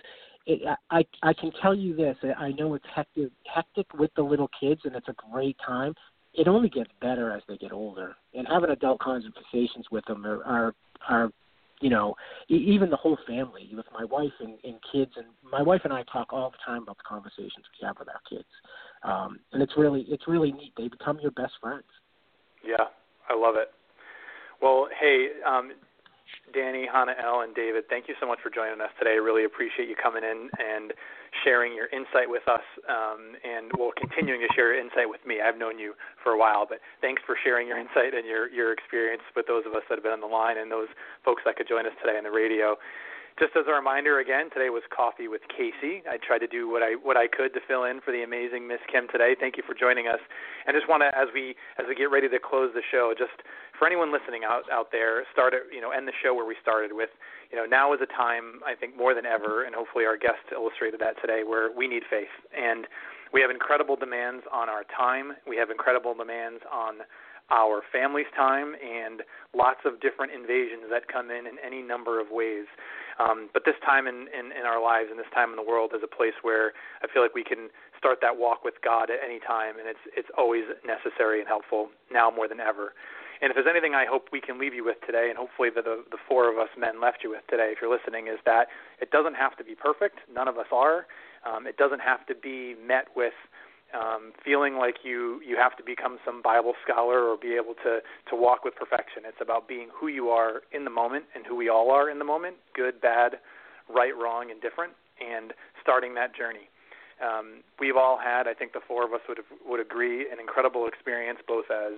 it, 0.45 0.61
I 0.89 1.03
I 1.23 1.33
can 1.33 1.51
tell 1.61 1.75
you 1.75 1.95
this. 1.95 2.17
I 2.37 2.51
know 2.51 2.73
it's 2.73 2.85
hectic 2.93 3.31
hectic 3.53 3.93
with 3.93 4.11
the 4.15 4.23
little 4.23 4.49
kids, 4.59 4.81
and 4.85 4.95
it's 4.95 5.07
a 5.07 5.15
great 5.31 5.57
time. 5.65 5.93
It 6.33 6.47
only 6.47 6.69
gets 6.69 6.91
better 7.01 7.31
as 7.31 7.41
they 7.47 7.57
get 7.57 7.71
older, 7.71 8.15
and 8.33 8.47
having 8.47 8.69
adult 8.69 8.99
conversations 8.99 9.85
with 9.91 10.05
them 10.05 10.25
are 10.25 10.43
are, 10.43 10.75
are 11.07 11.31
you 11.81 11.89
know 11.89 12.15
even 12.47 12.89
the 12.89 12.95
whole 12.95 13.17
family 13.27 13.69
with 13.75 13.85
my 13.93 14.05
wife 14.05 14.31
and, 14.39 14.57
and 14.63 14.75
kids, 14.91 15.11
and 15.17 15.27
my 15.49 15.61
wife 15.61 15.81
and 15.83 15.93
I 15.93 16.03
talk 16.11 16.31
all 16.31 16.51
the 16.51 16.57
time 16.65 16.83
about 16.83 16.97
the 16.97 17.03
conversations 17.07 17.65
we 17.79 17.85
have 17.85 17.97
with 17.99 18.09
our 18.09 18.21
kids, 18.29 18.49
um, 19.03 19.39
and 19.53 19.61
it's 19.61 19.73
really 19.77 20.05
it's 20.07 20.27
really 20.27 20.51
neat. 20.51 20.73
They 20.77 20.87
become 20.87 21.19
your 21.21 21.31
best 21.31 21.53
friends. 21.61 21.83
Yeah, 22.65 22.85
I 23.29 23.35
love 23.35 23.55
it. 23.55 23.71
Well, 24.61 24.87
hey, 24.99 25.27
um, 25.47 25.71
Danny, 26.53 26.87
Hannah 26.89 27.15
L, 27.21 27.41
and 27.41 27.53
David, 27.53 27.85
thank 27.89 28.07
you 28.07 28.15
so 28.19 28.25
much 28.25 28.39
for 28.41 28.49
joining 28.49 28.81
us 28.81 28.89
today. 28.97 29.13
I 29.17 29.21
really 29.21 29.45
appreciate 29.45 29.87
you 29.87 29.95
coming 29.95 30.23
in 30.23 30.49
and 30.57 30.93
sharing 31.43 31.73
your 31.73 31.87
insight 31.93 32.25
with 32.25 32.45
us, 32.49 32.65
um, 32.89 33.37
and 33.45 33.69
well, 33.77 33.93
continuing 33.97 34.41
to 34.41 34.49
share 34.55 34.73
your 34.73 34.81
insight 34.81 35.09
with 35.09 35.21
me. 35.25 35.41
I've 35.41 35.57
known 35.57 35.77
you 35.77 35.93
for 36.23 36.33
a 36.33 36.39
while, 36.39 36.65
but 36.65 36.79
thanks 37.01 37.21
for 37.25 37.37
sharing 37.37 37.67
your 37.67 37.77
insight 37.77 38.17
and 38.17 38.25
your 38.25 38.49
your 38.49 38.73
experience 38.73 39.21
with 39.35 39.45
those 39.45 39.65
of 39.65 39.73
us 39.73 39.83
that 39.89 40.01
have 40.01 40.03
been 40.03 40.15
on 40.15 40.25
the 40.25 40.31
line 40.31 40.57
and 40.57 40.71
those 40.71 40.89
folks 41.23 41.43
that 41.45 41.55
could 41.55 41.67
join 41.67 41.85
us 41.85 41.93
today 42.01 42.17
on 42.17 42.23
the 42.23 42.33
radio. 42.33 42.77
Just 43.39 43.55
as 43.55 43.63
a 43.71 43.71
reminder, 43.71 44.19
again, 44.19 44.51
today 44.51 44.67
was 44.67 44.83
coffee 44.91 45.31
with 45.31 45.39
Casey. 45.47 46.03
I 46.03 46.19
tried 46.19 46.43
to 46.43 46.47
do 46.51 46.67
what 46.67 46.83
I 46.83 46.99
what 46.99 47.15
I 47.15 47.31
could 47.31 47.53
to 47.55 47.61
fill 47.63 47.85
in 47.87 48.01
for 48.03 48.11
the 48.11 48.19
amazing 48.19 48.67
Miss 48.67 48.83
Kim 48.91 49.07
today. 49.07 49.31
Thank 49.39 49.55
you 49.55 49.63
for 49.63 49.71
joining 49.71 50.11
us. 50.11 50.19
And 50.67 50.75
just 50.75 50.89
want 50.91 51.07
to, 51.07 51.13
as 51.15 51.31
we 51.31 51.55
as 51.79 51.87
we 51.87 51.95
get 51.95 52.11
ready 52.11 52.27
to 52.27 52.39
close 52.39 52.75
the 52.75 52.83
show, 52.83 53.15
just 53.15 53.39
for 53.79 53.87
anyone 53.87 54.11
listening 54.11 54.43
out 54.43 54.67
out 54.71 54.91
there, 54.91 55.23
start 55.31 55.55
it, 55.55 55.63
you 55.73 55.79
know, 55.79 55.91
end 55.91 56.07
the 56.07 56.13
show 56.21 56.35
where 56.35 56.45
we 56.45 56.55
started 56.61 56.91
with, 56.91 57.09
you 57.49 57.57
know, 57.57 57.65
now 57.65 57.93
is 57.95 57.99
a 58.03 58.11
time 58.11 58.59
I 58.67 58.75
think 58.75 58.95
more 58.97 59.15
than 59.15 59.25
ever, 59.25 59.63
and 59.63 59.73
hopefully 59.73 60.05
our 60.05 60.17
guest 60.17 60.43
illustrated 60.51 60.99
that 60.99 61.15
today, 61.21 61.41
where 61.47 61.71
we 61.71 61.87
need 61.87 62.03
faith, 62.11 62.35
and 62.51 62.85
we 63.31 63.41
have 63.41 63.49
incredible 63.49 63.95
demands 63.95 64.43
on 64.51 64.69
our 64.69 64.83
time. 64.91 65.33
We 65.47 65.55
have 65.57 65.71
incredible 65.71 66.13
demands 66.13 66.61
on 66.71 67.07
our 67.49 67.81
family's 67.91 68.29
time 68.35 68.75
and 68.77 69.21
lots 69.57 69.81
of 69.85 69.99
different 70.01 70.31
invasions 70.31 70.85
that 70.91 71.07
come 71.07 71.31
in 71.31 71.47
in 71.47 71.57
any 71.65 71.81
number 71.81 72.21
of 72.21 72.27
ways. 72.29 72.65
Um, 73.17 73.49
but 73.53 73.65
this 73.65 73.75
time 73.85 74.07
in, 74.07 74.29
in, 74.31 74.53
in 74.53 74.65
our 74.65 74.81
lives 74.81 75.09
and 75.09 75.17
this 75.19 75.29
time 75.33 75.49
in 75.49 75.57
the 75.57 75.65
world 75.65 75.91
is 75.95 76.01
a 76.03 76.07
place 76.07 76.37
where 76.41 76.73
I 77.01 77.07
feel 77.11 77.21
like 77.21 77.33
we 77.33 77.43
can 77.43 77.69
start 77.97 78.19
that 78.21 78.37
walk 78.37 78.63
with 78.63 78.75
God 78.83 79.09
at 79.09 79.19
any 79.25 79.39
time, 79.43 79.75
and 79.77 79.89
it's 79.89 80.05
it's 80.15 80.29
always 80.37 80.63
necessary 80.87 81.39
and 81.39 81.47
helpful 81.47 81.89
now 82.11 82.31
more 82.31 82.47
than 82.47 82.61
ever. 82.61 82.93
And 83.41 83.51
if 83.51 83.55
there's 83.55 83.67
anything 83.69 83.95
I 83.95 84.05
hope 84.05 84.27
we 84.31 84.41
can 84.41 84.59
leave 84.59 84.73
you 84.73 84.83
with 84.83 84.97
today, 85.05 85.27
and 85.29 85.37
hopefully 85.37 85.69
the, 85.69 85.81
the 85.81 86.03
the 86.11 86.17
four 86.27 86.51
of 86.51 86.57
us 86.57 86.69
men 86.77 86.99
left 87.01 87.19
you 87.23 87.29
with 87.31 87.43
today, 87.49 87.71
if 87.71 87.79
you're 87.81 87.91
listening, 87.91 88.27
is 88.27 88.39
that 88.45 88.67
it 89.01 89.11
doesn't 89.11 89.35
have 89.35 89.55
to 89.57 89.63
be 89.63 89.75
perfect. 89.75 90.19
None 90.33 90.47
of 90.47 90.57
us 90.57 90.67
are. 90.71 91.05
Um, 91.47 91.65
it 91.65 91.77
doesn't 91.77 92.01
have 92.01 92.25
to 92.27 92.35
be 92.35 92.75
met 92.85 93.07
with 93.15 93.33
um, 93.93 94.33
feeling 94.43 94.75
like 94.75 94.97
you 95.03 95.41
you 95.45 95.55
have 95.55 95.75
to 95.77 95.83
become 95.83 96.19
some 96.25 96.41
Bible 96.41 96.73
scholar 96.83 97.23
or 97.23 97.37
be 97.37 97.55
able 97.55 97.73
to 97.85 97.99
to 98.29 98.35
walk 98.35 98.63
with 98.63 98.75
perfection. 98.75 99.23
It's 99.25 99.41
about 99.41 99.67
being 99.67 99.87
who 99.93 100.07
you 100.07 100.29
are 100.29 100.61
in 100.71 100.83
the 100.83 100.91
moment 100.91 101.25
and 101.33 101.45
who 101.45 101.55
we 101.55 101.69
all 101.69 101.91
are 101.91 102.09
in 102.09 102.19
the 102.19 102.25
moment, 102.25 102.57
good, 102.75 103.01
bad, 103.01 103.39
right, 103.87 104.15
wrong, 104.15 104.51
and 104.51 104.61
different, 104.61 104.93
and 105.19 105.53
starting 105.81 106.13
that 106.15 106.35
journey. 106.35 106.69
Um, 107.19 107.63
we've 107.79 107.97
all 107.97 108.17
had, 108.17 108.47
I 108.47 108.53
think 108.53 108.71
the 108.71 108.79
four 108.85 109.03
of 109.05 109.13
us 109.13 109.21
would 109.27 109.39
would 109.65 109.79
agree, 109.79 110.29
an 110.31 110.39
incredible 110.39 110.87
experience 110.87 111.39
both 111.47 111.65
as 111.71 111.93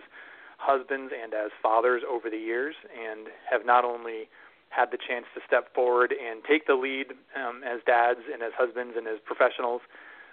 husbands 0.61 1.11
and 1.11 1.33
as 1.33 1.49
fathers 1.61 2.03
over 2.05 2.29
the 2.29 2.37
years, 2.37 2.75
and 2.93 3.27
have 3.49 3.65
not 3.65 3.83
only 3.83 4.29
had 4.69 4.87
the 4.91 4.97
chance 4.97 5.25
to 5.35 5.41
step 5.45 5.73
forward 5.75 6.13
and 6.15 6.43
take 6.47 6.65
the 6.65 6.75
lead 6.75 7.11
um, 7.35 7.59
as 7.67 7.83
dads 7.85 8.21
and 8.31 8.41
as 8.41 8.53
husbands 8.55 8.95
and 8.95 9.05
as 9.07 9.19
professionals, 9.25 9.81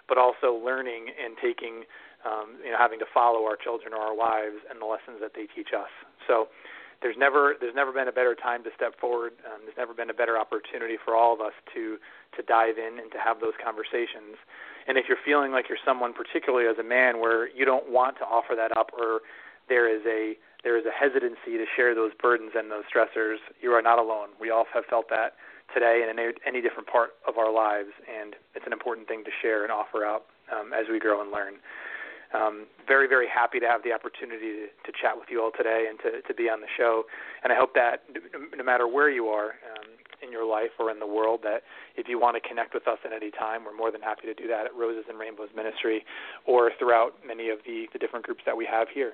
but 0.06 0.16
also 0.16 0.54
learning 0.54 1.10
and 1.18 1.34
taking, 1.42 1.82
um, 2.22 2.54
you 2.62 2.70
know, 2.70 2.78
having 2.78 2.98
to 2.98 3.08
follow 3.12 3.44
our 3.44 3.56
children 3.56 3.92
or 3.92 4.00
our 4.00 4.14
wives 4.14 4.62
and 4.70 4.80
the 4.80 4.86
lessons 4.86 5.18
that 5.20 5.34
they 5.34 5.50
teach 5.50 5.74
us. 5.74 5.90
So 6.28 6.48
there's 7.02 7.16
never 7.18 7.54
there's 7.60 7.74
never 7.74 7.92
been 7.92 8.08
a 8.08 8.12
better 8.12 8.34
time 8.34 8.64
to 8.64 8.70
step 8.74 8.98
forward. 8.98 9.32
Um, 9.46 9.62
there's 9.62 9.76
never 9.76 9.94
been 9.94 10.10
a 10.10 10.14
better 10.14 10.38
opportunity 10.38 10.96
for 11.02 11.14
all 11.14 11.34
of 11.34 11.40
us 11.40 11.54
to 11.74 11.98
to 12.36 12.42
dive 12.42 12.78
in 12.78 12.98
and 12.98 13.10
to 13.12 13.18
have 13.18 13.40
those 13.40 13.54
conversations. 13.62 14.38
And 14.86 14.96
if 14.96 15.04
you're 15.06 15.20
feeling 15.24 15.52
like 15.52 15.68
you're 15.68 15.82
someone, 15.84 16.14
particularly 16.14 16.66
as 16.66 16.78
a 16.78 16.86
man, 16.86 17.20
where 17.20 17.46
you 17.50 17.64
don't 17.64 17.90
want 17.90 18.16
to 18.18 18.24
offer 18.24 18.54
that 18.56 18.76
up 18.76 18.90
or 18.96 19.20
there 19.68 19.88
is 19.88 20.02
a 20.06 20.34
there 20.64 20.76
is 20.76 20.84
a 20.86 20.90
hesitancy 20.90 21.54
to 21.54 21.66
share 21.76 21.94
those 21.94 22.10
burdens 22.20 22.52
and 22.56 22.70
those 22.70 22.82
stressors, 22.90 23.38
you 23.60 23.70
are 23.70 23.82
not 23.82 23.98
alone. 23.98 24.30
We 24.40 24.50
all 24.50 24.66
have 24.74 24.84
felt 24.90 25.08
that 25.08 25.34
today 25.72 26.02
and 26.02 26.10
in 26.10 26.34
any, 26.46 26.60
different 26.60 26.88
part 26.88 27.10
of 27.28 27.38
our 27.38 27.52
lives, 27.52 27.94
and 28.08 28.34
it's 28.54 28.66
an 28.66 28.72
important 28.72 29.06
thing 29.06 29.22
to 29.24 29.30
share 29.40 29.62
and 29.62 29.70
offer 29.70 30.04
out 30.04 30.26
um, 30.50 30.72
as 30.72 30.86
we 30.90 30.98
grow 30.98 31.20
and 31.22 31.30
learn. 31.30 31.54
Um, 32.34 32.66
very, 32.86 33.08
very 33.08 33.28
happy 33.28 33.60
to 33.60 33.66
have 33.66 33.82
the 33.84 33.92
opportunity 33.92 34.66
to, 34.66 34.66
to 34.84 34.92
chat 34.92 35.16
with 35.16 35.28
you 35.30 35.40
all 35.40 35.52
today 35.56 35.86
and 35.88 35.96
to, 36.00 36.20
to 36.26 36.34
be 36.34 36.50
on 36.50 36.60
the 36.60 36.68
show. 36.76 37.04
And 37.42 37.52
I 37.52 37.56
hope 37.56 37.72
that 37.74 38.04
no 38.54 38.64
matter 38.64 38.86
where 38.86 39.08
you 39.08 39.28
are 39.28 39.56
um, 39.64 39.88
in 40.20 40.32
your 40.32 40.44
life 40.44 40.76
or 40.78 40.90
in 40.90 40.98
the 40.98 41.06
world, 41.06 41.40
that 41.44 41.62
if 41.96 42.08
you 42.08 42.20
want 42.20 42.36
to 42.36 42.46
connect 42.46 42.74
with 42.74 42.86
us 42.86 42.98
at 43.04 43.12
any 43.12 43.30
time, 43.30 43.64
we're 43.64 43.76
more 43.76 43.90
than 43.90 44.02
happy 44.02 44.26
to 44.26 44.34
do 44.34 44.46
that 44.48 44.66
at 44.66 44.74
Roses 44.76 45.04
and 45.08 45.18
Rainbows 45.18 45.48
Ministry 45.56 46.04
or 46.44 46.70
throughout 46.78 47.16
many 47.24 47.48
of 47.48 47.60
the, 47.64 47.86
the 47.92 47.98
different 47.98 48.26
groups 48.26 48.42
that 48.44 48.56
we 48.56 48.66
have 48.66 48.88
here. 48.92 49.12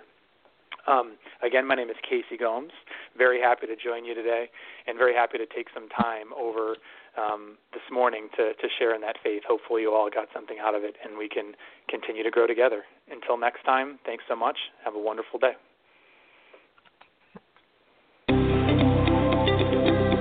Um, 0.86 1.16
again, 1.42 1.66
my 1.66 1.74
name 1.74 1.90
is 1.90 1.96
Casey 2.02 2.36
Gomes. 2.38 2.72
Very 3.16 3.40
happy 3.40 3.66
to 3.66 3.74
join 3.76 4.04
you 4.04 4.14
today, 4.14 4.50
and 4.86 4.98
very 4.98 5.14
happy 5.14 5.38
to 5.38 5.46
take 5.46 5.68
some 5.72 5.88
time 5.88 6.34
over 6.36 6.76
um, 7.16 7.56
this 7.72 7.80
morning 7.90 8.28
to, 8.36 8.52
to 8.54 8.68
share 8.78 8.94
in 8.94 9.00
that 9.00 9.16
faith. 9.22 9.42
Hopefully, 9.48 9.80
you 9.82 9.94
all 9.94 10.10
got 10.12 10.28
something 10.34 10.58
out 10.60 10.74
of 10.74 10.84
it, 10.84 10.96
and 11.04 11.16
we 11.16 11.28
can 11.28 11.54
continue 11.88 12.22
to 12.22 12.30
grow 12.30 12.46
together. 12.46 12.84
Until 13.10 13.38
next 13.38 13.64
time, 13.64 13.98
thanks 14.04 14.24
so 14.28 14.36
much. 14.36 14.58
Have 14.84 14.94
a 14.94 14.98
wonderful 14.98 15.38
day. 15.38 15.52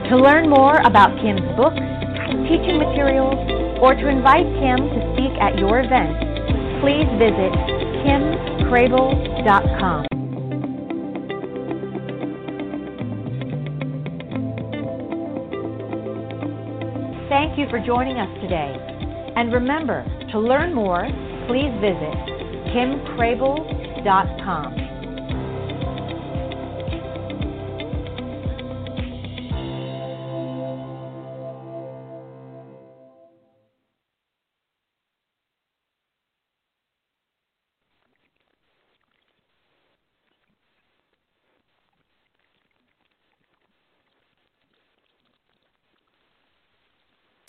To 0.10 0.18
learn 0.18 0.50
more 0.50 0.78
about 0.86 1.20
Kim's 1.22 1.42
books, 1.58 1.80
teaching 2.48 2.78
materials, 2.78 3.36
or 3.82 3.96
to 3.96 4.08
invite 4.08 4.46
Kim 4.62 4.78
to 4.78 5.14
speak 5.16 5.34
at 5.42 5.58
your 5.58 5.80
event, 5.80 6.14
please 6.82 7.08
visit 7.18 7.52
kimcrabill.com. 8.06 10.13
you 17.64 17.70
for 17.70 17.80
joining 17.80 18.18
us 18.18 18.30
today. 18.42 18.76
And 19.36 19.54
remember, 19.54 20.04
to 20.32 20.40
learn 20.40 20.74
more, 20.74 21.08
please 21.48 21.72
visit 21.80 22.16
kimcrabill.com. 22.74 24.83